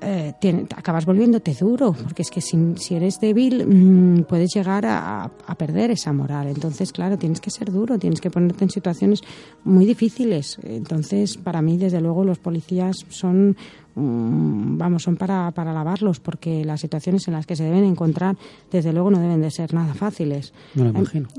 eh, 0.00 0.34
acabas 0.76 1.06
volviéndote 1.06 1.54
duro, 1.54 1.92
porque 1.92 2.22
es 2.22 2.30
que 2.30 2.40
si, 2.40 2.56
si 2.76 2.94
eres 2.94 3.18
débil 3.18 3.66
mm, 3.66 4.24
puedes 4.24 4.54
llegar 4.54 4.86
a, 4.86 5.30
perder 5.56 5.90
esa 5.90 6.12
moral. 6.12 6.46
Entonces, 6.46 6.92
claro, 6.92 7.18
tienes 7.18 7.40
que 7.40 7.50
ser 7.50 7.72
duro, 7.72 7.98
tienes 7.98 8.20
que 8.20 8.30
ponerte 8.30 8.62
en 8.62 8.70
situaciones 8.70 9.22
muy 9.64 9.84
difíciles. 9.86 10.58
Entonces, 10.62 11.36
para 11.36 11.62
mí, 11.62 11.76
desde 11.76 12.00
luego, 12.00 12.24
los 12.24 12.38
policías 12.38 13.06
son, 13.08 13.56
mm, 13.96 14.78
vamos, 14.78 15.02
son 15.02 15.16
para, 15.16 15.50
para 15.50 15.72
lavarlos, 15.72 16.20
porque 16.20 16.64
las 16.64 16.80
situaciones 16.80 17.26
en 17.26 17.34
las 17.34 17.46
que 17.46 17.56
se 17.56 17.64
deben 17.64 17.84
encontrar, 17.84 18.36
desde 18.70 18.92
luego, 18.92 19.10
no 19.10 19.18
deben 19.18 19.42
de 19.42 19.50
ser 19.50 19.74
nada 19.74 19.94
fáciles. 19.94 20.52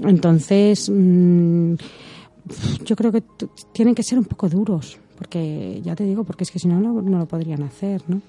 Entonces, 0.04 0.90
mm, 0.90 1.76
yo 2.84 2.96
creo 2.96 3.12
que 3.12 3.24
tienen 3.72 3.96
que 3.96 4.04
ser 4.04 4.20
un 4.20 4.26
poco 4.26 4.50
duros 4.50 5.00
porque 5.20 5.82
ya 5.84 5.98
te 5.98 6.06
digo, 6.06 6.24
porque 6.24 6.46
es 6.46 6.50
que 6.50 6.60
si 6.60 6.70
no, 6.70 6.80
no, 6.80 7.20
lo 7.20 7.26
podrían 7.26 7.62
hacer, 7.62 8.02
¿no? 8.08 8.22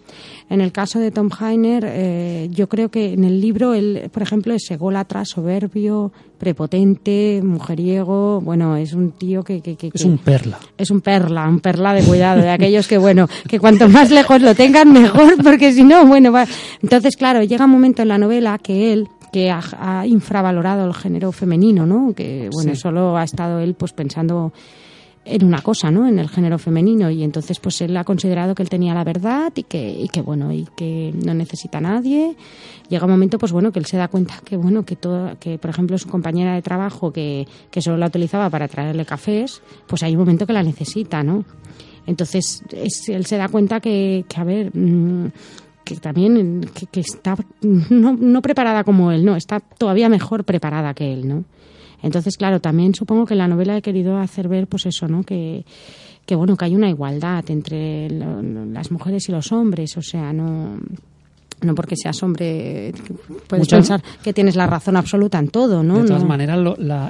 En 0.51 0.61
el 0.61 0.73
caso 0.73 0.99
de 0.99 1.13
Tom 1.13 1.31
Heiner, 1.31 1.85
eh, 1.87 2.49
yo 2.51 2.69
creo 2.69 2.89
que 2.89 3.13
en 3.13 3.23
el 3.23 3.41
libro, 3.41 3.75
él, 3.75 4.11
por 4.13 4.25
ejemplo, 4.25 4.53
es 4.53 4.69
ególatra, 4.73 5.25
soberbio, 5.25 6.11
prepotente, 6.37 7.43
mujeriego, 7.45 8.41
bueno, 8.41 8.77
es 8.77 8.93
un 8.93 9.13
tío 9.13 9.45
que... 9.45 9.61
que, 9.61 9.77
es 9.95 10.05
un 10.05 10.19
perla. 10.19 10.59
Es 10.77 10.91
un 10.91 11.01
perla, 11.01 11.49
un 11.49 11.61
perla 11.61 11.95
de 11.95 12.03
cuidado, 12.03 12.43
de 12.43 12.51
aquellos 12.51 12.89
que, 12.89 12.99
bueno, 12.99 13.29
que 13.49 13.61
cuanto 13.61 13.89
más 13.89 14.11
lejos 14.11 14.43
lo 14.43 14.57
tengan, 14.57 14.93
mejor, 14.93 15.37
porque 15.45 15.73
si 15.73 15.85
no, 15.85 16.05
bueno, 16.07 16.33
va. 16.33 16.45
Entonces, 16.83 17.17
claro, 17.17 17.45
llega 17.45 17.67
un 17.67 17.71
momento 17.71 18.03
en 18.03 18.09
la 18.09 18.19
novela 18.19 18.59
que 18.59 18.93
él 18.93 19.07
que 19.33 19.49
ha, 19.49 20.05
infravalorado 20.09 20.85
el 20.85 20.95
género 20.95 21.31
femenino, 21.31 21.87
¿no? 21.87 22.13
Que, 22.15 22.51
bueno, 22.53 22.75
solo 22.75 23.17
ha 23.17 23.23
estado 23.23 23.61
él 23.61 23.75
pues 23.75 23.93
pensando 23.93 24.53
en 25.25 25.45
una 25.45 25.61
cosa, 25.61 25.91
¿no? 25.91 26.09
En 26.09 26.19
el 26.19 26.29
género 26.29 26.59
femenino 26.59 27.11
y 27.11 27.23
entonces 27.23 27.61
pues 27.61 27.81
él 27.83 27.97
ha 27.97 28.05
considerado 28.05 28.55
que 28.55 28.63
él 28.63 28.71
tenía 28.71 28.95
la 28.95 29.05
verdad 29.05 29.53
y 29.55 29.65
que 29.65 29.91
y 29.91 30.09
que 30.09 30.23
bueno 30.23 30.53
y 30.53 30.67
que 30.77 31.13
no 31.15 31.35
necesita 31.35 31.79
a 31.79 31.83
nadie. 31.83 32.37
Llega 32.89 33.05
un 33.05 33.11
momento 33.11 33.39
pues 33.39 33.53
bueno 33.53 33.71
que 33.71 33.79
él 33.79 33.87
se 33.87 33.97
da 33.97 34.09
cuenta 34.09 34.41
que 34.45 34.57
bueno 34.57 34.85
que 34.85 34.97
todo 34.97 35.37
que 35.39 35.59
por 35.59 35.71
ejemplo 35.71 35.99
su 35.99 36.09
compañera 36.09 36.55
de 36.55 36.63
trabajo 36.63 37.13
que, 37.13 37.47
que 37.71 37.83
solo 37.83 37.99
la 37.99 38.07
utilizaba 38.07 38.49
para 38.49 38.67
traerle 38.67 39.05
cafés, 39.05 39.63
pues 39.87 40.03
hay 40.03 40.13
un 40.13 40.21
momento 40.21 40.47
que 40.47 40.53
la 40.55 40.63
necesita, 40.63 41.23
¿no? 41.23 41.45
Entonces 42.07 42.63
él 42.73 43.27
se 43.27 43.37
da 43.37 43.49
cuenta 43.49 43.81
que, 43.81 44.25
que 44.27 44.41
a 44.41 44.45
ver 44.45 44.71
mm, 44.75 45.33
que 45.85 45.97
también 45.97 46.63
que, 46.73 46.87
que 46.87 47.01
está 47.01 47.37
no, 47.61 48.17
no 48.19 48.43
preparada 48.43 48.85
como 48.85 49.13
él, 49.13 49.25
no, 49.25 49.37
está 49.37 49.61
todavía 49.61 50.09
mejor 50.09 50.45
preparada 50.45 50.95
que 50.95 51.13
él, 51.13 51.29
¿no? 51.29 51.45
Entonces, 52.03 52.37
claro, 52.37 52.61
también 52.61 52.95
supongo 52.95 53.27
que 53.27 53.35
la 53.35 53.49
novela 53.49 53.77
he 53.77 53.83
querido 53.83 54.17
hacer 54.19 54.49
ver, 54.49 54.67
pues 54.67 54.87
eso, 54.87 55.07
¿no? 55.09 55.23
Que, 55.23 55.65
que 56.27 56.35
bueno, 56.35 56.57
que 56.57 56.65
hay 56.65 56.75
una 56.75 56.89
igualdad 56.89 57.45
entre 57.51 58.09
las 58.11 58.91
mujeres 58.91 59.29
y 59.29 59.33
los 59.33 59.53
hombres, 59.53 59.97
o 59.97 60.03
sea, 60.03 60.33
no 60.33 60.79
no 61.63 61.75
porque 61.75 61.97
seas 61.97 62.23
hombre 62.23 62.93
puedes 63.47 63.69
pensar 63.69 64.03
que 64.23 64.33
tienes 64.33 64.57
la 64.57 64.67
razón 64.67 64.97
absoluta 64.97 65.39
en 65.39 65.49
todo, 65.49 65.83
¿no? 65.83 66.03
De 66.03 66.09
todas 66.09 66.25
maneras, 66.25 66.59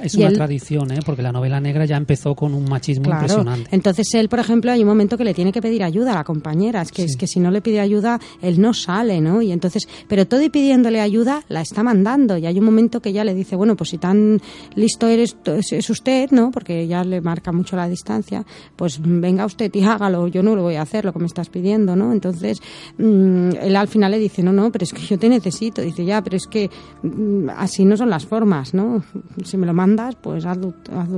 es 0.03 0.15
una 0.15 0.31
tradición, 0.31 0.91
¿eh? 0.91 0.99
Porque 1.05 1.21
la 1.21 1.31
novela 1.31 1.59
negra 1.59 1.85
ya 1.85 1.97
empezó 1.97 2.35
con 2.35 2.53
un 2.53 2.65
machismo 2.65 3.05
claro. 3.05 3.21
impresionante. 3.21 3.69
Entonces 3.71 4.13
él, 4.13 4.29
por 4.29 4.39
ejemplo, 4.39 4.71
hay 4.71 4.81
un 4.81 4.87
momento 4.87 5.17
que 5.17 5.23
le 5.23 5.33
tiene 5.33 5.51
que 5.51 5.61
pedir 5.61 5.83
ayuda 5.83 6.11
a 6.11 6.15
la 6.15 6.23
compañera, 6.23 6.81
es 6.81 6.91
que 6.91 7.03
es 7.03 7.15
que 7.15 7.27
si 7.27 7.39
no 7.39 7.51
le 7.51 7.61
pide 7.61 7.79
ayuda 7.79 8.19
él 8.41 8.59
no 8.59 8.73
sale, 8.73 9.21
¿no? 9.21 9.41
Y 9.41 9.51
entonces, 9.51 9.87
pero 10.07 10.27
todo 10.27 10.41
y 10.41 10.49
pidiéndole 10.49 11.01
ayuda 11.01 11.43
la 11.49 11.61
está 11.61 11.83
mandando 11.83 12.37
y 12.37 12.45
hay 12.45 12.57
un 12.57 12.65
momento 12.65 13.01
que 13.01 13.09
ella 13.09 13.23
le 13.23 13.33
dice, 13.33 13.55
bueno, 13.55 13.75
pues 13.75 13.91
si 13.91 13.97
tan 13.97 14.39
listo 14.75 15.07
eres 15.07 15.35
es 15.45 15.89
usted, 15.89 16.31
¿no? 16.31 16.51
Porque 16.51 16.87
ya 16.87 17.03
le 17.03 17.21
marca 17.21 17.51
mucho 17.51 17.75
la 17.75 17.87
distancia, 17.87 18.45
pues 18.75 18.99
venga 19.01 19.45
usted 19.45 19.73
y 19.73 19.83
hágalo, 19.83 20.27
yo 20.27 20.43
no 20.43 20.55
lo 20.55 20.63
voy 20.63 20.75
a 20.75 20.81
hacer 20.81 21.05
lo 21.05 21.13
que 21.13 21.19
me 21.19 21.25
estás 21.25 21.49
pidiendo, 21.49 21.95
¿no? 21.95 22.11
Entonces 22.11 22.59
mm, 22.97 23.51
él 23.61 23.75
al 23.75 23.87
final 23.87 24.11
le 24.11 24.19
dice 24.19 24.40
no, 24.43 24.53
no, 24.53 24.71
pero 24.71 24.83
es 24.83 24.93
que 24.93 25.01
yo 25.01 25.17
te 25.17 25.29
necesito. 25.29 25.81
Dice, 25.81 26.05
ya, 26.05 26.21
pero 26.21 26.37
es 26.37 26.47
que 26.47 26.69
mm, 27.03 27.49
así 27.55 27.85
no 27.85 27.97
son 27.97 28.09
las 28.09 28.25
formas, 28.25 28.73
¿no? 28.73 29.03
Si 29.43 29.57
me 29.57 29.65
lo 29.65 29.73
mandas, 29.73 30.15
pues 30.15 30.45
hazlo, 30.45 30.73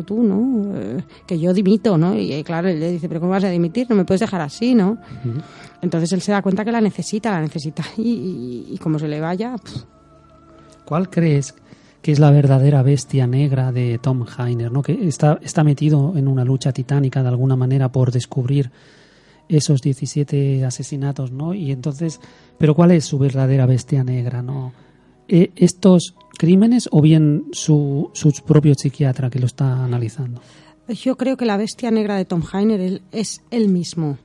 tú, 0.05 0.23
¿no? 0.23 0.71
Eh, 0.75 1.03
que 1.25 1.39
yo 1.39 1.53
dimito, 1.53 1.97
¿no? 1.97 2.15
Y 2.15 2.33
eh, 2.33 2.43
claro, 2.43 2.69
él 2.69 2.79
le 2.79 2.91
dice, 2.91 3.07
pero 3.07 3.19
¿cómo 3.19 3.31
vas 3.31 3.43
a 3.43 3.49
dimitir? 3.49 3.88
No 3.89 3.95
me 3.95 4.05
puedes 4.05 4.21
dejar 4.21 4.41
así, 4.41 4.75
¿no? 4.75 4.97
Entonces 5.81 6.12
él 6.13 6.21
se 6.21 6.31
da 6.31 6.41
cuenta 6.41 6.63
que 6.63 6.71
la 6.71 6.81
necesita, 6.81 7.31
la 7.31 7.41
necesita. 7.41 7.83
Y, 7.97 8.77
como 8.81 8.99
se 8.99 9.07
le 9.07 9.19
vaya... 9.19 9.55
¿Cuál 10.86 11.09
crees 11.09 11.55
que 12.01 12.12
es 12.12 12.19
la 12.19 12.31
verdadera 12.31 12.83
bestia 12.83 13.25
negra 13.27 13.71
de 13.71 13.97
Tom 13.97 14.25
Heiner, 14.38 14.71
¿no? 14.71 14.81
que 14.81 15.07
está, 15.07 15.39
está 15.41 15.63
metido 15.63 16.13
en 16.17 16.27
una 16.27 16.43
lucha 16.43 16.73
titánica 16.73 17.23
de 17.23 17.29
alguna 17.29 17.55
manera 17.55 17.89
por 17.89 18.12
descubrir 18.12 18.71
esos 19.57 19.81
17 19.81 20.65
asesinatos, 20.65 21.31
¿no? 21.31 21.53
Y 21.53 21.71
entonces, 21.71 22.19
pero 22.57 22.75
¿cuál 22.75 22.91
es 22.91 23.05
su 23.05 23.17
verdadera 23.17 23.65
bestia 23.65 24.03
negra, 24.03 24.41
no? 24.41 24.73
Eh, 25.27 25.51
¿Estos 25.55 26.15
crímenes 26.37 26.89
o 26.91 27.01
bien 27.01 27.45
su, 27.51 28.09
su 28.13 28.31
propio 28.45 28.75
psiquiatra 28.75 29.29
que 29.29 29.39
lo 29.39 29.45
está 29.45 29.83
analizando? 29.83 30.41
Yo 30.87 31.15
creo 31.15 31.37
que 31.37 31.45
la 31.45 31.57
bestia 31.57 31.91
negra 31.91 32.17
de 32.17 32.25
Tom 32.25 32.43
Heiner 32.51 33.01
es 33.11 33.41
él 33.51 33.69
mismo. 33.69 34.17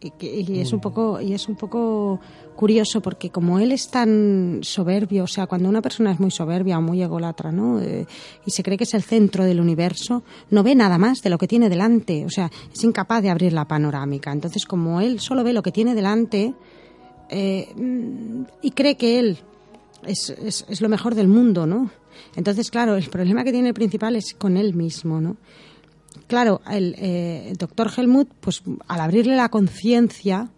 Y, 0.00 0.60
es 0.60 0.72
un 0.72 0.80
poco 0.80 1.20
y 1.20 1.32
es 1.32 1.48
un 1.48 1.56
poco 1.56 2.20
curioso 2.54 3.00
porque 3.00 3.30
como 3.30 3.58
él 3.58 3.72
es 3.72 3.90
tan 3.90 4.60
soberbio, 4.62 5.24
o 5.24 5.26
sea, 5.26 5.48
cuando 5.48 5.68
una 5.68 5.82
persona 5.82 6.12
es 6.12 6.20
muy 6.20 6.30
soberbia 6.30 6.78
o 6.78 6.82
muy 6.82 7.02
ególatra, 7.02 7.50
¿no? 7.50 7.80
Eh, 7.80 8.06
y 8.46 8.50
se 8.52 8.62
cree 8.62 8.76
que 8.78 8.84
es 8.84 8.94
el 8.94 9.02
centro 9.02 9.44
del 9.44 9.60
universo, 9.60 10.22
no 10.50 10.62
ve 10.62 10.76
nada 10.76 10.98
más 10.98 11.20
de 11.22 11.30
lo 11.30 11.38
que 11.38 11.48
tiene 11.48 11.68
delante, 11.68 12.24
o 12.24 12.30
sea, 12.30 12.48
es 12.72 12.84
incapaz 12.84 13.22
de 13.22 13.30
abrir 13.30 13.52
la 13.52 13.66
panorámica. 13.66 14.30
Entonces, 14.30 14.66
como 14.66 15.00
él 15.00 15.18
solo 15.18 15.42
ve 15.42 15.52
lo 15.52 15.62
que 15.62 15.72
tiene 15.72 15.96
delante 15.96 16.54
eh, 17.28 17.68
y 18.62 18.70
cree 18.70 18.96
que 18.96 19.18
él 19.18 19.38
es, 20.06 20.30
es, 20.30 20.80
lo 20.80 20.88
mejor 20.88 21.16
del 21.16 21.26
mundo, 21.26 21.66
¿no? 21.66 21.90
Entonces, 22.36 22.70
claro, 22.70 22.94
el 22.96 23.08
problema 23.08 23.42
que 23.42 23.52
tiene 23.52 23.68
el 23.68 23.74
principal 23.74 24.14
es 24.14 24.34
con 24.34 24.56
él 24.56 24.74
mismo, 24.74 25.20
¿no? 25.20 25.36
Claro, 26.26 26.60
el, 26.70 26.94
eh, 26.98 27.52
doctor 27.58 27.90
Helmut, 27.96 28.28
pues 28.40 28.62
al 28.86 29.00
abrirle 29.00 29.36
la 29.36 29.48
conciencia, 29.48 30.50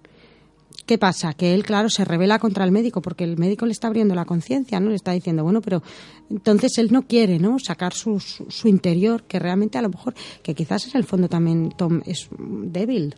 ¿Qué 0.90 0.98
pasa? 0.98 1.34
Que 1.34 1.54
él, 1.54 1.62
claro, 1.62 1.88
se 1.88 2.04
revela 2.04 2.40
contra 2.40 2.64
el 2.64 2.72
médico 2.72 3.00
porque 3.00 3.22
el 3.22 3.38
médico 3.38 3.64
le 3.64 3.70
está 3.70 3.86
abriendo 3.86 4.16
la 4.16 4.24
conciencia, 4.24 4.80
¿no? 4.80 4.88
Le 4.88 4.96
está 4.96 5.12
diciendo, 5.12 5.44
bueno, 5.44 5.60
pero 5.60 5.84
entonces 6.28 6.78
él 6.78 6.88
no 6.90 7.02
quiere, 7.02 7.38
¿no? 7.38 7.60
Sacar 7.60 7.92
su, 7.92 8.18
su, 8.18 8.66
interior, 8.66 9.22
que 9.22 9.38
realmente 9.38 9.78
a 9.78 9.82
lo 9.82 9.90
mejor, 9.90 10.14
que 10.42 10.52
quizás 10.52 10.88
en 10.88 10.96
el 10.96 11.04
fondo 11.04 11.28
también 11.28 11.72
Tom 11.76 12.00
es 12.06 12.28
débil, 12.40 13.14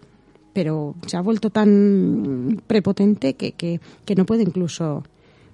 pero 0.52 0.96
se 1.06 1.16
ha 1.16 1.22
vuelto 1.22 1.48
tan 1.48 2.60
prepotente 2.66 3.36
que, 3.36 3.52
que, 3.52 3.80
que 4.04 4.14
no 4.16 4.26
puede 4.26 4.42
incluso 4.42 5.02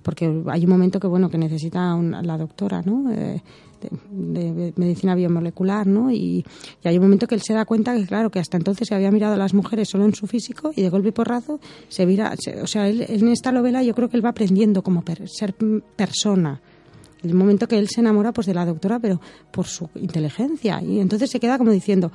porque 0.03 0.43
hay 0.49 0.65
un 0.65 0.71
momento 0.71 0.99
que 0.99 1.07
bueno 1.07 1.29
que 1.29 1.39
necesita 1.39 1.95
la 1.97 2.39
doctora 2.39 2.83
no 2.83 3.13
eh, 3.13 3.43
de, 3.81 4.73
medicina 4.77 5.15
biomolecular, 5.15 5.87
¿no? 5.87 6.11
Y, 6.11 6.45
hay 6.85 6.97
un 6.97 7.05
momento 7.05 7.27
que 7.27 7.35
él 7.35 7.43
se 7.43 7.55
da 7.55 7.65
cuenta 7.65 7.95
que, 7.95 8.07
claro, 8.07 8.31
que 8.31 8.39
hasta 8.39 8.57
entonces 8.57 8.89
se 8.89 8.95
había 8.95 9.11
mirado 9.11 9.35
a 9.35 9.37
las 9.37 9.55
mujeres 9.55 9.89
solo 9.89 10.05
en 10.05 10.15
su 10.15 10.27
físico 10.27 10.73
y 10.75 10.83
de 10.83 10.89
golpe 10.89 11.09
y 11.09 11.13
porrazo 11.13 11.61
se 11.89 12.07
vira, 12.07 12.35
o 12.63 12.67
sea, 12.67 12.89
él, 12.89 13.05
en 13.09 13.29
esta 13.29 13.53
novela 13.53 13.83
yo 13.83 13.95
creo 13.95 14.09
que 14.09 14.17
él 14.17 14.25
va 14.25 14.31
aprendiendo 14.31 14.83
como 14.83 15.05
ser 15.27 15.55
persona. 15.97 16.61
El 17.23 17.35
momento 17.35 17.67
que 17.67 17.79
él 17.79 17.89
se 17.89 18.01
enamora 18.01 18.33
pues 18.33 18.47
de 18.47 18.55
la 18.55 18.65
doctora, 18.65 18.99
pero 19.01 19.21
por 19.51 19.67
su 19.67 19.89
inteligencia. 19.97 20.81
Y 20.83 21.01
entonces 21.01 21.31
se 21.31 21.41
queda 21.41 21.59
como 21.59 21.73
diciendo, 21.73 22.13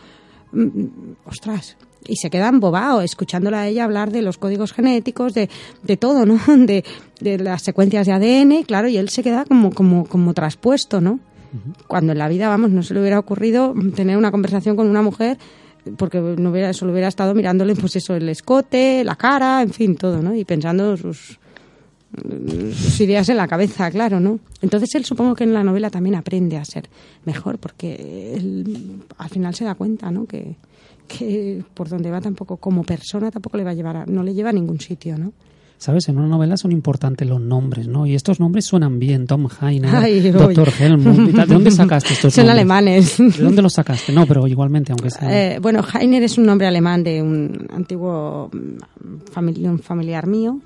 mm, 0.52 0.62
mm, 0.62 1.16
ostras, 1.26 1.76
y 2.08 2.16
se 2.18 2.30
queda 2.30 2.50
embobado 2.50 3.02
escuchándola 3.02 3.62
a 3.62 3.68
ella 3.68 3.84
hablar 3.84 4.12
de 4.12 4.22
los 4.22 4.38
códigos 4.38 4.74
genéticos, 4.74 5.34
de, 5.34 5.50
de 5.84 5.98
todo, 5.98 6.26
¿no? 6.26 6.40
De, 6.66 6.84
de, 7.20 7.38
las 7.38 7.62
secuencias 7.62 8.08
de 8.08 8.14
ADN, 8.14 8.64
claro, 8.64 8.88
y 8.88 8.98
él 8.98 9.10
se 9.10 9.24
queda 9.24 9.46
como, 9.46 9.72
como, 9.72 10.06
como 10.06 10.34
traspuesto, 10.34 11.02
¿no? 11.02 11.20
Cuando 11.88 12.14
en 12.14 12.18
la 12.18 12.28
vida, 12.28 12.48
vamos, 12.48 12.72
no 12.72 12.84
se 12.84 12.94
le 12.94 13.02
hubiera 13.02 13.20
ocurrido 13.20 13.74
tener 13.96 14.18
una 14.18 14.32
conversación 14.32 14.76
con 14.76 14.88
una 14.88 15.02
mujer 15.02 15.38
porque 15.98 16.20
no 16.20 16.52
hubiera, 16.52 16.74
solo 16.74 16.92
hubiera 16.92 17.08
estado 17.08 17.34
mirándole 17.34 17.76
pues 17.76 17.96
eso, 17.96 18.16
el 18.16 18.30
escote, 18.30 19.04
la 19.04 19.16
cara, 19.16 19.62
en 19.62 19.72
fin, 19.72 19.96
todo, 19.96 20.22
¿no? 20.22 20.34
Y 20.34 20.46
pensando 20.46 20.96
sus, 20.96 21.40
sus 22.74 23.02
ideas 23.02 23.28
en 23.30 23.38
la 23.38 23.48
cabeza, 23.48 23.92
claro, 23.92 24.20
¿no? 24.20 24.40
Entonces 24.62 24.94
él 24.96 25.04
supongo 25.04 25.36
que 25.36 25.44
en 25.44 25.54
la 25.54 25.64
novela 25.64 25.90
también 25.90 26.16
aprende 26.16 26.58
a 26.58 26.66
ser 26.66 26.90
mejor, 27.26 27.58
porque 27.58 28.34
él 28.36 29.04
al 29.18 29.30
final 29.30 29.54
se 29.56 29.66
da 29.66 29.76
cuenta, 29.76 30.10
¿no? 30.10 30.26
Que, 30.26 30.56
que 31.08 31.64
por 31.74 31.90
donde 31.90 32.12
va 32.12 32.22
tampoco, 32.22 32.58
como 32.58 32.84
persona, 32.84 33.30
tampoco 33.30 33.58
le 33.58 33.64
va 33.64 33.72
a 33.72 33.76
llevar, 33.76 33.98
a, 33.98 34.06
no 34.06 34.24
le 34.24 34.34
lleva 34.34 34.52
a 34.52 34.54
ningún 34.54 34.80
sitio, 34.80 35.18
¿no? 35.18 35.34
¿Sabes? 35.78 36.08
En 36.08 36.18
una 36.18 36.28
novela 36.28 36.56
son 36.56 36.72
importantes 36.72 37.28
los 37.28 37.42
nombres, 37.42 37.88
¿no? 37.88 38.06
Y 38.06 38.16
estos 38.16 38.40
nombres 38.40 38.66
suenan 38.66 39.00
bien. 39.00 39.28
Tom 39.28 39.48
Heiner, 39.62 40.32
Doctor 40.32 40.70
Helmut. 40.80 41.32
¿De 41.32 41.46
dónde 41.46 41.72
sacaste 41.72 42.14
estos 42.14 42.34
son 42.34 42.46
nombres? 42.46 42.62
Son 42.64 42.72
alemanes. 42.72 43.18
¿De 43.18 43.44
dónde 43.44 43.62
los 43.62 43.74
sacaste? 43.74 44.14
No, 44.14 44.26
pero 44.26 44.48
igualmente, 44.48 44.94
aunque 44.94 45.10
sea... 45.10 45.56
Eh, 45.56 45.60
bueno, 45.60 45.84
Heiner 45.94 46.24
es 46.24 46.38
un 46.38 46.46
nombre 46.46 46.68
alemán 46.68 47.04
de 47.04 47.22
un 47.22 47.68
antiguo 47.74 48.50
mm, 48.54 49.78
familiar 49.82 50.28
mío. 50.28 50.62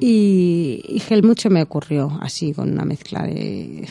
Y, 0.00 0.82
y 0.88 1.02
Helmut 1.08 1.38
se 1.38 1.50
me 1.50 1.62
ocurrió 1.62 2.18
así, 2.20 2.52
con 2.52 2.72
una 2.72 2.84
mezcla 2.84 3.22
de 3.22 3.86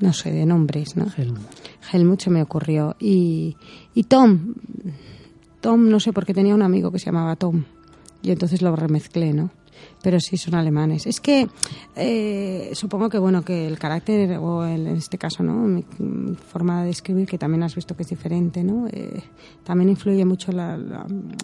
no 0.00 0.12
sé, 0.12 0.32
de 0.32 0.46
nombres, 0.46 0.96
¿no? 0.96 1.06
Helmut. 1.16 1.40
Helmut 1.92 2.20
se 2.20 2.30
me 2.30 2.42
ocurrió. 2.42 2.96
Y, 2.98 3.56
y 3.94 4.04
Tom, 4.04 4.54
Tom, 5.60 5.88
no 5.88 6.00
sé 6.00 6.12
por 6.12 6.26
qué 6.26 6.34
tenía 6.34 6.54
un 6.54 6.62
amigo 6.62 6.90
que 6.90 6.98
se 6.98 7.06
llamaba 7.06 7.36
Tom. 7.36 7.64
Y 8.22 8.30
entonces 8.30 8.62
lo 8.62 8.74
remezclé, 8.74 9.32
¿no? 9.32 9.50
Pero 10.02 10.20
sí 10.20 10.36
son 10.36 10.54
alemanes. 10.54 11.06
Es 11.06 11.20
que 11.20 11.48
eh, 11.94 12.70
supongo 12.74 13.08
que 13.08 13.18
bueno 13.18 13.42
que 13.42 13.66
el 13.66 13.78
carácter 13.78 14.38
o 14.38 14.64
en 14.64 14.86
este 14.88 15.18
caso 15.18 15.42
no 15.42 15.54
mi, 15.54 15.84
forma 16.48 16.84
de 16.84 16.90
escribir 16.90 17.26
que 17.26 17.38
también 17.38 17.62
has 17.62 17.74
visto 17.74 17.96
que 17.96 18.02
es 18.02 18.08
diferente, 18.08 18.62
¿no? 18.62 18.86
Eh, 18.88 19.22
también 19.64 19.90
influye 19.90 20.24
mucho 20.24 20.52
la, 20.52 20.78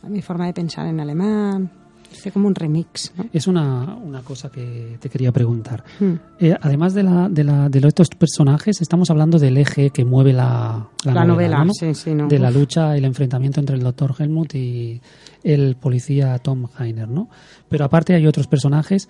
mi 0.09 0.23
forma 0.23 0.47
de 0.47 0.53
pensar 0.53 0.87
en 0.87 1.01
alemán. 1.01 1.82
Es 2.13 2.33
como 2.33 2.49
un 2.49 2.55
remix. 2.55 3.13
¿no? 3.17 3.27
Es 3.33 3.47
una, 3.47 3.97
una 3.97 4.23
cosa 4.23 4.51
que 4.51 4.97
te 5.01 5.09
quería 5.09 5.33
preguntar. 5.33 5.85
Hmm. 5.99 6.15
Eh, 6.39 6.57
además 6.61 6.95
de, 6.95 7.03
la, 7.03 7.29
de, 7.29 7.45
la, 7.45 7.69
de 7.69 7.87
estos 7.87 8.09
personajes, 8.09 8.81
estamos 8.81 9.11
hablando 9.11 9.39
del 9.39 9.57
eje 9.57 9.91
que 9.91 10.05
mueve 10.05 10.33
la, 10.33 10.89
la, 11.05 11.25
novela, 11.25 11.67
Sí, 11.73 11.95
sí, 11.95 12.15
de 12.15 12.39
la 12.39 12.51
lucha 12.51 12.95
y 12.95 12.99
el 12.99 13.05
enfrentamiento 13.05 13.61
entre 13.61 13.77
el 13.77 13.83
doctor 13.83 14.15
Helmut 14.19 14.55
y, 14.55 15.01
el 15.43 15.77
policía 15.77 16.39
Tom 16.39 16.69
Heiner, 16.79 17.09
¿no? 17.09 17.29
Pero 17.69 17.85
aparte 17.85 18.15
hay 18.15 18.27
otros 18.27 18.47
personajes. 18.47 19.09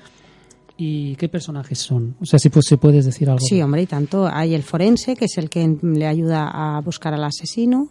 ¿Y 0.79 1.17
qué 1.17 1.29
personajes 1.29 1.79
son? 1.79 2.17
O 2.21 2.25
sea, 2.25 2.39
si 2.39 2.49
pues, 2.49 2.75
puedes 2.81 3.05
decir 3.05 3.29
algo. 3.29 3.45
Sí, 3.45 3.61
hombre, 3.61 3.83
y 3.83 3.87
tanto. 3.87 4.27
Hay 4.27 4.55
el 4.55 4.63
forense, 4.63 5.15
que 5.15 5.27
es 5.27 5.37
el 5.37 5.51
que 5.51 5.77
le 5.83 6.07
ayuda 6.07 6.49
a 6.49 6.81
buscar 6.81 7.13
al 7.13 7.25
asesino. 7.25 7.91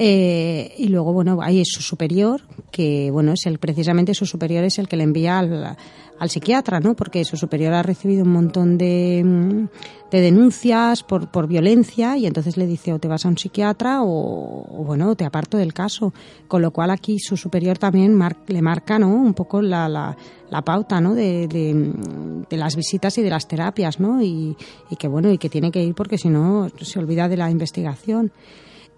Eh, 0.00 0.74
y 0.78 0.88
luego, 0.88 1.12
bueno, 1.12 1.38
hay 1.42 1.64
su 1.64 1.82
superior, 1.82 2.42
que, 2.70 3.10
bueno, 3.10 3.32
es 3.32 3.46
el, 3.46 3.58
precisamente 3.58 4.14
su 4.14 4.26
superior 4.26 4.62
es 4.62 4.78
el 4.78 4.86
que 4.86 4.96
le 4.96 5.02
envía 5.02 5.40
al, 5.40 5.76
al 6.18 6.30
psiquiatra, 6.30 6.78
¿no? 6.78 6.94
Porque 6.94 7.24
su 7.24 7.36
superior 7.36 7.74
ha 7.74 7.82
recibido 7.82 8.24
un 8.24 8.30
montón 8.30 8.78
de, 8.78 9.22
mm, 9.24 9.68
de 10.12 10.20
denuncias 10.20 11.02
por, 11.02 11.30
por, 11.32 11.48
violencia 11.48 12.16
y 12.16 12.26
entonces 12.26 12.56
le 12.56 12.66
dice 12.66 12.92
o 12.92 13.00
te 13.00 13.08
vas 13.08 13.24
a 13.24 13.28
un 13.28 13.38
psiquiatra 13.38 14.02
o, 14.02 14.84
bueno, 14.84 15.16
te 15.16 15.24
aparto 15.24 15.56
del 15.56 15.74
caso. 15.74 16.12
Con 16.46 16.62
lo 16.62 16.70
cual 16.70 16.90
aquí 16.90 17.18
su 17.18 17.36
superior 17.36 17.78
también 17.78 18.18
le 18.46 18.62
marca, 18.62 19.00
¿no? 19.00 19.12
Un 19.12 19.34
poco 19.34 19.60
la, 19.62 19.88
la, 19.88 20.16
la 20.50 20.62
pauta, 20.62 21.00
¿no? 21.00 21.14
De, 21.14 21.48
de, 21.48 22.56
las 22.56 22.76
visitas 22.76 23.18
y 23.18 23.22
de 23.22 23.30
las 23.30 23.48
terapias, 23.48 23.98
¿no? 23.98 24.22
Y, 24.22 24.56
y 24.90 24.96
que 24.96 25.08
bueno, 25.08 25.30
y 25.32 25.38
que 25.38 25.48
tiene 25.48 25.70
que 25.70 25.82
ir 25.82 25.94
porque 25.94 26.18
si 26.18 26.28
no 26.28 26.68
se 26.80 26.98
olvida 27.00 27.28
de 27.28 27.36
la 27.36 27.50
investigación. 27.50 28.32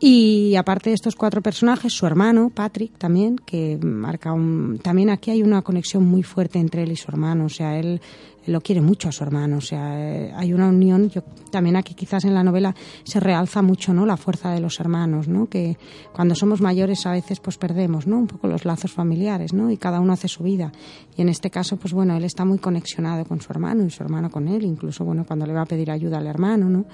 Y 0.02 0.56
aparte 0.56 0.88
de 0.88 0.94
estos 0.94 1.14
cuatro 1.14 1.42
personajes, 1.42 1.92
su 1.92 2.06
hermano, 2.06 2.48
Patrick, 2.48 2.96
también, 2.96 3.36
que 3.36 3.78
marca 3.82 4.32
un... 4.32 4.80
También 4.82 5.10
aquí 5.10 5.30
hay 5.30 5.42
una 5.42 5.60
conexión 5.60 6.06
muy 6.06 6.22
fuerte 6.22 6.58
entre 6.58 6.84
él 6.84 6.92
y 6.92 6.96
su 6.96 7.10
hermano, 7.10 7.44
o 7.44 7.48
sea, 7.50 7.78
él, 7.78 8.00
lo 8.46 8.62
quiere 8.62 8.80
mucho 8.80 9.10
a 9.10 9.12
su 9.12 9.22
hermano, 9.22 9.58
o 9.58 9.60
sea, 9.60 10.00
eh, 10.00 10.32
hay 10.34 10.54
una 10.54 10.68
unión, 10.68 11.10
yo, 11.10 11.22
también 11.50 11.76
aquí 11.76 11.92
quizás 11.92 12.24
en 12.24 12.32
la 12.32 12.42
novela 12.42 12.74
se 13.04 13.20
realza 13.20 13.60
mucho, 13.60 13.92
¿no?, 13.92 14.06
la 14.06 14.16
fuerza 14.16 14.50
de 14.52 14.60
los 14.60 14.80
hermanos, 14.80 15.28
¿no?, 15.28 15.48
que 15.48 15.76
cuando 16.14 16.34
somos 16.34 16.62
mayores 16.62 17.04
a 17.04 17.12
veces 17.12 17.38
pues 17.38 17.58
perdemos, 17.58 18.06
¿no?, 18.06 18.16
un 18.16 18.26
poco 18.26 18.48
los 18.48 18.64
lazos 18.64 18.92
familiares, 18.92 19.52
¿no?, 19.52 19.70
y 19.70 19.76
cada 19.76 20.00
uno 20.00 20.14
hace 20.14 20.28
su 20.28 20.42
vida. 20.42 20.72
Y 21.14 21.20
en 21.20 21.28
este 21.28 21.50
caso, 21.50 21.76
pues 21.76 21.92
bueno, 21.92 22.16
él 22.16 22.24
está 22.24 22.46
muy 22.46 22.58
conexionado 22.58 23.26
con 23.26 23.42
su 23.42 23.52
hermano 23.52 23.84
y 23.84 23.90
su 23.90 24.02
hermano 24.02 24.30
con 24.30 24.48
él, 24.48 24.64
incluso, 24.64 25.04
bueno, 25.04 25.26
cuando 25.26 25.44
le 25.46 25.52
va 25.52 25.62
a 25.62 25.66
pedir 25.66 25.90
ayuda 25.90 26.16
al 26.16 26.26
hermano, 26.26 26.70
¿no?, 26.70 26.86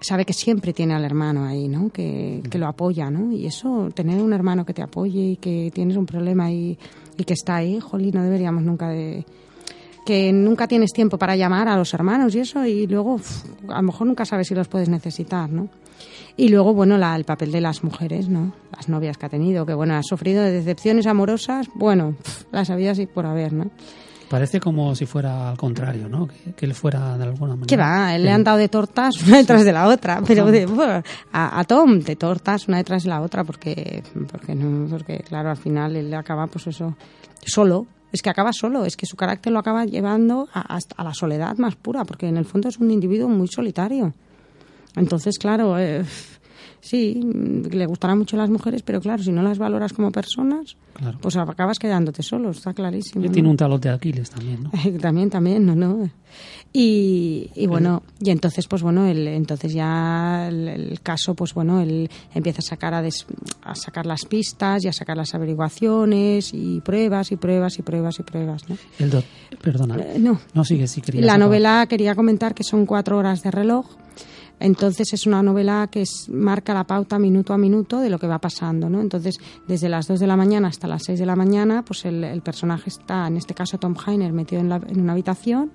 sabe 0.00 0.24
que 0.24 0.32
siempre 0.32 0.72
tiene 0.72 0.94
al 0.94 1.04
hermano 1.04 1.44
ahí, 1.44 1.68
¿no? 1.68 1.90
Que, 1.90 2.42
que, 2.50 2.58
lo 2.58 2.66
apoya, 2.66 3.10
¿no? 3.10 3.32
Y 3.32 3.46
eso, 3.46 3.90
tener 3.94 4.20
un 4.22 4.32
hermano 4.32 4.64
que 4.64 4.74
te 4.74 4.82
apoye 4.82 5.20
y 5.20 5.36
que 5.36 5.70
tienes 5.74 5.96
un 5.96 6.06
problema 6.06 6.50
y, 6.50 6.78
y 7.16 7.24
que 7.24 7.34
está 7.34 7.56
ahí, 7.56 7.80
jolín, 7.80 8.12
no 8.14 8.22
deberíamos 8.22 8.62
nunca 8.62 8.88
de... 8.88 9.24
Que 10.06 10.32
nunca 10.32 10.66
tienes 10.66 10.92
tiempo 10.92 11.18
para 11.18 11.36
llamar 11.36 11.68
a 11.68 11.76
los 11.76 11.92
hermanos 11.92 12.34
y 12.34 12.40
eso, 12.40 12.64
y 12.64 12.86
luego 12.86 13.20
a 13.68 13.76
lo 13.76 13.82
mejor 13.82 14.06
nunca 14.06 14.24
sabes 14.24 14.46
si 14.46 14.54
los 14.54 14.68
puedes 14.68 14.88
necesitar, 14.88 15.50
¿no? 15.50 15.68
Y 16.36 16.48
luego, 16.48 16.72
bueno, 16.72 16.96
la, 16.96 17.14
el 17.16 17.24
papel 17.24 17.52
de 17.52 17.60
las 17.60 17.84
mujeres, 17.84 18.28
¿no? 18.28 18.52
Las 18.74 18.88
novias 18.88 19.18
que 19.18 19.26
ha 19.26 19.28
tenido, 19.28 19.66
que 19.66 19.74
bueno, 19.74 19.94
ha 19.94 20.02
sufrido 20.02 20.42
de 20.42 20.52
decepciones 20.52 21.06
amorosas, 21.06 21.68
bueno, 21.74 22.14
las 22.52 22.70
había 22.70 22.92
así 22.92 23.06
por 23.06 23.26
haber, 23.26 23.52
¿no? 23.52 23.70
Parece 24.28 24.60
como 24.60 24.94
si 24.94 25.06
fuera 25.06 25.50
al 25.50 25.56
contrario, 25.56 26.08
¿no? 26.08 26.28
Que, 26.56 26.66
él 26.66 26.74
fuera 26.74 27.16
de 27.16 27.24
alguna 27.24 27.54
manera. 27.54 27.66
Que 27.66 27.76
va, 27.76 28.16
le 28.18 28.30
han 28.30 28.44
dado 28.44 28.58
de 28.58 28.68
tortas 28.68 29.22
una 29.26 29.38
detrás 29.38 29.64
de 29.64 29.72
la 29.72 29.88
otra, 29.88 30.20
pero 30.26 30.46
a, 31.32 31.64
Tom 31.64 32.00
de 32.00 32.16
tortas 32.16 32.68
una 32.68 32.76
detrás 32.78 33.04
de 33.04 33.08
la 33.08 33.22
otra, 33.22 33.44
porque, 33.44 34.02
porque, 34.30 34.54
no, 34.54 34.88
porque 34.88 35.20
claro, 35.20 35.50
al 35.50 35.56
final 35.56 35.96
él 35.96 36.12
acaba, 36.14 36.46
pues 36.46 36.66
eso, 36.66 36.96
solo. 37.44 37.86
Es 38.10 38.22
que 38.22 38.30
acaba 38.30 38.54
solo, 38.54 38.86
es 38.86 38.96
que 38.96 39.04
su 39.04 39.16
carácter 39.16 39.52
lo 39.52 39.58
acaba 39.58 39.84
llevando 39.84 40.48
a, 40.54 40.78
a 40.96 41.04
la 41.04 41.12
soledad 41.12 41.58
más 41.58 41.76
pura, 41.76 42.04
porque 42.04 42.26
en 42.26 42.38
el 42.38 42.46
fondo 42.46 42.68
es 42.68 42.78
un 42.78 42.90
individuo 42.90 43.28
muy 43.28 43.48
solitario. 43.48 44.14
Entonces, 44.96 45.38
claro, 45.38 45.78
eh, 45.78 46.04
sí, 46.80 47.20
le 47.70 47.86
gustarán 47.86 48.18
mucho 48.18 48.36
las 48.36 48.50
mujeres, 48.50 48.82
pero 48.82 49.00
claro, 49.00 49.22
si 49.22 49.32
no 49.32 49.42
las 49.42 49.58
valoras 49.58 49.92
como 49.92 50.10
personas, 50.10 50.76
pues 51.20 51.36
acabas 51.36 51.78
quedándote 51.78 52.22
solo, 52.22 52.50
está 52.50 52.74
clarísimo. 52.74 53.24
Y 53.24 53.28
tiene 53.28 53.48
un 53.48 53.56
talón 53.56 53.80
de 53.80 53.90
Aquiles 53.90 54.30
también, 54.30 54.64
¿no? 54.64 54.70
también, 55.00 55.30
también, 55.30 55.66
no, 55.66 55.74
no. 55.74 56.10
Y, 56.72 57.50
y 57.54 57.66
bueno, 57.66 58.02
y 58.20 58.30
entonces, 58.30 58.66
pues 58.68 58.82
bueno, 58.82 59.06
el, 59.06 59.26
entonces 59.26 59.72
ya 59.72 60.48
el, 60.48 61.00
caso, 61.02 61.34
pues 61.34 61.54
bueno, 61.54 61.80
él 61.80 62.10
empieza 62.34 62.58
a 62.58 62.62
sacar 62.62 62.92
a, 62.92 63.02
a, 63.62 63.74
sacar 63.74 64.04
las 64.04 64.26
pistas 64.26 64.84
y 64.84 64.88
a 64.88 64.92
sacar 64.92 65.16
las 65.16 65.34
averiguaciones 65.34 66.52
y 66.52 66.80
pruebas 66.80 67.32
y 67.32 67.36
pruebas 67.36 67.78
y 67.78 67.82
pruebas 67.82 68.18
y 68.18 68.22
pruebas, 68.22 68.68
¿no? 68.68 68.76
El 68.98 69.24
perdona. 69.62 69.96
Eh, 69.96 70.18
no. 70.18 70.40
No, 70.52 70.64
sigue, 70.64 70.86
sí, 70.86 71.00
quería 71.00 71.22
La 71.24 71.38
novela 71.38 71.86
quería 71.88 72.14
comentar 72.14 72.54
que 72.54 72.64
son 72.64 72.84
cuatro 72.84 73.16
horas 73.16 73.42
de 73.42 73.50
reloj 73.50 73.86
Entonces 74.60 75.12
es 75.12 75.26
una 75.26 75.42
novela 75.42 75.88
que 75.90 76.04
marca 76.30 76.74
la 76.74 76.84
pauta 76.84 77.18
minuto 77.18 77.52
a 77.52 77.58
minuto 77.58 78.00
de 78.00 78.10
lo 78.10 78.18
que 78.18 78.26
va 78.26 78.38
pasando, 78.38 78.88
¿no? 78.88 79.00
Entonces, 79.00 79.38
desde 79.66 79.88
las 79.88 80.06
2 80.06 80.20
de 80.20 80.26
la 80.26 80.36
mañana 80.36 80.68
hasta 80.68 80.88
las 80.88 81.04
6 81.04 81.18
de 81.18 81.26
la 81.26 81.36
mañana, 81.36 81.84
pues 81.84 82.04
el, 82.04 82.42
personaje 82.42 82.90
está, 82.90 83.26
en 83.26 83.36
este 83.36 83.54
caso 83.54 83.78
Tom 83.78 83.94
Heiner, 84.06 84.32
metido 84.32 84.60
en, 84.60 84.72
en, 84.72 85.00
una 85.00 85.12
habitación 85.12 85.72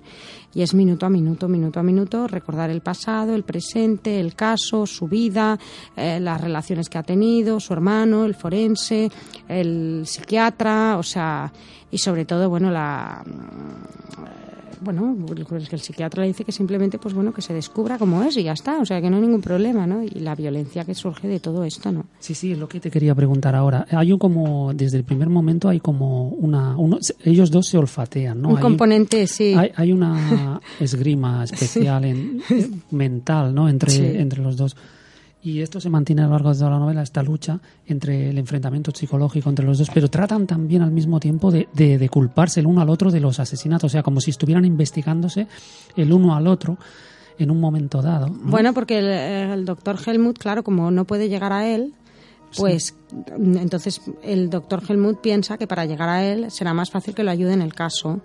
y 0.54 0.62
es 0.62 0.74
minuto 0.74 1.06
a 1.06 1.10
minuto, 1.10 1.48
minuto 1.48 1.80
a 1.80 1.82
minuto, 1.82 2.26
recordar 2.26 2.70
el 2.70 2.80
pasado, 2.80 3.34
el 3.34 3.42
presente, 3.42 4.20
el 4.20 4.34
caso, 4.34 4.86
su 4.86 5.08
vida, 5.08 5.58
eh, 5.96 6.20
las 6.20 6.40
relaciones 6.40 6.88
que 6.88 6.98
ha 6.98 7.02
tenido, 7.02 7.60
su 7.60 7.72
hermano, 7.72 8.24
el 8.24 8.34
forense, 8.34 9.10
el 9.48 10.02
psiquiatra, 10.04 10.96
o 10.98 11.02
sea, 11.02 11.52
y 11.90 11.98
sobre 11.98 12.24
todo, 12.24 12.48
bueno, 12.48 12.70
la 12.70 13.24
bueno, 14.84 15.16
es 15.58 15.68
que 15.68 15.76
el 15.76 15.82
psiquiatra 15.82 16.22
le 16.22 16.28
dice 16.28 16.44
que 16.44 16.52
simplemente, 16.52 16.98
pues 16.98 17.14
bueno, 17.14 17.32
que 17.32 17.42
se 17.42 17.52
descubra 17.52 17.98
cómo 17.98 18.22
es 18.22 18.36
y 18.36 18.42
ya 18.42 18.52
está, 18.52 18.78
o 18.78 18.84
sea, 18.84 19.00
que 19.00 19.10
no 19.10 19.16
hay 19.16 19.22
ningún 19.22 19.40
problema, 19.40 19.86
¿no? 19.86 20.02
Y 20.02 20.10
la 20.20 20.34
violencia 20.34 20.84
que 20.84 20.94
surge 20.94 21.26
de 21.26 21.40
todo 21.40 21.64
esto, 21.64 21.90
¿no? 21.90 22.06
Sí, 22.18 22.34
sí, 22.34 22.52
es 22.52 22.58
lo 22.58 22.68
que 22.68 22.80
te 22.80 22.90
quería 22.90 23.14
preguntar 23.14 23.54
ahora. 23.54 23.86
Hay 23.90 24.12
un 24.12 24.18
como, 24.18 24.72
desde 24.74 24.98
el 24.98 25.04
primer 25.04 25.28
momento 25.28 25.68
hay 25.68 25.80
como 25.80 26.28
una, 26.28 26.76
ellos 27.24 27.50
dos 27.50 27.66
se 27.66 27.78
olfatean, 27.78 28.40
¿no? 28.40 28.50
Un 28.50 28.56
componente, 28.56 29.26
sí. 29.26 29.54
Hay, 29.76 29.92
una 29.92 30.60
esgrima 30.80 31.44
especial 31.44 32.04
en, 32.04 32.42
mental, 32.90 33.54
¿no? 33.54 33.68
Entre, 33.68 34.20
entre 34.20 34.42
los 34.42 34.56
dos. 34.56 34.76
Y 35.44 35.60
esto 35.60 35.78
se 35.78 35.90
mantiene 35.90 36.22
a 36.22 36.24
lo 36.24 36.30
largo 36.30 36.54
de 36.54 36.58
toda 36.58 36.70
la 36.70 36.78
novela, 36.78 37.02
esta 37.02 37.22
lucha 37.22 37.60
entre 37.86 38.30
el 38.30 38.38
enfrentamiento 38.38 38.90
psicológico 38.92 39.50
entre 39.50 39.66
los 39.66 39.76
dos, 39.76 39.90
pero 39.92 40.08
tratan 40.08 40.46
también 40.46 40.80
al 40.80 40.90
mismo 40.90 41.20
tiempo 41.20 41.50
de, 41.50 41.68
de, 41.74 42.08
culparse 42.08 42.60
el 42.60 42.66
uno 42.66 42.80
al 42.80 42.88
otro 42.88 43.10
de 43.10 43.20
los 43.20 43.38
asesinatos, 43.38 43.90
o 43.90 43.92
sea, 43.92 44.02
como 44.02 44.22
si 44.22 44.30
estuvieran 44.30 44.64
investigándose 44.64 45.46
el 45.96 46.14
uno 46.14 46.34
al 46.34 46.46
otro 46.46 46.78
en 47.38 47.50
un 47.50 47.60
momento 47.60 48.00
dado. 48.00 48.28
Bueno, 48.30 48.72
porque 48.72 49.00
el, 49.00 49.66
doctor 49.66 49.98
Helmut, 50.06 50.38
claro, 50.38 50.64
como 50.64 50.90
no 50.90 51.04
puede 51.04 51.28
llegar 51.28 51.52
a 51.52 51.68
él, 51.68 51.92
pues 52.56 52.94
entonces 53.36 54.00
el 54.22 54.48
doctor 54.48 54.82
Helmut 54.88 55.20
piensa 55.20 55.58
que 55.58 55.66
para 55.66 55.84
llegar 55.84 56.08
a 56.08 56.24
él 56.24 56.50
será 56.50 56.72
más 56.72 56.90
fácil 56.90 57.14
que 57.14 57.22
lo 57.22 57.30
ayude 57.30 57.52
en 57.52 57.60
el 57.60 57.74
caso. 57.74 58.22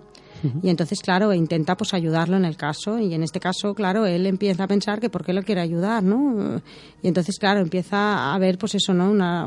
Y 0.62 0.68
entonces, 0.68 1.00
claro, 1.00 1.32
intenta 1.32 1.76
pues 1.76 1.92
ayudarlo 1.94 2.36
en 2.36 2.44
el 2.44 2.56
caso 2.56 2.98
y 2.98 3.12
en 3.14 3.22
este 3.22 3.40
caso, 3.40 3.74
claro, 3.74 4.06
él 4.06 4.26
empieza 4.26 4.64
a 4.64 4.68
pensar 4.68 5.00
que 5.00 5.10
por 5.10 5.24
qué 5.24 5.32
lo 5.32 5.42
quiere 5.42 5.60
ayudar, 5.60 6.02
¿no? 6.02 6.60
Y 7.02 7.08
entonces, 7.08 7.38
claro, 7.38 7.60
empieza 7.60 8.34
a 8.34 8.38
ver 8.38 8.58
pues 8.58 8.74
eso, 8.74 8.94
¿no? 8.94 9.10
Una, 9.10 9.44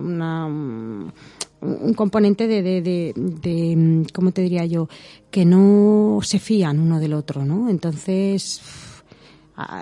un 1.63 1.93
componente 1.95 2.47
de, 2.47 2.61
de, 2.61 3.13
de, 3.15 4.07
¿cómo 4.13 4.31
te 4.31 4.41
diría 4.41 4.65
yo? 4.65 4.87
Que 5.31 5.45
no 5.45 6.19
se 6.21 6.39
fían 6.39 6.79
uno 6.79 6.99
del 6.99 7.13
otro, 7.13 7.45
¿no? 7.45 7.69
Entonces, 7.69 8.61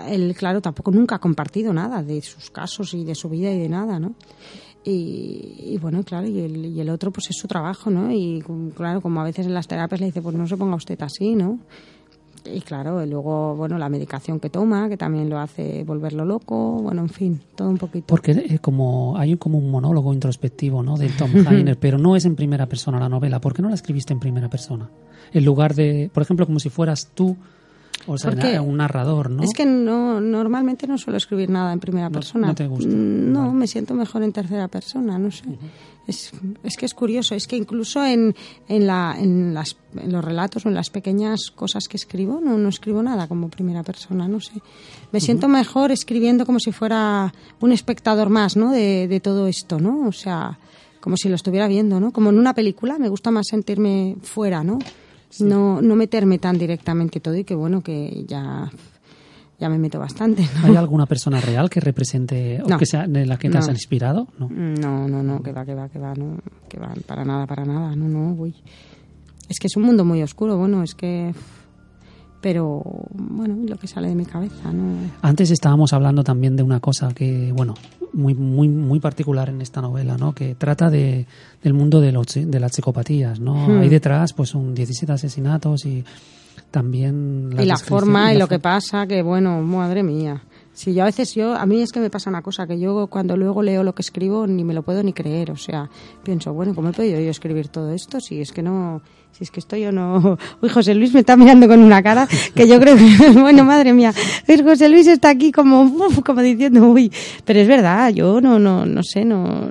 él, 0.08 0.34
claro, 0.36 0.60
tampoco 0.60 0.90
nunca 0.90 1.16
ha 1.16 1.20
compartido 1.20 1.72
nada 1.72 2.02
de 2.02 2.20
sus 2.22 2.50
casos 2.50 2.94
y 2.94 3.04
de 3.04 3.14
su 3.14 3.28
vida 3.28 3.50
y 3.50 3.58
de 3.58 3.68
nada, 3.68 3.98
¿no? 3.98 4.14
Y, 4.84 5.78
bueno, 5.80 6.02
claro, 6.02 6.26
y 6.26 6.40
el, 6.40 6.66
y 6.66 6.80
el 6.80 6.90
otro 6.90 7.12
pues 7.12 7.30
es 7.30 7.36
su 7.36 7.46
trabajo, 7.46 7.88
¿no? 7.88 8.10
Y 8.10 8.42
claro, 8.74 9.00
como 9.00 9.20
a 9.20 9.24
veces 9.24 9.46
en 9.46 9.54
las 9.54 9.68
terapias 9.68 10.00
le 10.00 10.06
dice, 10.06 10.22
pues 10.22 10.34
no 10.34 10.46
se 10.46 10.56
ponga 10.56 10.74
usted 10.74 11.00
así, 11.02 11.36
¿no? 11.36 11.60
Y 12.44 12.60
claro, 12.62 13.04
y 13.04 13.08
luego, 13.08 13.54
bueno, 13.54 13.78
la 13.78 13.88
medicación 13.88 14.40
que 14.40 14.50
toma, 14.50 14.88
que 14.88 14.96
también 14.96 15.30
lo 15.30 15.38
hace 15.38 15.84
volverlo 15.84 16.24
loco, 16.24 16.82
bueno, 16.82 17.02
en 17.02 17.08
fin, 17.08 17.40
todo 17.54 17.68
un 17.68 17.78
poquito. 17.78 18.06
Porque 18.08 18.32
eh, 18.32 18.58
como 18.60 19.16
hay 19.16 19.36
como 19.36 19.58
un 19.58 19.70
monólogo 19.70 20.12
introspectivo, 20.12 20.82
¿no? 20.82 20.96
De 20.96 21.08
Tom 21.10 21.30
Heiner, 21.48 21.78
pero 21.78 21.98
no 21.98 22.16
es 22.16 22.24
en 22.24 22.34
primera 22.34 22.66
persona 22.66 22.98
la 22.98 23.08
novela. 23.08 23.40
¿Por 23.40 23.54
qué 23.54 23.62
no 23.62 23.68
la 23.68 23.76
escribiste 23.76 24.12
en 24.12 24.18
primera 24.18 24.48
persona? 24.48 24.90
En 25.32 25.44
lugar 25.44 25.74
de, 25.76 26.10
por 26.12 26.24
ejemplo, 26.24 26.44
como 26.44 26.58
si 26.58 26.68
fueras 26.68 27.10
tú 27.14 27.36
o 28.06 28.18
sea, 28.18 28.62
un 28.62 28.76
narrador, 28.76 29.30
¿no? 29.30 29.42
Es 29.42 29.50
que 29.54 29.64
no, 29.64 30.20
normalmente 30.20 30.86
no 30.86 30.98
suelo 30.98 31.18
escribir 31.18 31.50
nada 31.50 31.72
en 31.72 31.80
primera 31.80 32.10
persona. 32.10 32.48
¿No 32.48 32.54
te 32.54 32.66
gusta? 32.66 32.88
Mm, 32.88 33.32
no, 33.32 33.52
me 33.52 33.66
siento 33.66 33.94
mejor 33.94 34.22
en 34.22 34.32
tercera 34.32 34.68
persona, 34.68 35.18
no 35.18 35.30
sé. 35.30 35.44
es, 36.06 36.32
es, 36.64 36.76
que 36.76 36.86
es 36.86 36.94
curioso, 36.94 37.34
es 37.34 37.46
que 37.46 37.56
incluso 37.56 38.04
en, 38.04 38.34
en, 38.68 38.86
la, 38.86 39.16
en, 39.18 39.54
las, 39.54 39.76
en 39.96 40.12
los 40.12 40.24
relatos 40.24 40.66
o 40.66 40.68
en 40.68 40.74
las 40.74 40.90
pequeñas 40.90 41.50
cosas 41.54 41.86
que 41.88 41.96
escribo, 41.96 42.40
no, 42.40 42.58
no 42.58 42.68
escribo 42.68 43.02
nada 43.02 43.28
como 43.28 43.48
primera 43.48 43.82
persona, 43.82 44.26
no 44.26 44.40
sé. 44.40 44.54
Me 45.12 45.20
siento 45.20 45.46
mejor 45.46 45.92
escribiendo 45.92 46.44
como 46.44 46.58
si 46.58 46.72
fuera 46.72 47.32
un 47.60 47.72
espectador 47.72 48.30
más, 48.30 48.56
¿no? 48.56 48.72
De, 48.72 49.06
de 49.06 49.20
todo 49.20 49.46
esto, 49.46 49.78
¿no? 49.78 50.08
O 50.08 50.12
sea, 50.12 50.58
como 51.00 51.16
si 51.16 51.28
lo 51.28 51.36
estuviera 51.36 51.68
viendo, 51.68 52.00
¿no? 52.00 52.12
Como 52.12 52.30
en 52.30 52.38
una 52.38 52.54
película, 52.54 52.98
me 52.98 53.08
gusta 53.08 53.30
más 53.30 53.46
sentirme 53.48 54.16
fuera, 54.22 54.64
¿no? 54.64 54.78
No, 55.40 55.80
no 55.80 55.96
meterme 55.96 56.38
tan 56.38 56.58
directamente 56.58 57.20
todo 57.20 57.36
y 57.36 57.44
que 57.44 57.54
bueno, 57.54 57.82
que 57.82 58.24
ya 58.26 58.70
ya 59.62 59.68
me 59.68 59.78
meto 59.78 60.00
bastante. 60.00 60.44
¿Hay 60.64 60.74
alguna 60.74 61.06
persona 61.06 61.40
real 61.40 61.70
que 61.70 61.78
represente 61.78 62.60
o 62.64 62.76
que 62.76 62.84
sea 62.84 63.06
de 63.06 63.24
la 63.26 63.36
que 63.36 63.48
te 63.48 63.58
has 63.58 63.68
inspirado? 63.68 64.26
No. 64.36 64.48
no, 64.48 65.06
no, 65.06 65.22
no, 65.22 65.40
que 65.40 65.52
va, 65.52 65.64
que 65.64 65.74
va, 65.74 65.88
que 65.88 66.00
va, 66.00 66.14
no, 66.14 66.38
que 66.68 66.80
va, 66.80 66.92
para 67.06 67.24
nada, 67.24 67.46
para 67.46 67.64
nada, 67.64 67.94
no, 67.94 68.08
no, 68.08 68.32
uy. 68.32 68.56
Es 69.48 69.60
que 69.60 69.68
es 69.68 69.76
un 69.76 69.84
mundo 69.84 70.04
muy 70.04 70.20
oscuro, 70.20 70.56
bueno, 70.56 70.82
es 70.82 70.96
que 70.96 71.32
pero 72.42 72.82
bueno, 73.14 73.56
lo 73.66 73.76
que 73.78 73.86
sale 73.86 74.08
de 74.08 74.14
mi 74.14 74.26
cabeza, 74.26 74.72
¿no? 74.72 75.10
Antes 75.22 75.50
estábamos 75.50 75.92
hablando 75.92 76.22
también 76.24 76.56
de 76.56 76.62
una 76.62 76.80
cosa 76.80 77.14
que, 77.14 77.52
bueno, 77.52 77.74
muy 78.12 78.34
muy 78.34 78.68
muy 78.68 79.00
particular 79.00 79.48
en 79.48 79.62
esta 79.62 79.80
novela, 79.80 80.18
¿no? 80.18 80.34
Que 80.34 80.56
trata 80.56 80.90
de, 80.90 81.26
del 81.62 81.72
mundo 81.72 82.00
de, 82.00 82.12
los, 82.12 82.26
de 82.34 82.60
las 82.60 82.72
psicopatías, 82.72 83.40
¿no? 83.40 83.54
Hmm. 83.68 83.80
Hay 83.80 83.88
detrás, 83.88 84.34
pues, 84.34 84.54
un 84.54 84.74
17 84.74 85.12
asesinatos 85.12 85.86
y 85.86 86.04
también... 86.70 87.50
La 87.54 87.62
y 87.62 87.66
la 87.66 87.76
forma 87.76 88.34
y, 88.34 88.38
lo 88.38 88.48
que 88.48 88.58
pasa, 88.58 89.06
que 89.06 89.22
bueno, 89.22 89.62
madre 89.62 90.02
mía. 90.02 90.42
Sí, 90.72 90.94
yo 90.94 91.02
a 91.02 91.06
veces 91.06 91.34
yo, 91.34 91.54
a 91.54 91.66
mí 91.66 91.82
es 91.82 91.92
que 91.92 92.00
me 92.00 92.10
pasa 92.10 92.30
una 92.30 92.42
cosa, 92.42 92.66
que 92.66 92.80
yo 92.80 93.06
cuando 93.08 93.36
luego 93.36 93.62
leo 93.62 93.84
lo 93.84 93.94
que 93.94 94.02
escribo 94.02 94.46
ni 94.46 94.64
me 94.64 94.72
lo 94.72 94.82
puedo 94.82 95.02
ni 95.02 95.12
creer, 95.12 95.50
o 95.50 95.56
sea, 95.56 95.88
pienso, 96.24 96.52
bueno, 96.54 96.74
¿cómo 96.74 96.88
he 96.88 96.92
podido 96.92 97.20
yo 97.20 97.30
escribir 97.30 97.68
todo 97.68 97.90
esto? 97.92 98.20
Si 98.20 98.40
es 98.40 98.52
que 98.52 98.62
no, 98.62 99.02
si 99.32 99.44
es 99.44 99.50
que 99.50 99.60
estoy 99.60 99.82
yo 99.82 99.92
no... 99.92 100.38
Uy, 100.62 100.68
José 100.68 100.94
Luis 100.94 101.12
me 101.12 101.20
está 101.20 101.36
mirando 101.36 101.66
con 101.68 101.80
una 101.80 102.02
cara 102.02 102.28
que 102.54 102.66
yo 102.66 102.78
creo 102.78 102.96
que, 102.96 103.30
bueno, 103.40 103.64
madre 103.64 103.92
mía, 103.92 104.12
José 104.64 104.88
Luis 104.88 105.06
está 105.06 105.30
aquí 105.30 105.52
como, 105.52 105.90
como 106.24 106.42
diciendo, 106.42 106.86
uy, 106.88 107.10
pero 107.44 107.60
es 107.60 107.68
verdad, 107.68 108.12
yo 108.12 108.40
no, 108.40 108.58
no, 108.58 108.86
no 108.86 109.02
sé, 109.02 109.24
no, 109.24 109.68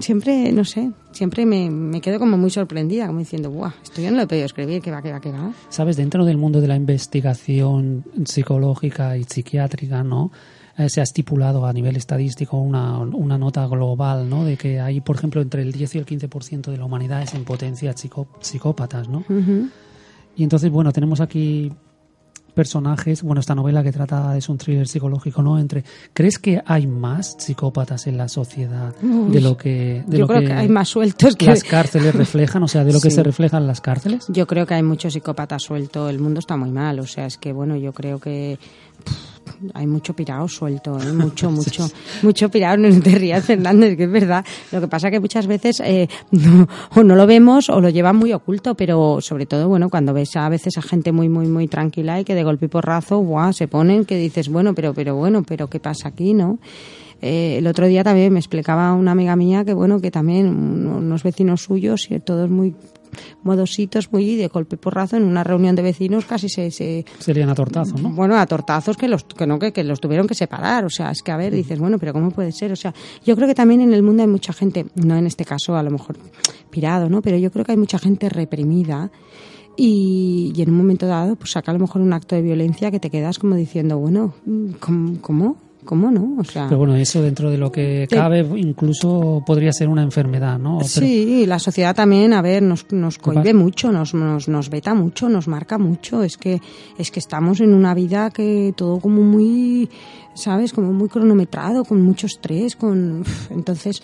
siempre, 0.00 0.52
no 0.52 0.64
sé, 0.64 0.90
siempre 1.12 1.46
me, 1.46 1.70
me 1.70 2.00
quedo 2.00 2.18
como 2.18 2.36
muy 2.36 2.50
sorprendida, 2.50 3.06
como 3.06 3.18
diciendo, 3.18 3.50
guau, 3.50 3.72
esto 3.82 4.00
yo 4.00 4.10
no 4.10 4.16
lo 4.16 4.22
he 4.22 4.26
podido 4.26 4.46
escribir, 4.46 4.80
que 4.82 4.90
va, 4.90 5.02
que 5.02 5.12
va, 5.12 5.20
que 5.20 5.32
va. 5.32 5.52
Sabes, 5.68 5.96
dentro 5.96 6.24
del 6.24 6.36
mundo 6.36 6.60
de 6.60 6.68
la 6.68 6.76
investigación 6.76 8.04
psicológica 8.24 9.16
y 9.16 9.24
psiquiátrica, 9.24 10.02
¿no? 10.02 10.30
Eh, 10.78 10.88
se 10.88 11.00
ha 11.00 11.02
estipulado 11.02 11.66
a 11.66 11.72
nivel 11.72 11.96
estadístico 11.96 12.56
una, 12.56 12.98
una 13.00 13.36
nota 13.36 13.66
global, 13.66 14.30
¿no? 14.30 14.44
De 14.44 14.56
que 14.56 14.78
hay, 14.78 15.00
por 15.00 15.16
ejemplo, 15.16 15.42
entre 15.42 15.62
el 15.62 15.72
10 15.72 15.96
y 15.96 15.98
el 15.98 16.06
15% 16.06 16.70
de 16.70 16.76
la 16.76 16.84
humanidad 16.84 17.20
es 17.20 17.34
en 17.34 17.44
potencia 17.44 17.92
psicópatas, 18.40 19.08
¿no? 19.08 19.24
Y 20.36 20.44
entonces, 20.44 20.70
bueno, 20.70 20.92
tenemos 20.92 21.20
aquí 21.20 21.72
personajes, 22.54 23.22
bueno, 23.22 23.40
esta 23.40 23.56
novela 23.56 23.82
que 23.82 23.90
trata 23.90 24.36
es 24.36 24.48
un 24.48 24.58
thriller 24.58 24.86
psicológico, 24.86 25.42
¿no? 25.42 25.58
Entre, 25.58 25.82
¿crees 26.12 26.38
que 26.38 26.62
hay 26.64 26.86
más 26.86 27.36
psicópatas 27.38 28.06
en 28.06 28.16
la 28.16 28.28
sociedad 28.28 28.94
de 28.96 29.40
lo 29.40 29.56
que 29.56 30.04
de 30.06 30.18
yo 30.18 30.26
lo 30.26 30.28
creo 30.28 30.40
que, 30.48 30.52
hay 30.52 30.68
más 30.68 30.88
sueltos 30.88 31.34
que 31.34 31.46
las 31.46 31.64
cárceles 31.64 32.14
reflejan, 32.14 32.62
o 32.62 32.68
sea, 32.68 32.84
de 32.84 32.92
lo 32.92 33.00
que 33.00 33.10
se 33.10 33.22
reflejan 33.24 33.66
las 33.66 33.80
cárceles? 33.80 34.26
Yo 34.28 34.46
creo 34.46 34.64
que 34.64 34.74
hay 34.74 34.82
muchos 34.82 35.12
psicópatas 35.12 35.62
sueltos, 35.62 36.08
el 36.10 36.20
mundo 36.20 36.38
está 36.38 36.56
muy 36.56 36.70
mal, 36.70 37.00
o 37.00 37.06
sea, 37.06 37.26
es 37.26 37.36
que 37.36 37.52
bueno, 37.52 37.76
yo 37.76 37.92
creo 37.92 38.18
que 38.18 38.58
hay 39.74 39.86
mucho 39.86 40.14
pirado 40.14 40.48
suelto, 40.48 40.98
¿eh? 41.00 41.12
mucho, 41.12 41.50
mucho, 41.50 41.88
mucho 42.22 42.50
pirado. 42.50 42.76
No 42.76 43.00
te 43.00 43.10
rías, 43.10 43.44
Fernández, 43.44 43.96
que 43.96 44.04
es 44.04 44.10
verdad. 44.10 44.44
Lo 44.72 44.80
que 44.80 44.88
pasa 44.88 45.10
que 45.10 45.20
muchas 45.20 45.46
veces 45.46 45.80
eh, 45.80 46.08
o 46.94 47.02
no 47.02 47.16
lo 47.16 47.26
vemos 47.26 47.68
o 47.70 47.80
lo 47.80 47.88
llevan 47.88 48.16
muy 48.16 48.32
oculto, 48.32 48.74
pero 48.74 49.20
sobre 49.20 49.46
todo, 49.46 49.68
bueno, 49.68 49.90
cuando 49.90 50.12
ves 50.12 50.36
a 50.36 50.48
veces 50.48 50.78
a 50.78 50.82
gente 50.82 51.12
muy, 51.12 51.28
muy, 51.28 51.46
muy 51.46 51.68
tranquila 51.68 52.20
y 52.20 52.24
que 52.24 52.34
de 52.34 52.44
golpe 52.44 52.66
y 52.66 52.68
porrazo, 52.68 53.18
guau, 53.18 53.52
se 53.52 53.68
ponen 53.68 54.04
que 54.04 54.16
dices, 54.16 54.48
bueno, 54.48 54.74
pero, 54.74 54.94
pero, 54.94 55.16
bueno, 55.16 55.42
pero 55.42 55.68
¿qué 55.68 55.80
pasa 55.80 56.08
aquí, 56.08 56.34
no? 56.34 56.58
Eh, 57.20 57.56
el 57.58 57.66
otro 57.66 57.86
día 57.86 58.04
también 58.04 58.32
me 58.32 58.38
explicaba 58.38 58.92
una 58.92 59.10
amiga 59.10 59.34
mía 59.34 59.64
que 59.64 59.74
bueno 59.74 60.00
que 60.00 60.12
también 60.12 60.46
unos 60.48 61.24
vecinos 61.24 61.62
suyos 61.62 62.08
y 62.12 62.20
todos 62.20 62.48
muy 62.48 62.76
modositos 63.42 64.12
muy 64.12 64.36
de 64.36 64.48
golpe 64.48 64.76
y 64.76 64.78
porrazo 64.78 65.16
en 65.16 65.24
una 65.24 65.44
reunión 65.44 65.76
de 65.76 65.82
vecinos 65.82 66.24
casi 66.24 66.48
se, 66.48 66.70
se 66.70 67.04
serían 67.18 67.48
a 67.48 67.54
tortazos 67.54 68.00
no 68.00 68.10
bueno 68.10 68.36
a 68.36 68.46
tortazos 68.46 68.96
que 68.96 69.08
los 69.08 69.24
que 69.24 69.46
no 69.46 69.58
que, 69.58 69.84
los 69.84 70.00
tuvieron 70.00 70.26
que 70.26 70.34
separar. 70.34 70.84
O 70.84 70.90
sea 70.90 71.10
es 71.10 71.22
que 71.22 71.32
a 71.32 71.36
ver 71.36 71.52
dices 71.52 71.78
bueno 71.78 71.98
pero 71.98 72.12
cómo 72.12 72.30
puede 72.30 72.52
ser 72.52 72.72
o 72.72 72.76
sea 72.76 72.94
yo 73.24 73.36
creo 73.36 73.48
que 73.48 73.54
también 73.54 73.80
en 73.80 73.92
el 73.92 74.02
mundo 74.02 74.22
hay 74.22 74.28
mucha 74.28 74.52
gente 74.52 74.86
no 74.94 75.16
en 75.16 75.26
este 75.26 75.44
caso 75.44 75.76
a 75.76 75.82
lo 75.82 75.90
mejor 75.90 76.16
pirado 76.70 77.08
no 77.08 77.22
pero 77.22 77.36
yo 77.36 77.50
creo 77.50 77.64
que 77.64 77.72
hay 77.72 77.78
mucha 77.78 77.98
gente 77.98 78.28
reprimida 78.28 79.10
y, 79.80 80.52
en 80.56 80.70
un 80.70 80.76
momento 80.76 81.06
dado 81.06 81.36
pues 81.36 81.52
saca 81.52 81.70
a 81.70 81.74
lo 81.74 81.80
mejor 81.80 82.02
un 82.02 82.12
acto 82.12 82.34
de 82.34 82.42
violencia 82.42 82.90
que 82.90 82.98
te 82.98 83.10
quedas 83.10 83.38
como 83.38 83.54
diciendo 83.54 83.98
bueno 83.98 84.34
cómo, 84.80 85.20
cómo? 85.20 85.67
¿Cómo 85.84 86.10
no? 86.10 86.36
O 86.38 86.44
sea, 86.44 86.66
Pero 86.66 86.78
bueno, 86.78 86.96
eso 86.96 87.22
dentro 87.22 87.50
de 87.50 87.56
lo 87.56 87.70
que 87.72 88.06
cabe 88.10 88.40
incluso 88.56 89.42
podría 89.46 89.72
ser 89.72 89.88
una 89.88 90.02
enfermedad, 90.02 90.58
¿no? 90.58 90.78
Pero- 90.78 90.88
Sí, 90.88 91.46
la 91.46 91.58
sociedad 91.58 91.94
también, 91.94 92.32
a 92.32 92.42
ver, 92.42 92.62
nos, 92.62 92.90
nos 92.92 93.16
cohibe 93.18 93.54
mucho, 93.54 93.90
nos, 93.92 94.12
nos, 94.12 94.48
nos 94.48 94.70
veta 94.70 94.94
mucho, 94.94 95.28
nos 95.28 95.48
marca 95.48 95.78
mucho. 95.78 96.22
Es 96.22 96.36
que, 96.36 96.60
es 96.98 97.10
que 97.10 97.20
estamos 97.20 97.60
en 97.60 97.74
una 97.74 97.94
vida 97.94 98.30
que 98.30 98.74
todo 98.76 98.98
como 99.00 99.22
muy, 99.22 99.88
¿sabes? 100.34 100.72
Como 100.72 100.92
muy 100.92 101.08
cronometrado, 101.08 101.84
con 101.84 102.02
mucho 102.02 102.26
estrés, 102.26 102.74
con, 102.76 103.24
entonces, 103.50 104.02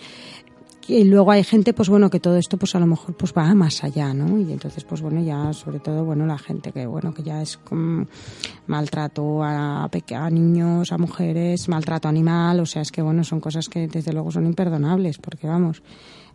y 0.87 1.03
luego 1.03 1.31
hay 1.31 1.43
gente, 1.43 1.73
pues 1.73 1.89
bueno, 1.89 2.09
que 2.09 2.19
todo 2.19 2.37
esto, 2.37 2.57
pues 2.57 2.75
a 2.75 2.79
lo 2.79 2.85
mejor, 2.85 3.15
pues 3.15 3.33
va 3.35 3.53
más 3.55 3.83
allá, 3.83 4.13
¿no? 4.13 4.37
Y 4.37 4.51
entonces, 4.51 4.83
pues 4.83 5.01
bueno, 5.01 5.21
ya, 5.21 5.51
sobre 5.53 5.79
todo, 5.79 6.05
bueno, 6.05 6.25
la 6.25 6.37
gente 6.37 6.71
que, 6.71 6.85
bueno, 6.85 7.13
que 7.13 7.23
ya 7.23 7.41
es 7.41 7.59
maltrato 8.67 9.43
a, 9.43 9.85
a 9.85 10.29
niños, 10.29 10.91
a 10.91 10.97
mujeres, 10.97 11.67
maltrato 11.69 12.07
animal, 12.07 12.59
o 12.59 12.65
sea, 12.65 12.81
es 12.81 12.91
que, 12.91 13.01
bueno, 13.01 13.23
son 13.23 13.39
cosas 13.39 13.67
que 13.67 13.87
desde 13.87 14.13
luego 14.13 14.31
son 14.31 14.45
imperdonables, 14.45 15.17
porque 15.17 15.47
vamos, 15.47 15.81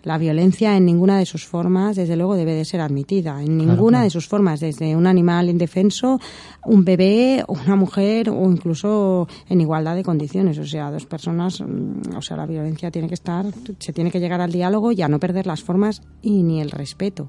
la 0.03 0.17
violencia 0.19 0.77
en 0.77 0.87
ninguna 0.87 1.19
de 1.19 1.27
sus 1.27 1.47
formas, 1.47 1.97
desde 1.97 2.17
luego, 2.17 2.35
debe 2.35 2.55
de 2.55 2.65
ser 2.65 2.81
admitida. 2.81 3.43
En 3.43 3.59
ninguna 3.59 3.99
claro. 3.99 4.05
de 4.05 4.11
sus 4.11 4.27
formas, 4.29 4.61
desde 4.61 4.97
un 4.97 5.07
animal 5.07 5.51
indefenso, 5.51 6.19
un 6.65 6.85
bebé, 6.85 7.45
una 7.49 7.77
mujer 7.77 8.31
o 8.31 8.51
incluso 8.51 9.29
en 9.49 9.61
igualdad 9.61 9.97
de 9.97 10.03
condiciones. 10.03 10.59
O 10.59 10.65
sea, 10.67 10.91
dos 10.91 11.05
personas, 11.07 11.61
mm, 11.61 12.17
o 12.17 12.23
sea, 12.23 12.37
la 12.39 12.47
violencia 12.47 12.91
tiene 12.91 13.09
que 13.09 13.15
estar, 13.15 13.45
se 13.79 13.93
tiene 13.93 14.11
que 14.11 14.21
llegar 14.21 14.41
al 14.41 14.53
diálogo 14.53 14.91
y 14.93 15.03
a 15.03 15.09
no 15.09 15.21
perder 15.21 15.47
las 15.47 15.63
formas 15.63 16.01
y 16.23 16.43
ni 16.43 16.61
el 16.61 16.71
respeto. 16.71 17.29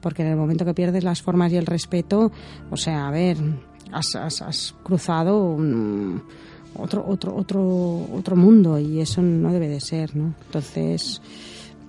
Porque 0.00 0.22
en 0.22 0.28
el 0.28 0.36
momento 0.36 0.64
que 0.64 0.74
pierdes 0.74 1.04
las 1.04 1.22
formas 1.22 1.52
y 1.52 1.56
el 1.56 1.66
respeto, 1.66 2.30
o 2.70 2.76
sea, 2.76 3.06
a 3.08 3.10
ver, 3.10 3.36
has, 3.92 4.14
has- 4.16 4.42
has 4.42 4.74
cruzado 4.82 5.42
un- 5.44 6.22
otro, 6.76 7.04
otro, 7.08 7.34
otro, 7.34 8.06
otro 8.12 8.36
mundo 8.36 8.78
y 8.78 9.00
eso 9.00 9.22
no 9.22 9.52
debe 9.52 9.68
de 9.68 9.80
ser, 9.80 10.14
¿no? 10.14 10.34
Entonces, 10.46 11.20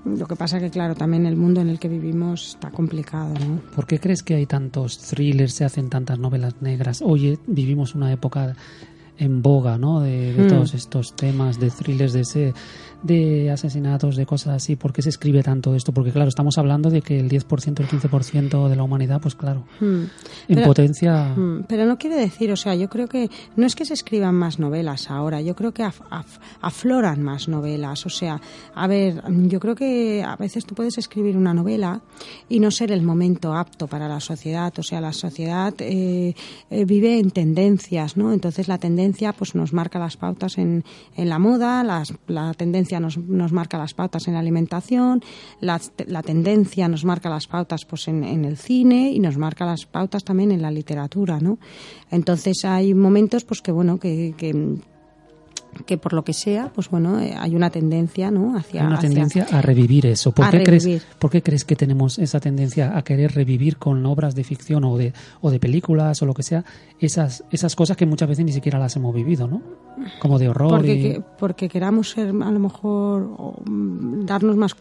lo 0.06 0.26
que 0.26 0.36
pasa 0.36 0.60
que, 0.60 0.70
claro, 0.70 0.96
también 0.96 1.26
el 1.26 1.36
mundo 1.36 1.62
en 1.62 1.70
el 1.70 1.80
que 1.80 1.90
vivimos 1.90 2.50
está 2.56 2.72
complicado, 2.72 3.34
¿no? 3.34 3.60
¿Por 3.76 3.86
qué 3.86 4.00
crees 4.00 4.24
que 4.24 4.36
hay 4.36 4.46
tantos 4.46 4.98
thrillers, 5.00 5.54
se 5.54 5.66
hacen 5.66 5.90
tantas 5.90 6.18
novelas 6.20 6.56
negras? 6.62 7.02
Oye, 7.02 7.38
vivimos 7.48 7.96
una 7.96 8.12
época 8.12 8.56
en 9.18 9.42
boga, 9.42 9.78
¿no? 9.78 10.00
De, 10.00 10.34
de 10.34 10.44
Mm. 10.46 10.48
todos 10.48 10.74
estos 10.74 11.14
temas, 11.16 11.60
de 11.60 11.70
thrillers, 11.70 12.14
de, 12.14 12.22
ese, 12.22 12.54
de 13.04 13.50
asesinatos, 13.52 14.16
de 14.16 14.26
cosas 14.26 14.56
así. 14.56 14.76
¿Por 14.76 14.92
qué 14.94 15.02
se 15.02 15.10
escribe 15.10 15.42
tanto 15.44 15.74
esto? 15.76 15.94
Porque, 15.94 16.12
claro, 16.12 16.28
estamos 16.30 16.58
hablando 16.58 16.90
de 16.90 17.02
que 17.02 17.20
el 17.20 17.30
10%, 17.30 17.80
el 17.82 17.88
15% 17.88 18.68
de 18.68 18.76
la 18.76 18.84
humanidad, 18.84 19.22
pues 19.22 19.36
claro, 19.36 19.64
Hmm. 19.80 20.04
en 20.04 20.56
Pero- 20.56 20.68
potencia... 20.68 21.34
Mm, 21.36 21.64
Pero 21.68 21.86
no 21.86 21.98
quiere 21.98 22.18
decir, 22.18 22.52
o 22.52 22.56
sea, 22.58 22.76
yo 22.76 22.90
creo 22.90 23.08
que 23.08 23.30
no 23.56 23.66
es 23.66 23.76
que 23.76 23.86
se 23.86 23.94
escriban 23.94 24.36
más 24.36 24.60
novelas 24.60 25.10
ahora, 25.10 25.42
yo 25.42 25.56
creo 25.56 25.74
que 25.74 25.84
af- 25.84 26.02
af- 26.10 26.40
afloran 26.62 27.22
más 27.22 27.48
novelas. 27.48 28.06
O 28.06 28.10
sea, 28.10 28.42
a 28.76 28.88
ver, 28.88 29.22
yo 29.48 29.60
creo 29.60 29.76
que 29.76 30.24
a 30.24 30.36
veces 30.36 30.66
tú 30.66 30.76
puedes 30.76 30.98
escribir 30.98 31.38
una 31.38 31.54
novela 31.54 32.02
y 32.50 32.60
no 32.60 32.72
ser 32.72 32.92
el 32.92 33.02
momento 33.02 33.54
apto 33.56 33.88
para 33.88 34.08
la 34.08 34.20
sociedad. 34.20 34.74
O 34.78 34.84
sea, 34.84 35.00
la 35.02 35.14
sociedad 35.14 35.74
eh, 35.80 36.34
eh, 36.70 36.86
vive 36.86 37.20
en 37.20 37.32
tendencias, 37.32 38.18
¿no? 38.18 38.34
Entonces 38.34 38.68
la 38.68 38.78
tendencia 38.78 39.34
pues 39.34 39.56
nos 39.56 39.74
marca 39.74 40.00
las 40.00 40.18
pautas 40.18 40.58
en, 40.58 40.84
en 41.16 41.30
la 41.30 41.40
moda, 41.40 41.84
las- 41.84 42.14
la 42.28 42.54
tendencia 42.54 42.89
nos, 43.00 43.18
marca 43.52 43.78
las 43.78 43.94
pautas 43.94 44.28
en 44.28 44.34
la 44.34 44.40
alimentación, 44.40 45.22
la, 45.60 45.80
la 46.08 46.24
tendencia 46.24 46.88
nos 46.88 47.06
marca 47.06 47.30
las 47.30 47.48
pautas 47.48 47.86
pues 47.86 48.08
en, 48.08 48.24
en 48.24 48.46
el 48.46 48.58
cine 48.58 49.12
y 49.12 49.20
nos 49.20 49.38
marca 49.38 49.66
las 49.66 49.86
pautas 49.86 50.24
también 50.24 50.52
en 50.52 50.62
la 50.62 50.72
literatura, 50.72 51.40
¿no? 51.40 51.60
Entonces 52.10 52.64
hay 52.64 52.94
momentos 52.94 53.44
pues 53.44 53.62
que 53.62 53.72
bueno 53.72 54.00
que, 54.00 54.34
que 54.38 54.80
que 55.86 55.98
por 55.98 56.14
lo 56.14 56.24
que 56.24 56.34
sea, 56.34 56.72
pues 56.74 56.90
bueno, 56.90 57.20
eh, 57.20 57.36
hay 57.38 57.56
una 57.56 57.70
tendencia, 57.70 58.32
¿no? 58.32 58.58
Hacia 58.58 58.82
Hay 58.82 58.88
una 58.88 58.98
hacia- 58.98 59.10
tendencia 59.10 59.48
a 59.52 59.62
revivir 59.62 60.06
eso. 60.08 60.32
¿Por 60.32 60.50
qué, 60.50 60.64
crees. 60.64 61.04
¿Por 61.20 61.30
qué 61.30 61.42
crees 61.42 61.64
que 61.64 61.76
tenemos 61.76 62.20
esa 62.20 62.40
tendencia 62.40 62.98
a 62.98 63.04
querer 63.04 63.34
revivir 63.34 63.78
con 63.78 64.06
obras 64.06 64.36
de 64.36 64.44
ficción 64.44 64.84
o 64.84 64.98
de, 64.98 65.14
o 65.42 65.52
de 65.52 65.60
películas 65.60 66.22
o 66.22 66.26
lo 66.26 66.34
que 66.34 66.44
sea 66.44 66.64
esas, 67.00 67.44
esas 67.52 67.76
cosas 67.76 67.96
que 67.98 68.06
muchas 68.06 68.28
veces 68.30 68.46
ni 68.46 68.52
siquiera 68.52 68.78
las 68.80 68.96
hemos 68.96 69.14
vivido, 69.16 69.48
¿no? 69.48 69.62
Como 70.22 70.40
de 70.40 70.50
horror 70.50 70.70
porque, 70.72 70.94
y... 70.94 71.02
que- 71.04 71.22
porque 71.38 71.70
queramos 71.70 72.10
ser 72.10 72.30
a 72.30 72.52
lo 72.52 72.60
mejor 72.60 73.24
o, 73.38 73.62
mm, 73.66 74.26
darnos 74.26 74.56
más 74.56 74.76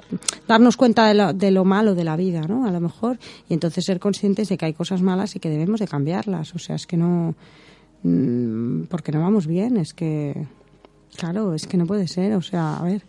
darnos 0.46 0.76
cuenta 0.76 1.06
de 1.06 1.14
lo, 1.14 1.32
de 1.32 1.50
lo 1.50 1.64
malo 1.64 1.94
de 1.94 2.04
la 2.04 2.16
vida 2.16 2.42
no 2.42 2.66
a 2.66 2.70
lo 2.70 2.80
mejor 2.80 3.18
y 3.48 3.54
entonces 3.54 3.84
ser 3.84 3.98
conscientes 3.98 4.48
de 4.48 4.56
que 4.56 4.66
hay 4.66 4.74
cosas 4.74 5.02
malas 5.02 5.34
y 5.36 5.40
que 5.40 5.48
debemos 5.50 5.80
de 5.80 5.88
cambiarlas 5.88 6.54
o 6.54 6.58
sea 6.58 6.76
es 6.76 6.86
que 6.86 6.96
no 6.96 7.34
mm, 8.02 8.82
porque 8.88 9.12
no 9.12 9.20
vamos 9.20 9.46
bien 9.46 9.76
es 9.76 9.92
que 9.94 10.46
claro 11.18 11.52
es 11.54 11.66
que 11.66 11.76
no 11.76 11.84
puede 11.86 12.06
ser 12.08 12.34
o 12.34 12.40
sea 12.42 12.76
a 12.78 12.82
ver 12.84 13.02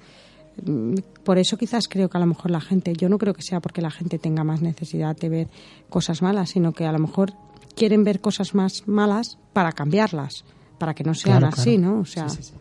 mm, 0.65 0.95
por 1.23 1.37
eso 1.37 1.55
quizás 1.57 1.87
creo 1.87 2.09
que 2.09 2.17
a 2.17 2.19
lo 2.19 2.25
mejor 2.25 2.51
la 2.51 2.59
gente 2.59 2.91
yo 2.93 3.07
no 3.07 3.17
creo 3.17 3.33
que 3.33 3.41
sea 3.43 3.59
porque 3.61 3.81
la 3.81 3.91
gente 3.91 4.17
tenga 4.19 4.43
más 4.43 4.61
necesidad 4.61 5.15
de 5.15 5.29
ver 5.29 5.47
cosas 5.89 6.21
malas 6.21 6.49
sino 6.49 6.73
que 6.73 6.85
a 6.85 6.91
lo 6.91 6.99
mejor 6.99 7.33
quieren 7.75 8.03
ver 8.03 8.19
cosas 8.19 8.55
más 8.55 8.87
malas 8.87 9.37
para 9.53 9.71
cambiarlas 9.71 10.43
para 10.79 10.93
que 10.93 11.03
no 11.03 11.13
sean 11.13 11.39
Claro, 11.39 11.53
así 11.55 11.77
claro. 11.77 11.93
no 11.95 12.01
o 12.01 12.05
sea 12.05 12.27
Sí, 12.29 12.37
sí, 12.37 12.43
sí. 12.43 12.53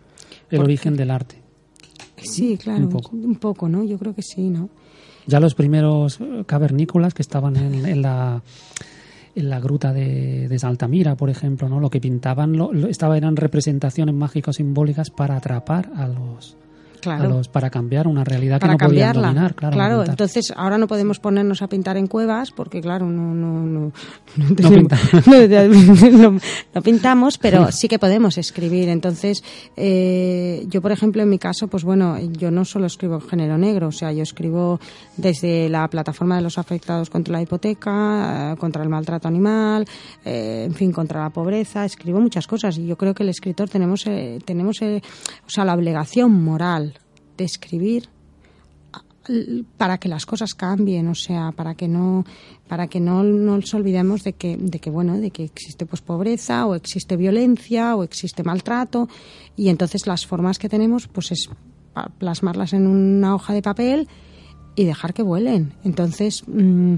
El 0.50 0.58
porque- 0.58 0.64
origen 0.64 0.96
del 0.96 1.10
arte. 1.10 1.42
Sí, 2.16 2.56
claro, 2.56 2.84
Un 2.84 2.88
poco. 2.88 3.10
un 3.16 3.36
poco, 3.36 3.68
¿no? 3.68 3.84
Yo 3.84 3.96
creo 3.98 4.14
que 4.14 4.22
sí, 4.22 4.48
¿no? 4.50 4.68
Ya 5.26 5.38
los 5.40 5.54
primeros 5.54 6.18
cavernícolas 6.46 7.14
que 7.14 7.22
estaban 7.22 7.54
en, 7.56 7.84
en 7.86 8.02
la 8.02 8.42
en 9.38 9.48
la 9.50 9.60
gruta 9.60 9.92
de, 9.92 10.48
de 10.48 10.58
Saltamira, 10.58 11.16
por 11.16 11.30
ejemplo, 11.30 11.68
¿no? 11.68 11.80
Lo 11.80 11.90
que 11.90 12.00
pintaban 12.00 12.56
lo, 12.56 12.72
lo- 12.72 12.88
estaba 12.88 13.16
eran 13.16 13.36
representaciones 13.36 14.14
mágicas 14.14 14.56
simbólicas 14.56 15.10
para 15.10 15.36
atrapar 15.36 15.90
a 15.96 16.08
los 16.08 16.56
Claro. 17.00 17.24
a 17.24 17.28
los 17.28 17.48
para 17.48 17.70
cambiar 17.70 18.06
una 18.06 18.24
realidad 18.24 18.60
para 18.60 18.76
que 18.76 18.84
no 18.84 18.88
podían 18.88 19.12
cambiarla. 19.12 19.28
dominar, 19.28 19.54
claro. 19.54 20.04
entonces 20.04 20.52
ahora 20.56 20.78
no 20.78 20.86
podemos 20.86 21.18
ponernos 21.18 21.62
a 21.62 21.68
pintar 21.68 21.96
en 21.96 22.06
cuevas 22.06 22.50
porque, 22.50 22.80
claro, 22.80 23.06
no, 23.06 23.34
no, 23.34 23.60
no, 23.66 23.92
no, 24.36 24.48
No 24.48 24.54
tenemos- 24.54 24.92
no- 25.26 26.30
no- 26.32 26.40
no 26.74 26.82
pintamos, 26.82 27.38
pero 27.38 27.70
sí 27.72 27.88
que 27.88 27.98
podemos 27.98 28.38
escribir. 28.38 28.88
Entonces, 28.88 29.42
eh, 29.76 30.64
yo, 30.68 30.82
por 30.82 30.92
ejemplo, 30.92 31.22
en 31.22 31.28
mi 31.30 31.38
caso, 31.38 31.68
pues 31.68 31.84
bueno, 31.84 32.18
yo 32.18 32.50
no 32.50 32.64
solo 32.64 32.86
escribo 32.86 33.20
género 33.20 33.56
negro, 33.58 33.88
o 33.88 33.92
sea, 33.92 34.12
yo 34.12 34.22
escribo 34.22 34.80
desde 35.16 35.68
la 35.68 35.88
plataforma 35.88 36.36
de 36.36 36.42
los 36.42 36.58
afectados 36.58 37.10
contra 37.10 37.32
la 37.32 37.42
hipoteca, 37.42 38.52
eh, 38.52 38.56
contra 38.58 38.82
el 38.82 38.88
maltrato 38.88 39.28
animal, 39.28 39.86
eh, 40.24 40.64
en 40.66 40.74
fin, 40.74 40.92
contra 40.92 41.22
la 41.22 41.30
pobreza, 41.30 41.84
escribo 41.84 42.20
muchas 42.20 42.46
cosas 42.46 42.76
y 42.78 42.86
yo 42.86 42.96
creo 42.96 43.14
que 43.14 43.22
el 43.22 43.28
escritor 43.28 43.68
tenemos, 43.68 44.06
eh, 44.06 44.38
tenemos 44.44 44.80
eh, 44.82 45.02
o 45.46 45.50
sea, 45.50 45.64
la 45.64 45.74
obligación 45.74 46.32
moral 46.32 46.97
de 47.38 47.44
escribir 47.44 48.10
para 49.76 49.98
que 49.98 50.08
las 50.08 50.26
cosas 50.26 50.54
cambien, 50.54 51.08
o 51.08 51.14
sea, 51.14 51.52
para 51.52 51.74
que 51.74 51.86
no 51.86 52.24
para 52.66 52.86
que 52.86 53.00
no 53.00 53.22
nos 53.22 53.74
olvidemos 53.74 54.24
de 54.24 54.32
que 54.32 54.56
de 54.56 54.78
que 54.78 54.90
bueno, 54.90 55.18
de 55.18 55.30
que 55.30 55.44
existe 55.44 55.86
pues 55.86 56.00
pobreza 56.00 56.66
o 56.66 56.74
existe 56.74 57.16
violencia 57.16 57.94
o 57.96 58.02
existe 58.02 58.42
maltrato 58.42 59.08
y 59.56 59.68
entonces 59.68 60.06
las 60.06 60.26
formas 60.26 60.58
que 60.58 60.68
tenemos 60.68 61.08
pues 61.08 61.32
es 61.32 61.50
plasmarlas 62.18 62.72
en 62.72 62.86
una 62.86 63.34
hoja 63.34 63.52
de 63.52 63.62
papel 63.62 64.08
y 64.76 64.84
dejar 64.84 65.12
que 65.12 65.24
vuelen. 65.24 65.72
Entonces, 65.82 66.44
mm, 66.46 66.94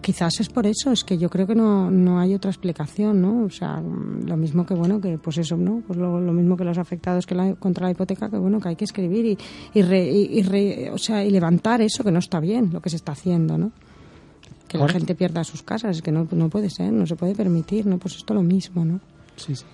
quizás 0.00 0.40
es 0.40 0.48
por 0.48 0.66
eso, 0.66 0.92
es 0.92 1.04
que 1.04 1.18
yo 1.18 1.28
creo 1.30 1.46
que 1.46 1.54
no, 1.54 1.90
no 1.90 2.18
hay 2.20 2.34
otra 2.34 2.50
explicación, 2.50 3.20
¿no? 3.20 3.44
O 3.44 3.50
sea, 3.50 3.80
lo 3.80 4.36
mismo 4.36 4.64
que, 4.66 4.74
bueno, 4.74 5.00
que 5.00 5.18
pues 5.18 5.38
eso, 5.38 5.56
¿no? 5.56 5.82
Pues 5.86 5.98
lo, 5.98 6.20
lo 6.20 6.32
mismo 6.32 6.56
que 6.56 6.64
los 6.64 6.78
afectados 6.78 7.26
que 7.26 7.34
la, 7.34 7.54
contra 7.54 7.86
la 7.86 7.92
hipoteca, 7.92 8.28
que 8.30 8.38
bueno, 8.38 8.60
que 8.60 8.68
hay 8.70 8.76
que 8.76 8.84
escribir 8.84 9.26
y, 9.26 9.38
y, 9.74 9.82
re- 9.82 10.10
y- 10.10 10.42
re- 10.42 10.90
o 10.92 10.98
sea, 10.98 11.24
y 11.24 11.30
levantar 11.30 11.80
eso 11.80 12.04
que 12.04 12.10
no 12.12 12.18
está 12.18 12.40
bien, 12.40 12.70
lo 12.72 12.80
que 12.80 12.90
se 12.90 12.96
está 12.96 13.12
haciendo, 13.12 13.58
¿no? 13.58 13.72
Que 14.68 14.76
Ahora- 14.78 14.92
la 14.92 14.98
gente 15.00 15.14
pierda 15.14 15.42
sus 15.44 15.62
casas, 15.62 15.96
es 15.96 16.02
que 16.02 16.12
no, 16.12 16.26
no 16.30 16.48
puede 16.48 16.70
ser, 16.70 16.92
no 16.92 17.06
se 17.06 17.16
puede 17.16 17.34
permitir, 17.34 17.86
¿no? 17.86 17.98
Pues 17.98 18.16
esto 18.16 18.34
lo 18.34 18.42
mismo, 18.42 18.84
¿no? 18.84 19.00
Sí, 19.36 19.56
sí. 19.56 19.64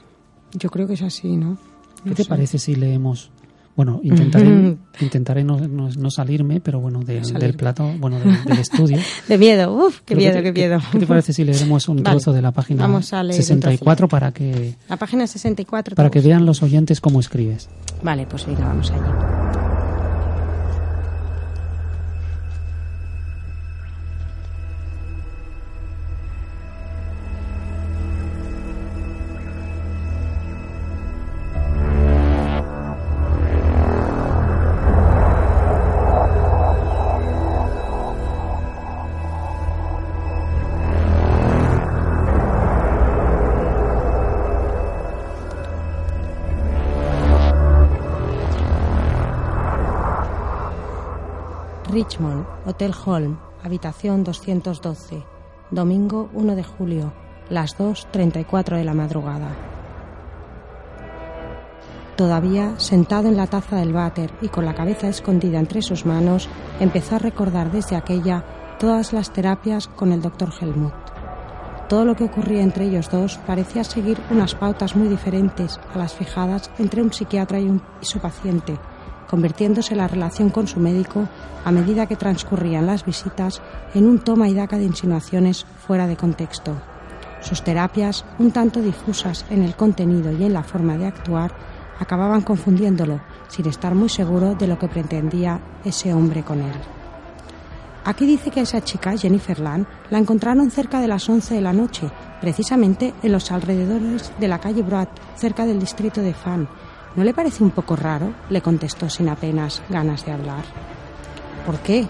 Yo 0.55 0.71
creo 0.71 0.87
que 0.87 0.95
es 0.95 1.03
así, 1.03 1.37
¿no? 1.37 1.59
¿Qué 2.05 2.15
te 2.15 2.23
sé. 2.23 2.29
parece 2.29 2.59
si 2.59 2.75
leemos? 2.77 3.31
Bueno, 3.77 4.01
intentaré, 4.03 4.77
intentaré 5.01 5.45
no, 5.45 5.59
no- 5.61 5.91
no 5.91 6.11
salirme, 6.11 6.61
pero 6.61 6.81
bueno, 6.81 7.01
de- 7.05 7.21
del 7.21 7.55
plato, 7.55 7.93
bueno, 7.99 8.19
del, 8.19 8.43
del 8.45 8.59
estudio. 8.59 8.99
De 9.29 9.37
miedo, 9.39 9.73
uff, 9.75 10.01
qué 10.07 10.17
miedo, 10.17 10.43
qué 10.43 10.51
miedo. 10.53 10.79
¿Qué 10.93 10.99
te 11.01 11.07
parece 11.07 11.33
si 11.35 11.45
leeremos 11.45 11.87
un 11.89 11.97
Vale. 12.03 12.11
trozo 12.17 12.33
de 12.33 12.41
la 12.43 12.53
página 12.53 12.83
Vamos 12.83 13.13
a 13.13 13.23
leer 13.23 13.39
un 13.39 13.45
64 13.45 14.09
para 14.09 14.33
que, 14.33 14.75
La 14.89 14.97
página 14.97 15.27
64. 15.27 15.95
para 15.95 16.11
que 16.11 16.21
vean 16.21 16.47
los 16.47 16.63
oyentes 16.63 17.01
cómo 17.03 17.21
escribes? 17.21 17.69
Vale, 18.03 18.27
pues 18.27 18.47
venga, 18.47 18.67
vamos 18.67 18.91
allá. 18.91 19.56
Hotel 52.77 52.95
Holm, 53.07 53.39
habitación 53.65 54.23
212, 54.23 55.25
domingo 55.71 56.29
1 56.35 56.55
de 56.55 56.63
julio, 56.63 57.15
las 57.49 57.79
2.34 57.79 58.77
de 58.77 58.85
la 58.85 58.93
madrugada. 58.93 59.49
Todavía 62.17 62.79
sentado 62.79 63.29
en 63.29 63.39
la 63.39 63.47
taza 63.47 63.77
del 63.77 63.95
váter 63.95 64.31
y 64.43 64.49
con 64.49 64.67
la 64.67 64.75
cabeza 64.75 65.09
escondida 65.09 65.59
entre 65.59 65.81
sus 65.81 66.05
manos, 66.05 66.51
empezó 66.79 67.17
a 67.17 67.21
recordar 67.21 67.73
desde 67.73 67.97
aquella 67.97 68.45
todas 68.79 69.15
las 69.15 69.33
terapias 69.33 69.89
con 69.89 70.13
el 70.13 70.21
doctor 70.21 70.51
Helmut. 70.61 70.93
Todo 71.89 72.05
lo 72.05 72.15
que 72.15 72.25
ocurría 72.25 72.63
entre 72.63 72.85
ellos 72.85 73.11
dos 73.11 73.39
parecía 73.47 73.85
seguir 73.85 74.19
unas 74.31 74.55
pautas 74.55 74.97
muy 74.97 75.09
diferentes 75.09 75.81
a 75.95 75.97
las 75.97 76.13
fijadas 76.13 76.71
entre 76.79 77.01
un 77.01 77.11
psiquiatra 77.11 77.59
y, 77.59 77.69
y 77.69 78.05
su 78.05 78.19
paciente, 78.19 78.79
convirtiéndose 79.29 79.97
la 79.97 80.09
relación 80.09 80.51
con 80.51 80.67
su 80.67 80.81
médico 80.81 81.29
a 81.65 81.73
medida 81.73 82.07
que 82.07 82.17
transcurrían 82.17 82.87
las 82.87 83.05
visitas 83.05 83.61
en 83.95 84.07
un 84.07 84.21
toma 84.21 84.49
y 84.49 84.55
daca 84.55 84.79
de 84.79 84.85
insinuaciones 84.85 85.67
fuera 85.87 86.07
de 86.07 86.17
contexto. 86.17 86.77
Sus 87.41 87.63
terapias, 87.63 88.25
un 88.39 88.51
tanto 88.51 88.81
difusas 88.81 89.45
en 89.51 89.63
el 89.63 89.77
contenido 89.77 90.33
y 90.33 90.45
en 90.45 90.53
la 90.53 90.63
forma 90.63 90.97
de 90.97 91.07
actuar, 91.07 91.53
acababan 91.99 92.43
confundiéndolo, 92.43 93.21
sin 93.49 93.67
estar 93.67 93.95
muy 93.95 94.09
seguro 94.09 94.55
de 94.55 94.67
lo 94.67 94.79
que 94.79 94.89
pretendía 94.89 95.61
ese 95.85 96.13
hombre 96.13 96.43
con 96.43 96.61
él. 96.61 96.75
Aquí 98.05 98.25
dice 98.25 98.53
que 98.53 98.61
esa 98.61 98.85
chica, 98.85 99.17
Jennifer 99.17 99.59
Land, 99.59 99.87
la 100.11 100.19
encontraron 100.19 100.71
cerca 100.71 101.01
de 101.01 101.09
las 101.09 101.29
11 101.29 101.57
de 101.57 101.61
la 101.61 101.73
noche, 101.73 102.09
precisamente 102.41 103.13
en 103.23 103.33
los 103.33 103.51
alrededores 103.51 104.33
de 104.39 104.47
la 104.47 104.61
calle 104.61 104.83
Broad, 104.83 105.09
cerca 105.35 105.67
del 105.67 105.81
distrito 105.81 106.21
de 106.21 106.33
Fan, 106.33 106.69
¿No 107.17 107.25
le 107.25 107.33
parece 107.33 107.65
un 107.65 107.71
poco 107.71 107.97
raro? 107.97 108.35
le 108.51 108.61
contestó 108.61 109.09
sin 109.09 109.29
apenas 109.29 109.83
ganas 109.89 110.25
de 110.27 110.33
hablar. 110.33 110.65
¿Por 111.65 111.79
qué? 111.79 112.07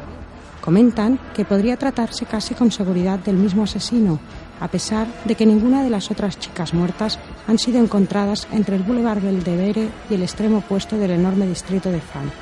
Comentan 0.60 1.20
que 1.32 1.44
podría 1.44 1.76
tratarse 1.76 2.26
casi 2.26 2.54
con 2.54 2.72
seguridad 2.72 3.20
del 3.20 3.36
mismo 3.36 3.62
asesino, 3.62 4.18
a 4.58 4.66
pesar 4.66 5.06
de 5.24 5.36
que 5.36 5.46
ninguna 5.46 5.84
de 5.84 5.90
las 5.90 6.10
otras 6.10 6.40
chicas 6.40 6.74
muertas 6.74 7.20
han 7.46 7.58
sido 7.58 7.78
encontradas 7.78 8.48
entre 8.50 8.74
el 8.74 8.82
Boulevard 8.82 9.22
Belvedere 9.22 9.88
y 10.10 10.14
el 10.14 10.22
extremo 10.22 10.58
opuesto 10.58 10.98
del 10.98 11.12
enorme 11.12 11.46
distrito 11.46 11.92
de 11.92 12.00
Fan. 12.00 12.32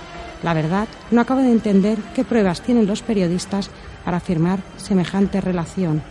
La 0.43 0.55
verdad, 0.55 0.89
no 1.11 1.21
acabo 1.21 1.41
de 1.41 1.53
entender 1.53 1.99
qué 2.15 2.25
pruebas 2.25 2.63
tienen 2.63 2.87
los 2.87 3.03
periodistas 3.03 3.71
para 4.05 4.17
afirmar 4.19 4.61
semejante 4.79 5.41
relación. 5.41 6.03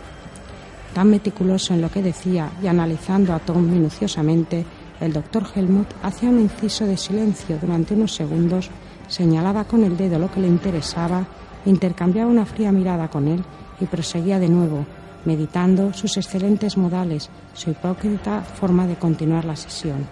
Tan 0.92 1.10
meticuloso 1.10 1.74
en 1.74 1.80
lo 1.80 1.90
que 1.90 2.02
decía 2.02 2.50
y 2.62 2.68
analizando 2.68 3.34
a 3.34 3.40
Tom 3.40 3.68
minuciosamente, 3.68 4.64
el 5.00 5.12
doctor 5.12 5.44
Helmut 5.54 5.88
hacía 6.02 6.28
un 6.28 6.40
inciso 6.40 6.86
de 6.86 6.96
silencio 6.96 7.58
durante 7.60 7.94
unos 7.94 8.14
segundos, 8.14 8.70
señalaba 9.08 9.64
con 9.64 9.84
el 9.84 9.96
dedo 9.96 10.18
lo 10.18 10.30
que 10.30 10.40
le 10.40 10.48
interesaba, 10.48 11.26
intercambiaba 11.66 12.30
una 12.30 12.46
fría 12.46 12.72
mirada 12.72 13.08
con 13.08 13.28
él 13.28 13.44
y 13.80 13.86
proseguía 13.86 14.38
de 14.38 14.48
nuevo, 14.48 14.86
meditando 15.24 15.92
sus 15.92 16.16
excelentes 16.16 16.76
modales, 16.76 17.30
su 17.54 17.70
hipócrita 17.70 18.42
forma 18.42 18.86
de 18.86 18.96
continuar 18.96 19.44
la 19.44 19.56
sesión. 19.56 20.06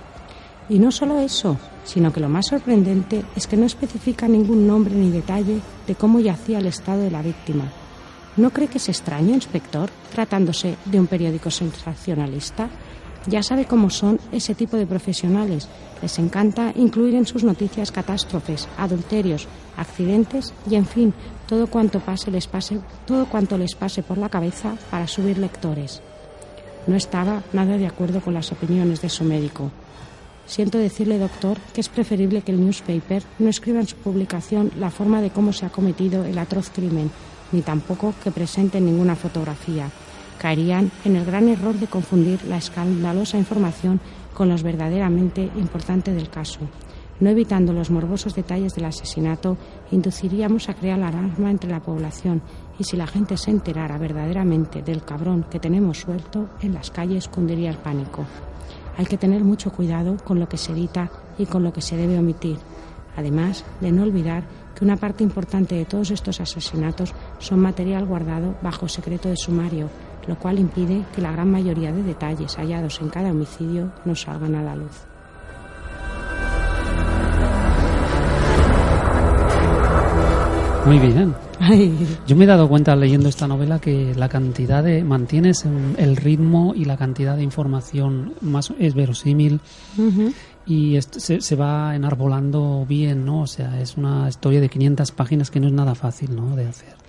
Y 0.68 0.78
no 0.78 0.90
solo 0.90 1.18
eso, 1.18 1.58
sino 1.84 2.12
que 2.12 2.20
lo 2.20 2.28
más 2.28 2.46
sorprendente 2.46 3.24
es 3.36 3.46
que 3.46 3.56
no 3.56 3.66
especifica 3.66 4.28
ningún 4.28 4.66
nombre 4.66 4.94
ni 4.94 5.10
detalle 5.10 5.60
de 5.86 5.94
cómo 5.94 6.20
yacía 6.20 6.58
el 6.58 6.66
estado 6.66 7.02
de 7.02 7.10
la 7.10 7.22
víctima. 7.22 7.64
¿No 8.36 8.50
cree 8.50 8.68
que 8.68 8.78
es 8.78 8.88
extraño, 8.88 9.34
inspector, 9.34 9.90
tratándose 10.12 10.76
de 10.86 10.98
un 10.98 11.06
periódico 11.06 11.50
sensacionalista? 11.50 12.70
Ya 13.26 13.42
sabe 13.42 13.66
cómo 13.66 13.88
son 13.90 14.18
ese 14.32 14.54
tipo 14.54 14.76
de 14.76 14.86
profesionales. 14.86 15.68
Les 16.02 16.18
encanta 16.18 16.72
incluir 16.74 17.14
en 17.14 17.26
sus 17.26 17.44
noticias 17.44 17.92
catástrofes, 17.92 18.66
adulterios, 18.76 19.46
accidentes 19.76 20.52
y, 20.68 20.74
en 20.74 20.86
fin, 20.86 21.14
todo 21.46 21.68
cuanto 21.68 22.00
pase 22.00 22.32
les 22.32 22.48
pase, 22.48 22.80
todo 23.06 23.26
cuanto 23.26 23.56
les 23.56 23.76
pase 23.76 24.02
por 24.02 24.18
la 24.18 24.28
cabeza 24.28 24.76
para 24.90 25.06
subir 25.06 25.38
lectores. 25.38 26.02
No 26.88 26.96
estaba 26.96 27.42
nada 27.52 27.78
de 27.78 27.86
acuerdo 27.86 28.20
con 28.20 28.34
las 28.34 28.50
opiniones 28.50 29.00
de 29.00 29.08
su 29.08 29.22
médico. 29.22 29.70
Siento 30.44 30.78
decirle, 30.78 31.20
doctor, 31.20 31.58
que 31.72 31.80
es 31.80 31.88
preferible 31.88 32.42
que 32.42 32.50
el 32.50 32.60
newspaper 32.60 33.22
no 33.38 33.48
escriba 33.48 33.78
en 33.78 33.86
su 33.86 33.94
publicación 33.96 34.72
la 34.76 34.90
forma 34.90 35.22
de 35.22 35.30
cómo 35.30 35.52
se 35.52 35.64
ha 35.64 35.70
cometido 35.70 36.24
el 36.24 36.36
atroz 36.38 36.70
crimen, 36.70 37.12
ni 37.52 37.62
tampoco 37.62 38.14
que 38.24 38.32
presente 38.32 38.80
ninguna 38.80 39.14
fotografía 39.14 39.88
caerían 40.42 40.90
en 41.04 41.14
el 41.14 41.24
gran 41.24 41.48
error 41.48 41.76
de 41.76 41.86
confundir 41.86 42.44
la 42.46 42.56
escandalosa 42.56 43.38
información 43.38 44.00
con 44.34 44.48
los 44.48 44.64
verdaderamente 44.64 45.48
importantes 45.56 46.16
del 46.16 46.30
caso. 46.30 46.58
No 47.20 47.30
evitando 47.30 47.72
los 47.72 47.92
morbosos 47.92 48.34
detalles 48.34 48.74
del 48.74 48.86
asesinato, 48.86 49.56
induciríamos 49.92 50.68
a 50.68 50.74
crear 50.74 51.00
alarma 51.00 51.48
entre 51.48 51.70
la 51.70 51.78
población 51.78 52.42
y 52.76 52.82
si 52.82 52.96
la 52.96 53.06
gente 53.06 53.36
se 53.36 53.52
enterara 53.52 53.98
verdaderamente 53.98 54.82
del 54.82 55.04
cabrón 55.04 55.46
que 55.48 55.60
tenemos 55.60 55.98
suelto, 55.98 56.48
en 56.60 56.74
las 56.74 56.90
calles 56.90 57.28
cundiría 57.28 57.70
el 57.70 57.76
pánico. 57.76 58.24
Hay 58.98 59.06
que 59.06 59.18
tener 59.18 59.44
mucho 59.44 59.70
cuidado 59.70 60.16
con 60.24 60.40
lo 60.40 60.48
que 60.48 60.58
se 60.58 60.72
edita 60.72 61.08
y 61.38 61.46
con 61.46 61.62
lo 61.62 61.72
que 61.72 61.82
se 61.82 61.96
debe 61.96 62.18
omitir, 62.18 62.56
además 63.16 63.64
de 63.80 63.92
no 63.92 64.02
olvidar 64.02 64.42
que 64.74 64.84
una 64.84 64.96
parte 64.96 65.22
importante 65.22 65.76
de 65.76 65.84
todos 65.84 66.10
estos 66.10 66.40
asesinatos 66.40 67.14
son 67.38 67.60
material 67.60 68.06
guardado 68.06 68.56
bajo 68.60 68.88
secreto 68.88 69.28
de 69.28 69.36
sumario, 69.36 69.88
lo 70.26 70.38
cual 70.38 70.58
impide 70.58 71.04
que 71.14 71.22
la 71.22 71.32
gran 71.32 71.50
mayoría 71.50 71.92
de 71.92 72.02
detalles 72.02 72.56
hallados 72.56 73.00
en 73.00 73.08
cada 73.08 73.30
homicidio 73.30 73.92
no 74.04 74.14
salgan 74.14 74.54
a 74.54 74.62
la 74.62 74.76
luz. 74.76 75.06
Muy 80.86 80.98
bien. 80.98 81.34
Yo 82.26 82.34
me 82.34 82.44
he 82.44 82.46
dado 82.46 82.68
cuenta 82.68 82.96
leyendo 82.96 83.28
esta 83.28 83.46
novela 83.46 83.78
que 83.78 84.14
la 84.16 84.28
cantidad 84.28 84.82
de 84.82 85.04
mantienes 85.04 85.64
el 85.96 86.16
ritmo 86.16 86.72
y 86.74 86.84
la 86.84 86.96
cantidad 86.96 87.36
de 87.36 87.44
información 87.44 88.34
más 88.40 88.72
es 88.80 88.94
verosímil 88.94 89.60
y 90.66 90.98
se, 91.00 91.40
se, 91.40 91.56
va 91.56 91.94
enarbolando 91.94 92.84
bien, 92.88 93.24
¿no? 93.24 93.42
O 93.42 93.46
sea, 93.46 93.80
es 93.80 93.96
una 93.96 94.28
historia 94.28 94.60
de 94.60 94.68
500 94.68 95.12
páginas 95.12 95.50
que 95.50 95.60
no 95.60 95.68
es 95.68 95.72
nada 95.72 95.94
fácil, 95.94 96.34
¿no? 96.34 96.56
De 96.56 96.66
hacer. 96.66 97.01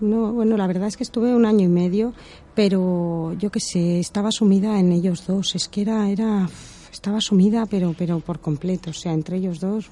No, 0.00 0.32
bueno, 0.32 0.56
la 0.56 0.66
verdad 0.66 0.88
es 0.88 0.96
que 0.96 1.02
estuve 1.02 1.34
un 1.34 1.46
año 1.46 1.64
y 1.64 1.68
medio, 1.68 2.12
pero 2.54 3.32
yo 3.38 3.50
qué 3.50 3.60
sé, 3.60 4.00
estaba 4.00 4.30
sumida 4.30 4.78
en 4.78 4.92
ellos 4.92 5.26
dos. 5.26 5.54
Es 5.54 5.68
que 5.68 5.82
era, 5.82 6.08
era, 6.10 6.48
estaba 6.92 7.20
sumida, 7.20 7.66
pero, 7.66 7.94
pero 7.96 8.20
por 8.20 8.40
completo. 8.40 8.90
O 8.90 8.94
sea, 8.94 9.12
entre 9.12 9.38
ellos 9.38 9.60
dos, 9.60 9.88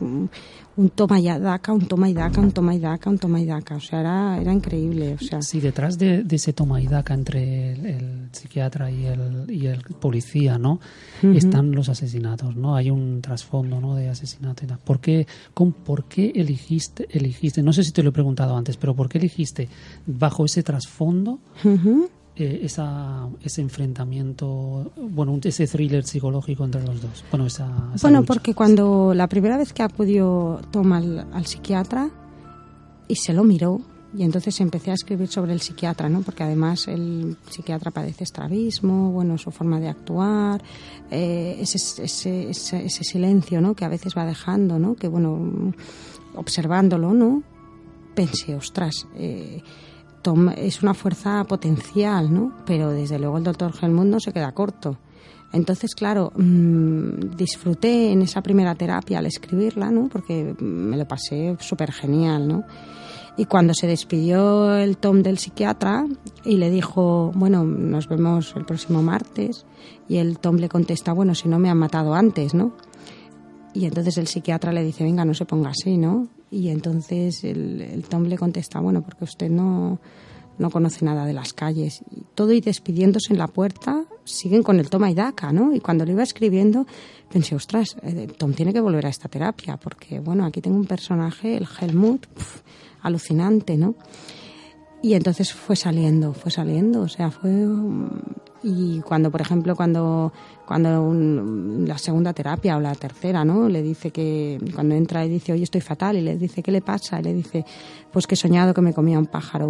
un 0.80 0.88
toma 0.88 1.20
y 1.20 1.26
daca, 1.26 1.72
un 1.74 1.86
toma 1.86 2.08
y 2.08 2.14
daca, 2.14 2.40
un 2.40 2.52
toma 2.52 2.74
y 2.74 2.78
daca, 2.78 3.10
un 3.10 3.18
toma 3.18 3.38
y 3.38 3.44
daca. 3.44 3.76
O 3.76 3.80
sea, 3.80 4.00
era, 4.00 4.40
era 4.40 4.52
increíble. 4.52 5.14
O 5.14 5.18
sea. 5.18 5.42
Sí, 5.42 5.60
detrás 5.60 5.98
de, 5.98 6.24
ese 6.30 6.54
toma 6.54 6.80
y 6.80 6.86
daca 6.86 7.12
entre 7.12 7.72
el, 7.72 8.28
psiquiatra 8.32 8.90
y 8.90 9.04
el, 9.04 9.44
y 9.50 9.66
el 9.66 9.82
policía, 9.82 10.56
¿no? 10.56 10.80
Están 11.22 11.72
los 11.72 11.90
asesinatos, 11.90 12.56
¿no? 12.56 12.76
Hay 12.76 12.90
un 12.90 13.20
trasfondo, 13.20 13.78
¿no? 13.78 13.94
De 13.94 14.08
asesinato 14.08 14.64
y 14.64 14.68
tal. 14.68 14.78
¿Por 14.78 15.00
qué, 15.00 15.26
con, 15.52 15.72
¿Por 15.72 16.04
qué 16.04 16.32
elegiste, 16.34 17.06
elegiste, 17.10 17.62
no 17.62 17.74
sé 17.74 17.84
si 17.84 17.92
te 17.92 18.02
lo 18.02 18.08
he 18.08 18.12
preguntado 18.12 18.56
antes, 18.56 18.78
pero 18.78 18.94
¿por 18.94 19.10
qué 19.10 19.18
elegiste 19.18 19.68
bajo 20.06 20.46
ese 20.46 20.62
trasfondo 20.62 21.40
eh, 22.40 22.60
esa, 22.62 23.28
ese 23.42 23.60
enfrentamiento, 23.60 24.92
bueno, 24.96 25.38
ese 25.42 25.66
thriller 25.66 26.04
psicológico 26.04 26.64
entre 26.64 26.82
los 26.82 27.00
dos? 27.00 27.24
Bueno, 27.30 27.46
esa, 27.46 27.68
bueno 28.02 28.24
porque 28.24 28.54
cuando 28.54 29.12
la 29.14 29.28
primera 29.28 29.56
vez 29.56 29.72
que 29.72 29.82
acudió 29.82 30.60
Tom 30.70 30.92
al, 30.92 31.26
al, 31.32 31.46
psiquiatra 31.46 32.10
y 33.08 33.16
se 33.16 33.32
lo 33.32 33.44
miró, 33.44 33.80
y 34.16 34.24
entonces 34.24 34.60
empecé 34.60 34.90
a 34.90 34.94
escribir 34.94 35.28
sobre 35.28 35.52
el 35.52 35.60
psiquiatra, 35.60 36.08
¿no? 36.08 36.22
Porque 36.22 36.42
además 36.42 36.88
el 36.88 37.36
psiquiatra 37.48 37.90
padece 37.90 38.24
estrabismo, 38.24 39.12
bueno, 39.12 39.38
su 39.38 39.50
forma 39.50 39.78
de 39.78 39.88
actuar, 39.88 40.62
eh, 41.10 41.56
ese, 41.60 41.78
ese, 42.02 42.50
ese, 42.50 42.84
ese, 42.84 43.04
silencio, 43.04 43.60
¿no? 43.60 43.74
Que 43.74 43.84
a 43.84 43.88
veces 43.88 44.14
va 44.16 44.24
dejando, 44.24 44.78
¿no? 44.78 44.96
Que, 44.96 45.06
bueno, 45.06 45.72
observándolo, 46.34 47.12
¿no? 47.12 47.42
Pensé, 48.14 48.56
ostras, 48.56 49.06
eh, 49.14 49.62
Tom 50.22 50.50
es 50.50 50.82
una 50.82 50.94
fuerza 50.94 51.44
potencial, 51.44 52.32
¿no? 52.32 52.52
Pero 52.66 52.90
desde 52.90 53.18
luego 53.18 53.38
el 53.38 53.44
doctor 53.44 53.72
Helmut 53.80 54.06
no 54.06 54.20
se 54.20 54.32
queda 54.32 54.52
corto. 54.52 54.98
Entonces, 55.52 55.94
claro, 55.94 56.32
mmm, 56.36 57.36
disfruté 57.36 58.12
en 58.12 58.22
esa 58.22 58.40
primera 58.40 58.74
terapia 58.74 59.18
al 59.18 59.26
escribirla, 59.26 59.90
¿no? 59.90 60.08
Porque 60.08 60.54
me 60.60 60.96
lo 60.96 61.06
pasé 61.06 61.56
súper 61.58 61.92
genial, 61.92 62.46
¿no? 62.46 62.64
Y 63.36 63.46
cuando 63.46 63.74
se 63.74 63.86
despidió 63.86 64.76
el 64.76 64.98
Tom 64.98 65.22
del 65.22 65.38
psiquiatra 65.38 66.06
y 66.44 66.56
le 66.56 66.70
dijo, 66.70 67.32
bueno, 67.34 67.64
nos 67.64 68.08
vemos 68.08 68.52
el 68.54 68.64
próximo 68.64 69.02
martes, 69.02 69.64
y 70.08 70.18
el 70.18 70.38
Tom 70.38 70.56
le 70.56 70.68
contesta, 70.68 71.12
bueno, 71.12 71.34
si 71.34 71.48
no 71.48 71.58
me 71.58 71.70
han 71.70 71.78
matado 71.78 72.14
antes, 72.14 72.54
¿no? 72.54 72.72
Y 73.72 73.86
entonces 73.86 74.18
el 74.18 74.26
psiquiatra 74.26 74.72
le 74.72 74.84
dice, 74.84 75.04
venga, 75.04 75.24
no 75.24 75.34
se 75.34 75.46
ponga 75.46 75.70
así, 75.70 75.96
¿no? 75.96 76.28
Y 76.50 76.68
entonces 76.68 77.44
el, 77.44 78.04
Tom 78.08 78.24
le 78.24 78.36
contesta, 78.36 78.80
bueno, 78.80 79.02
porque 79.02 79.24
usted 79.24 79.50
no, 79.50 80.00
no 80.58 80.70
conoce 80.70 81.04
nada 81.04 81.24
de 81.24 81.32
las 81.32 81.52
calles. 81.52 82.02
Todo 82.34 82.52
y 82.52 82.60
despidiéndose 82.60 83.32
en 83.32 83.38
la 83.38 83.46
puerta, 83.46 84.04
siguen 84.24 84.62
con 84.62 84.80
el 84.80 84.90
toma 84.90 85.10
y 85.10 85.14
daca, 85.14 85.52
¿no? 85.52 85.74
Y 85.74 85.80
cuando 85.80 86.04
lo 86.04 86.12
iba 86.12 86.22
escribiendo, 86.22 86.86
pensé, 87.32 87.54
ostras, 87.54 87.96
eh, 88.02 88.28
Tom 88.36 88.52
tiene 88.52 88.72
que 88.72 88.80
volver 88.80 89.06
a 89.06 89.10
esta 89.10 89.28
terapia, 89.28 89.76
porque, 89.76 90.18
bueno, 90.18 90.44
aquí 90.44 90.60
tengo 90.60 90.76
un 90.76 90.86
personaje, 90.86 91.56
el 91.56 91.68
Helmut, 91.80 92.26
pf, 92.26 92.62
alucinante, 93.02 93.76
¿no? 93.76 93.94
Y 95.02 95.14
entonces 95.14 95.52
fue 95.52 95.76
saliendo, 95.76 96.34
fue 96.34 96.50
saliendo, 96.50 97.02
o 97.02 97.08
sea, 97.08 97.30
fue... 97.30 97.66
Y 98.62 99.00
cuando, 99.00 99.30
por 99.30 99.40
ejemplo, 99.40 99.74
cuando 99.74 100.32
cuando 100.70 101.02
un, 101.02 101.84
la 101.84 101.98
segunda 101.98 102.32
terapia 102.32 102.76
o 102.76 102.80
la 102.80 102.94
tercera, 102.94 103.44
¿no? 103.44 103.68
Le 103.68 103.82
dice 103.82 104.12
que 104.12 104.56
cuando 104.72 104.94
entra 104.94 105.26
y 105.26 105.28
dice, 105.28 105.52
oye, 105.52 105.64
estoy 105.64 105.80
fatal, 105.80 106.16
y 106.16 106.20
le 106.20 106.36
dice, 106.36 106.62
¿qué 106.62 106.70
le 106.70 106.80
pasa? 106.80 107.18
Y 107.18 107.24
le 107.24 107.34
dice, 107.34 107.64
pues 108.12 108.28
que 108.28 108.36
he 108.36 108.38
soñado 108.38 108.72
que 108.72 108.80
me 108.80 108.94
comía 108.94 109.18
un 109.18 109.26
pájaro 109.26 109.68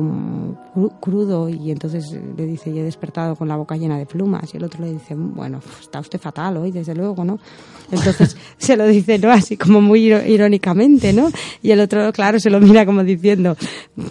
crudo, 1.00 1.48
y 1.48 1.70
entonces 1.70 2.14
le 2.36 2.44
dice, 2.44 2.68
y 2.68 2.78
he 2.78 2.82
despertado 2.82 3.34
con 3.34 3.48
la 3.48 3.56
boca 3.56 3.78
llena 3.78 3.96
de 3.96 4.04
plumas, 4.04 4.52
y 4.52 4.58
el 4.58 4.64
otro 4.64 4.84
le 4.84 4.92
dice, 4.92 5.14
bueno, 5.14 5.60
está 5.80 6.00
usted 6.00 6.20
fatal 6.20 6.58
hoy, 6.58 6.70
desde 6.70 6.94
luego, 6.94 7.24
¿no? 7.24 7.38
Entonces 7.90 8.36
se 8.58 8.76
lo 8.76 8.86
dice, 8.86 9.18
¿no? 9.18 9.30
Así 9.30 9.56
como 9.56 9.80
muy 9.80 10.12
irónicamente, 10.12 11.14
¿no? 11.14 11.30
Y 11.62 11.70
el 11.70 11.80
otro, 11.80 12.12
claro, 12.12 12.38
se 12.38 12.50
lo 12.50 12.60
mira 12.60 12.84
como 12.84 13.02
diciendo, 13.04 13.56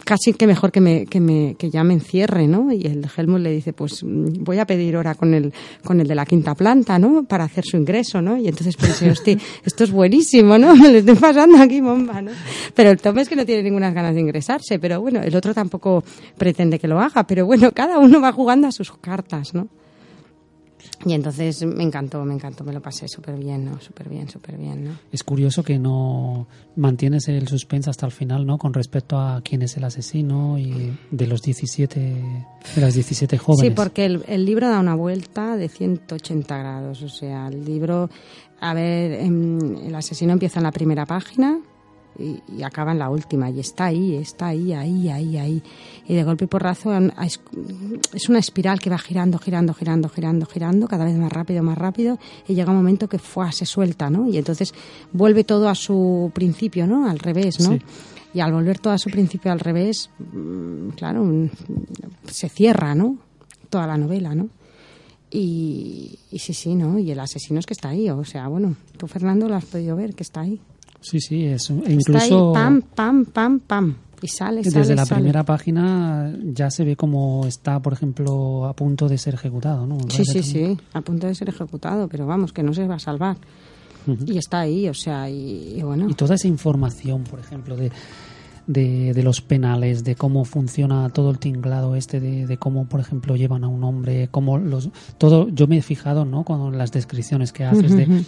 casi 0.05 0.33
que 0.33 0.47
mejor 0.47 0.71
que 0.71 0.81
me, 0.81 1.05
que 1.05 1.19
me, 1.19 1.53
que 1.53 1.69
ya 1.69 1.83
me 1.83 1.93
encierre, 1.93 2.47
¿no? 2.47 2.71
Y 2.71 2.87
el 2.87 3.07
Helmut 3.15 3.41
le 3.41 3.51
dice, 3.51 3.73
pues 3.73 4.03
voy 4.03 4.57
a 4.57 4.65
pedir 4.65 4.97
hora 4.97 5.13
con 5.13 5.35
el, 5.35 5.53
con 5.83 6.01
el 6.01 6.07
de 6.07 6.15
la 6.15 6.25
quinta 6.25 6.55
¿no? 6.99 7.23
Para 7.23 7.43
hacer 7.43 7.65
su 7.65 7.77
ingreso, 7.77 8.21
¿no? 8.21 8.37
Y 8.37 8.47
entonces 8.47 8.75
pensé, 8.77 9.09
hostia, 9.09 9.37
esto 9.65 9.83
es 9.83 9.91
buenísimo, 9.91 10.57
¿no? 10.57 10.75
Me 10.75 10.89
le 10.91 10.99
estoy 10.99 11.15
pasando 11.15 11.57
aquí 11.57 11.81
bomba, 11.81 12.21
¿no? 12.21 12.31
Pero 12.73 12.91
el 12.91 13.01
Tom 13.01 13.17
es 13.19 13.27
que 13.27 13.35
no 13.35 13.45
tiene 13.45 13.63
ninguna 13.63 13.91
ganas 13.91 14.15
de 14.15 14.21
ingresarse, 14.21 14.79
pero 14.79 15.01
bueno, 15.01 15.21
el 15.21 15.35
otro 15.35 15.53
tampoco 15.53 16.03
pretende 16.37 16.79
que 16.79 16.87
lo 16.87 16.99
haga, 16.99 17.25
pero 17.25 17.45
bueno, 17.45 17.71
cada 17.71 17.99
uno 17.99 18.21
va 18.21 18.31
jugando 18.31 18.67
a 18.67 18.71
sus 18.71 18.91
cartas, 18.97 19.53
¿no? 19.53 19.67
Y 21.05 21.13
entonces 21.13 21.63
me 21.65 21.83
encantó, 21.83 22.25
me 22.25 22.33
encantó, 22.33 22.63
me 22.63 22.73
lo 22.73 22.81
pasé 22.81 23.07
súper 23.07 23.37
bien, 23.37 23.63
¿no? 23.63 23.79
Súper 23.79 24.09
bien, 24.09 24.27
súper 24.27 24.57
bien, 24.57 24.83
¿no? 24.83 24.91
Es 25.11 25.23
curioso 25.23 25.63
que 25.63 25.79
no 25.79 26.47
mantienes 26.75 27.29
el 27.29 27.47
suspense 27.47 27.89
hasta 27.89 28.05
el 28.05 28.11
final, 28.11 28.45
¿no? 28.45 28.57
Con 28.57 28.73
respecto 28.73 29.17
a 29.17 29.41
quién 29.41 29.61
es 29.61 29.77
el 29.77 29.85
asesino 29.85 30.57
y 30.57 30.97
de 31.09 31.27
los 31.27 31.41
17, 31.41 31.99
de 31.99 32.81
las 32.81 32.93
17 32.93 33.37
jóvenes. 33.37 33.71
Sí, 33.71 33.75
porque 33.75 34.05
el, 34.05 34.23
el 34.27 34.45
libro 34.45 34.67
da 34.67 34.79
una 34.79 34.95
vuelta 34.95 35.55
de 35.55 35.69
180 35.69 36.57
grados, 36.57 37.01
o 37.01 37.09
sea, 37.09 37.47
el 37.47 37.63
libro, 37.63 38.09
a 38.59 38.73
ver, 38.73 39.13
em, 39.13 39.77
el 39.87 39.95
asesino 39.95 40.33
empieza 40.33 40.59
en 40.59 40.63
la 40.63 40.71
primera 40.71 41.05
página, 41.05 41.59
y, 42.19 42.63
acaba 42.63 42.91
en 42.91 42.99
la 42.99 43.09
última 43.09 43.49
y 43.49 43.59
está 43.59 43.85
ahí, 43.85 44.15
está 44.15 44.47
ahí, 44.47 44.73
ahí, 44.73 45.09
ahí, 45.09 45.37
ahí. 45.37 45.63
Y 46.07 46.15
de 46.15 46.23
golpe 46.23 46.45
y 46.45 46.47
porrazo 46.47 46.91
es 48.13 48.29
una 48.29 48.39
espiral 48.39 48.79
que 48.79 48.89
va 48.89 48.97
girando, 48.97 49.37
girando, 49.37 49.73
girando, 49.73 50.09
girando, 50.09 50.45
girando, 50.45 50.87
cada 50.87 51.05
vez 51.05 51.15
más 51.15 51.31
rápido, 51.31 51.63
más 51.63 51.77
rápido 51.77 52.19
y 52.47 52.55
llega 52.55 52.71
un 52.71 52.77
momento 52.77 53.07
que 53.07 53.19
fue, 53.19 53.51
se 53.51 53.65
suelta, 53.65 54.09
¿no? 54.09 54.27
Y 54.27 54.37
entonces 54.37 54.73
vuelve 55.13 55.43
todo 55.43 55.69
a 55.69 55.75
su 55.75 56.31
principio, 56.33 56.85
¿no? 56.85 57.09
Al 57.09 57.19
revés, 57.19 57.59
¿no? 57.59 57.77
Y 58.33 58.41
al 58.41 58.51
volver 58.51 58.79
todo 58.79 58.93
a 58.93 58.97
su 58.97 59.09
principio 59.09 59.51
al 59.51 59.59
revés, 59.59 60.09
mm, 60.19 60.89
claro, 60.89 61.49
se 62.27 62.49
cierra, 62.49 62.93
¿no? 62.93 63.17
Toda 63.69 63.87
la 63.87 63.97
novela, 63.97 64.35
¿no? 64.35 64.49
Y, 65.31 66.19
y, 66.31 66.39
sí, 66.39 66.53
sí, 66.53 66.75
¿no? 66.75 66.97
Y 66.97 67.11
el 67.11 67.19
asesino 67.19 67.59
es 67.59 67.65
que 67.65 67.73
está 67.73 67.89
ahí. 67.89 68.09
O 68.09 68.25
sea, 68.25 68.47
bueno, 68.47 68.75
tú, 68.97 69.07
Fernando, 69.07 69.47
lo 69.47 69.55
has 69.55 69.65
podido 69.65 69.95
ver, 69.95 70.15
que 70.15 70.23
está 70.23 70.41
ahí. 70.41 70.59
Sí, 71.01 71.19
sí, 71.19 71.45
es 71.45 71.69
incluso... 71.69 72.53
pam, 72.53 72.81
pam, 72.81 73.25
pam, 73.25 73.59
pam. 73.59 73.95
Y 74.21 74.27
sale, 74.27 74.63
sale, 74.63 74.79
Desde 74.79 74.95
la 74.95 75.05
primera 75.05 75.43
página 75.45 76.33
ya 76.43 76.69
se 76.69 76.83
ve 76.83 76.97
como 76.97 77.45
está, 77.45 77.79
por 77.81 77.93
ejemplo, 77.93 78.65
a 78.65 78.73
punto 78.73 79.07
de 79.07 79.17
ser 79.17 79.35
ejecutado, 79.35 79.87
¿no? 79.87 79.97
Sí, 80.09 80.25
sí, 80.25 80.43
sí, 80.43 80.77
a 80.91 81.01
punto 81.01 81.27
de 81.27 81.35
ser 81.35 81.47
ejecutado, 81.49 82.09
pero 82.09 82.25
vamos, 82.25 82.51
que 82.51 82.61
no 82.61 82.73
se 82.73 82.85
va 82.85 82.95
a 82.95 82.99
salvar. 82.99 83.37
Y 84.25 84.37
está 84.37 84.61
ahí, 84.61 84.89
o 84.89 84.93
sea, 84.93 85.29
y, 85.29 85.81
bueno. 85.83 86.09
Y 86.09 86.15
toda 86.15 86.35
esa 86.35 86.47
información, 86.47 87.23
por 87.23 87.39
ejemplo, 87.39 87.75
de 87.77 87.91
de, 88.69 89.15
de, 89.15 89.23
los 89.23 89.41
penales, 89.41 90.03
de 90.03 90.13
cómo 90.13 90.45
funciona 90.45 91.09
todo 91.09 91.31
el 91.31 91.39
tinglado 91.39 91.95
este, 91.95 92.19
de, 92.19 92.57
cómo, 92.57 92.85
por 92.85 92.99
ejemplo, 92.99 93.35
llevan 93.35 93.63
a 93.63 93.67
un 93.67 93.83
hombre, 93.83 94.27
cómo 94.29 94.59
los, 94.59 94.89
todo, 95.17 95.49
yo 95.49 95.65
me 95.65 95.77
he 95.77 95.81
fijado, 95.81 96.23
¿no? 96.23 96.43
Con 96.43 96.77
las 96.77 96.91
descripciones 96.91 97.51
que 97.51 97.63
haces 97.65 97.95
de, 97.97 98.23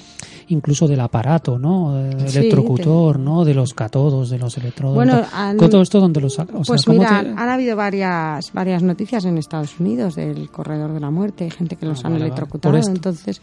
incluso 0.47 0.87
del 0.87 0.99
aparato, 0.99 1.59
¿no? 1.59 1.95
electrocutor, 1.99 3.19
¿no? 3.19 3.45
De 3.45 3.53
los 3.53 3.75
catodos, 3.75 4.31
de 4.31 4.39
los 4.39 4.57
electrodos. 4.57 4.95
Bueno, 4.95 5.21
todo 5.59 5.83
esto 5.83 5.99
donde 5.99 6.21
los, 6.21 6.35
pues 6.65 6.87
mira, 6.87 7.19
han 7.19 7.37
habido 7.37 7.75
varias, 7.75 8.51
varias 8.51 8.81
noticias 8.81 9.25
en 9.25 9.37
Estados 9.37 9.79
Unidos 9.79 10.15
del 10.15 10.49
corredor 10.49 10.91
de 10.91 11.01
la 11.01 11.11
muerte, 11.11 11.51
gente 11.51 11.75
que 11.75 11.85
los 11.85 12.03
ah, 12.03 12.07
han 12.07 12.15
electrocutado, 12.15 12.75
entonces 12.77 13.41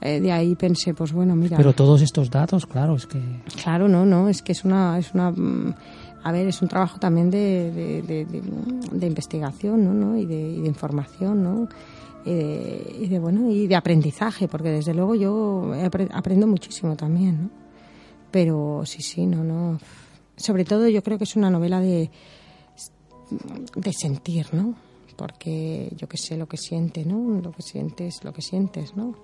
eh, 0.00 0.18
de 0.18 0.32
ahí 0.32 0.56
pensé, 0.56 0.94
pues 0.94 1.12
bueno, 1.12 1.36
mira. 1.36 1.56
Pero 1.56 1.74
todos 1.74 2.02
estos 2.02 2.30
datos, 2.30 2.66
claro, 2.66 2.96
es 2.96 3.06
que. 3.06 3.20
Claro, 3.62 3.86
no, 3.86 4.06
no, 4.06 4.28
es 4.28 4.42
que 4.42 4.52
es 4.52 4.64
una, 4.64 4.98
es 4.98 5.12
una 5.12 5.30
mm, 5.30 5.74
a 6.22 6.32
ver, 6.32 6.46
es 6.46 6.60
un 6.60 6.68
trabajo 6.68 6.98
también 6.98 7.30
de, 7.30 7.70
de, 8.02 9.06
investigación 9.06 10.00
¿no? 10.00 10.16
Y, 10.16 10.26
de, 10.26 10.66
información, 10.66 11.42
¿no? 11.42 11.68
Y 12.24 13.08
de, 13.08 13.18
bueno, 13.18 13.50
y 13.50 13.66
de 13.66 13.76
aprendizaje, 13.76 14.46
porque 14.46 14.70
desde 14.70 14.92
luego 14.92 15.14
yo 15.14 15.72
aprendo 16.12 16.46
muchísimo 16.46 16.96
también, 16.96 17.44
¿no? 17.44 17.50
Pero 18.30 18.82
sí, 18.84 19.02
sí, 19.02 19.26
no, 19.26 19.42
no. 19.42 19.78
Sobre 20.36 20.64
todo 20.64 20.88
yo 20.88 21.02
creo 21.02 21.18
que 21.18 21.24
es 21.24 21.36
una 21.36 21.50
novela 21.50 21.80
de, 21.80 22.10
de 23.74 23.92
sentir, 23.92 24.46
¿no? 24.52 24.74
Porque 25.16 25.92
yo 25.96 26.08
que 26.08 26.16
sé 26.16 26.36
lo 26.36 26.46
que 26.46 26.56
siente, 26.56 27.04
¿no? 27.04 27.40
Lo 27.40 27.52
que 27.52 27.62
sientes, 27.62 28.22
lo 28.24 28.32
que 28.32 28.42
sientes, 28.42 28.94
¿no? 28.94 29.14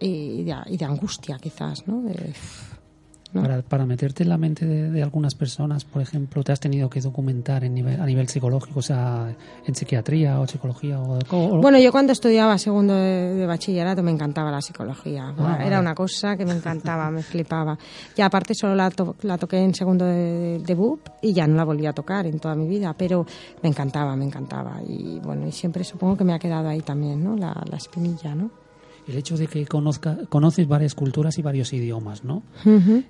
Y 0.00 0.44
de, 0.44 0.54
y 0.66 0.76
de 0.76 0.84
angustia 0.84 1.38
quizás, 1.38 1.86
¿no? 1.86 2.00
De, 2.02 2.32
para, 3.32 3.62
para, 3.62 3.86
meterte 3.86 4.22
en 4.22 4.28
la 4.28 4.36
mente 4.36 4.66
de, 4.66 5.02
algunas 5.02 5.34
personas, 5.34 5.84
por 5.84 6.02
ejemplo, 6.02 6.42
te 6.42 6.52
has 6.52 6.60
tenido 6.60 6.90
que 6.90 7.00
documentar 7.00 7.64
en 7.64 7.74
nivel, 7.74 8.00
a 8.00 8.06
nivel 8.06 8.28
psicológico, 8.28 8.80
o 8.80 8.82
sea, 8.82 9.34
en 9.66 9.74
psiquiatría 9.74 10.40
o 10.40 10.46
psicología. 10.46 11.00
O, 11.00 11.60
Bueno, 11.60 11.78
yo 11.78 11.90
cuando 11.92 12.12
estudiaba 12.12 12.58
segundo 12.58 12.94
de, 12.94 13.46
bachillerato 13.46 14.02
me 14.02 14.10
encantaba 14.10 14.50
la 14.50 14.60
psicología. 14.60 15.34
Ah, 15.38 15.64
Era 15.64 15.80
una 15.80 15.94
cosa 15.94 16.36
que 16.36 16.44
me 16.44 16.52
encantaba, 16.52 17.10
me 17.10 17.22
flipaba. 17.22 17.78
Y 18.16 18.20
aparte 18.20 18.54
solo 18.54 18.74
la, 18.74 18.90
la 19.22 19.38
toqué 19.38 19.58
en 19.58 19.74
segundo 19.74 20.04
de, 20.04 20.60
de, 20.64 20.74
BUP 20.74 21.00
y 21.22 21.32
ya 21.32 21.46
no 21.46 21.56
la 21.56 21.64
volví 21.64 21.86
a 21.86 21.92
tocar 21.92 22.26
en 22.26 22.38
toda 22.38 22.54
mi 22.54 22.68
vida, 22.68 22.94
pero 22.96 23.24
me 23.62 23.68
encantaba, 23.68 24.14
me 24.16 24.24
encantaba. 24.24 24.80
Y 24.86 25.18
bueno, 25.20 25.46
y 25.46 25.52
siempre 25.52 25.84
supongo 25.84 26.16
que 26.16 26.24
me 26.24 26.34
ha 26.34 26.38
quedado 26.38 26.68
ahí 26.68 26.80
también, 26.80 27.22
¿no? 27.22 27.36
La, 27.36 27.62
la 27.68 27.76
espinilla, 27.76 28.34
¿no? 28.34 28.61
El 29.08 29.16
hecho 29.16 29.36
de 29.36 29.46
que 29.46 29.66
conozca, 29.66 30.18
conoces 30.28 30.68
varias 30.68 30.94
culturas 30.94 31.38
y 31.38 31.42
varios 31.42 31.72
idiomas, 31.72 32.24
¿no? 32.24 32.42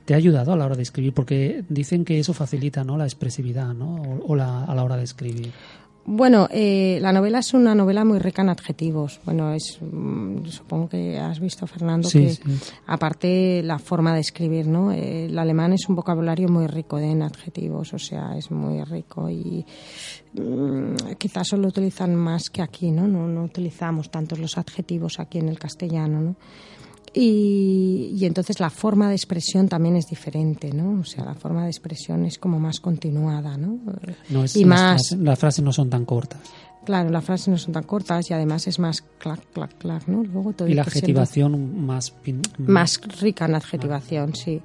¿Te 0.04 0.14
ha 0.14 0.16
ayudado 0.16 0.52
a 0.52 0.56
la 0.56 0.64
hora 0.64 0.76
de 0.76 0.82
escribir? 0.82 1.12
Porque 1.12 1.64
dicen 1.68 2.04
que 2.04 2.18
eso 2.18 2.32
facilita, 2.32 2.84
¿no? 2.84 2.96
La 2.96 3.04
expresividad, 3.04 3.74
¿no? 3.74 4.20
O, 4.26 4.34
la, 4.34 4.64
a 4.64 4.74
la 4.74 4.84
hora 4.84 4.96
de 4.96 5.04
escribir. 5.04 5.52
Bueno, 6.04 6.48
eh, 6.50 6.98
la 7.00 7.12
novela 7.12 7.38
es 7.38 7.54
una 7.54 7.76
novela 7.76 8.04
muy 8.04 8.18
rica 8.18 8.42
en 8.42 8.48
adjetivos. 8.48 9.20
Bueno, 9.24 9.52
es 9.52 9.78
mm, 9.80 10.46
supongo 10.46 10.88
que 10.88 11.16
has 11.18 11.38
visto, 11.38 11.66
Fernando, 11.68 12.08
que 12.10 12.36
aparte 12.86 13.62
la 13.62 13.78
forma 13.78 14.12
de 14.12 14.20
escribir, 14.20 14.66
¿no? 14.66 14.90
Eh, 14.90 15.26
el 15.26 15.38
alemán 15.38 15.72
es 15.72 15.88
un 15.88 15.94
vocabulario 15.94 16.48
muy 16.48 16.66
rico 16.66 16.96
de, 16.96 17.10
en 17.10 17.22
adjetivos, 17.22 17.94
o 17.94 17.98
sea, 17.98 18.36
es 18.36 18.50
muy 18.50 18.82
rico 18.82 19.30
y 19.30 19.64
mm, 20.34 21.14
quizás 21.18 21.46
solo 21.48 21.68
utilizan 21.68 22.16
más 22.16 22.50
que 22.50 22.62
aquí, 22.62 22.90
¿no? 22.90 23.06
¿no? 23.06 23.28
No 23.28 23.44
utilizamos 23.44 24.10
tantos 24.10 24.40
los 24.40 24.58
adjetivos 24.58 25.20
aquí 25.20 25.38
en 25.38 25.48
el 25.48 25.58
castellano, 25.58 26.20
¿no? 26.20 26.36
Y, 27.14 28.14
y, 28.16 28.24
entonces 28.24 28.58
la 28.58 28.70
forma 28.70 29.08
de 29.08 29.14
expresión 29.14 29.68
también 29.68 29.96
es 29.96 30.06
diferente, 30.06 30.72
¿no? 30.72 31.00
O 31.00 31.04
sea, 31.04 31.24
la 31.24 31.34
forma 31.34 31.64
de 31.64 31.70
expresión 31.70 32.24
es 32.24 32.38
como 32.38 32.58
más 32.58 32.80
continuada, 32.80 33.58
¿no? 33.58 33.78
no 34.30 34.44
es, 34.44 34.56
y 34.56 34.64
más... 34.64 35.12
las 35.12 35.38
frases 35.38 35.62
no 35.62 35.72
son 35.74 35.90
tan 35.90 36.06
cortas. 36.06 36.40
Claro, 36.86 37.10
las 37.10 37.24
frases 37.24 37.48
no 37.48 37.58
son 37.58 37.74
tan 37.74 37.84
cortas 37.84 38.30
y 38.30 38.34
además 38.34 38.66
es 38.66 38.78
más 38.78 39.02
clac, 39.18 39.40
clac, 39.52 39.76
clac, 39.78 40.08
¿no? 40.08 40.24
Luego 40.24 40.52
todo 40.52 40.68
y 40.68 40.74
la 40.74 40.82
adjetivación 40.82 41.84
más... 41.84 42.14
Más 42.58 43.00
rica 43.20 43.44
en 43.44 43.54
adjetivación, 43.56 44.34
sí. 44.34 44.62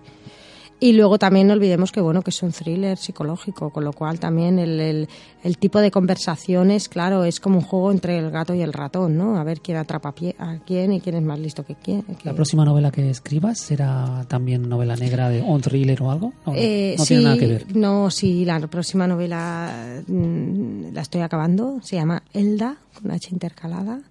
Y 0.80 0.94
luego 0.94 1.18
también 1.18 1.48
no 1.48 1.54
olvidemos 1.54 1.92
que 1.92 2.02
bueno 2.02 2.22
que 2.22 2.30
es 2.30 2.44
un 2.44 2.52
thriller 2.52 2.98
psicológico, 2.98 3.72
con 3.72 3.84
lo 3.84 3.94
cual 3.94 4.20
también 4.20 4.60
el, 4.60 4.80
el, 4.80 5.10
el, 5.44 5.58
tipo 5.58 5.80
de 5.80 5.90
conversaciones, 5.90 6.88
claro, 6.88 7.24
es 7.24 7.40
como 7.40 7.58
un 7.58 7.64
juego 7.64 7.92
entre 7.92 8.20
el 8.20 8.30
gato 8.30 8.54
y 8.54 8.62
el 8.62 8.74
ratón, 8.74 9.18
¿no? 9.18 9.38
A 9.38 9.44
ver 9.44 9.60
quién 9.62 9.78
atrapa 9.78 10.10
a 10.10 10.58
quién 10.66 10.94
y 10.94 11.02
quién 11.02 11.16
es 11.16 11.24
más 11.24 11.40
listo 11.40 11.66
que 11.66 11.74
quién. 11.74 12.06
¿La 12.24 12.34
próxima 12.34 12.64
novela 12.64 12.92
que 12.92 13.10
escribas 13.10 13.58
será 13.58 14.26
también 14.28 14.70
novela 14.70 14.96
negra 14.96 15.30
de 15.30 15.42
un 15.42 15.62
thriller 15.62 16.00
o 16.04 16.12
algo? 16.12 16.34
No, 16.46 16.54
eh, 16.56 16.96
tiene 17.08 17.24
nada 17.24 17.38
que 17.38 17.48
ver. 17.48 17.76
No, 17.76 18.12
sí, 18.12 18.46
la 18.46 18.60
próxima 18.68 19.08
novela 19.08 20.04
mm, 20.06 20.94
la 20.94 21.02
estoy 21.02 21.22
acabando, 21.22 21.80
se 21.82 21.96
llama 21.96 22.22
Elda, 22.34 22.78
con 23.02 23.10
H 23.10 23.30
intercalada 23.32 24.02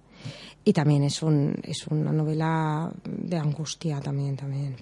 y 0.67 0.73
también 0.73 1.03
es 1.03 1.23
un 1.23 1.55
es 1.63 1.87
una 1.87 2.11
novela 2.11 2.91
de 3.05 3.37
angustia 3.37 3.99
también 4.01 4.35
también 4.35 4.75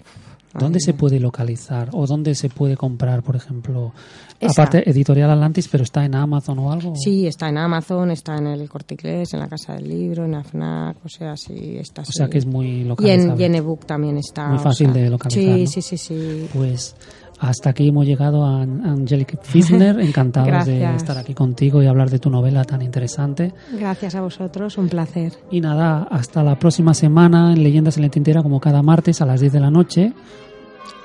¿Dónde 0.58 0.80
se 0.80 0.94
puede 0.94 1.20
localizar 1.20 1.90
o 1.92 2.06
dónde 2.06 2.34
se 2.34 2.48
puede 2.48 2.78
comprar, 2.78 3.22
por 3.22 3.36
ejemplo? 3.36 3.92
Aparte, 4.40 4.88
Editorial 4.88 5.30
Atlantis, 5.30 5.68
pero 5.68 5.84
está 5.84 6.02
en 6.06 6.14
Amazon 6.14 6.58
o 6.60 6.72
algo. 6.72 6.94
Sí, 6.96 7.26
está 7.26 7.50
en 7.50 7.58
Amazon, 7.58 8.10
está 8.10 8.38
en 8.38 8.46
el 8.46 8.66
Corte 8.66 8.94
Inglés, 8.94 9.34
en 9.34 9.40
la 9.40 9.48
Casa 9.48 9.74
del 9.74 9.86
Libro, 9.86 10.24
en 10.24 10.32
la 10.32 10.42
FNAC, 10.42 10.96
o 11.04 11.08
sea, 11.10 11.36
sí, 11.36 11.76
está. 11.76 12.02
O 12.02 12.04
sea 12.06 12.28
que 12.30 12.38
es 12.38 12.46
muy 12.46 12.68
Y 12.68 12.80
en, 12.80 12.88
localizable. 12.88 13.42
y 13.42 13.44
en 13.44 13.54
ebook 13.54 13.84
también 13.84 14.16
está. 14.16 14.48
Muy 14.48 14.56
o 14.56 14.60
fácil 14.60 14.92
sea, 14.94 15.02
de 15.02 15.10
localizar, 15.10 15.42
Sí, 15.42 15.60
¿no? 15.64 15.66
sí, 15.70 15.82
sí, 15.82 15.98
sí. 15.98 16.48
Pues 16.54 16.94
hasta 17.38 17.70
aquí 17.70 17.88
hemos 17.88 18.06
llegado 18.06 18.44
a 18.44 18.62
Angelique 18.62 19.38
Fisner. 19.42 20.00
Encantados 20.06 20.66
de 20.66 20.94
estar 20.94 21.18
aquí 21.18 21.34
contigo 21.34 21.82
y 21.82 21.86
hablar 21.86 22.10
de 22.10 22.18
tu 22.18 22.30
novela 22.30 22.64
tan 22.64 22.82
interesante. 22.82 23.52
Gracias 23.72 24.14
a 24.14 24.20
vosotros, 24.20 24.78
un 24.78 24.88
placer. 24.88 25.32
Y 25.50 25.60
nada, 25.60 26.06
hasta 26.10 26.42
la 26.42 26.58
próxima 26.58 26.94
semana 26.94 27.52
en 27.52 27.62
Leyendas 27.62 27.96
en 27.96 28.04
la 28.04 28.08
Tintera, 28.08 28.42
como 28.42 28.60
cada 28.60 28.82
martes 28.82 29.20
a 29.20 29.26
las 29.26 29.40
10 29.40 29.52
de 29.52 29.60
la 29.60 29.70
noche. 29.70 30.12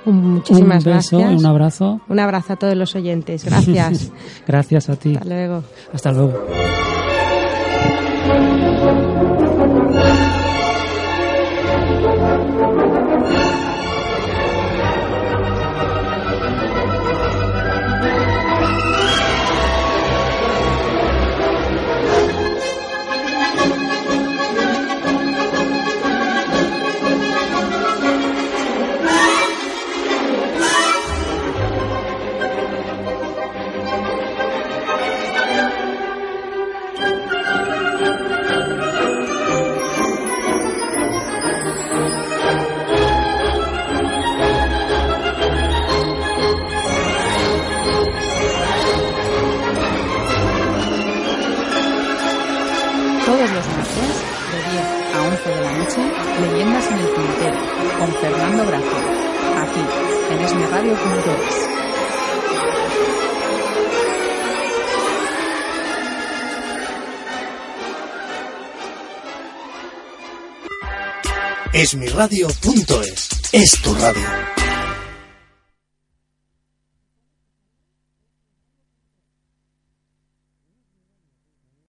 Muchísimas 0.05 0.85
un 0.85 0.93
beso 0.93 1.17
gracias. 1.19 1.33
y 1.33 1.35
un 1.35 1.45
abrazo. 1.45 2.01
Un 2.09 2.19
abrazo 2.19 2.53
a 2.53 2.55
todos 2.55 2.75
los 2.75 2.95
oyentes. 2.95 3.45
Gracias. 3.45 4.11
Gracias 4.47 4.89
a 4.89 4.95
ti. 4.95 5.15
Hasta 5.15 5.29
luego. 5.29 5.63
Hasta 5.93 6.11
luego. 6.11 6.41
Leyendas 56.41 56.87
en 56.87 56.97
el 56.97 57.13
Tintero, 57.13 57.57
con 57.99 58.13
Fernando 58.15 58.65
Brazo, 58.65 58.97
aquí, 59.57 59.83
en 60.31 60.39
esmiradio.es. 60.39 61.71
Esmiradio.es 71.73 73.29
es 73.53 73.81
tu 73.81 73.93
radio. 73.95 74.60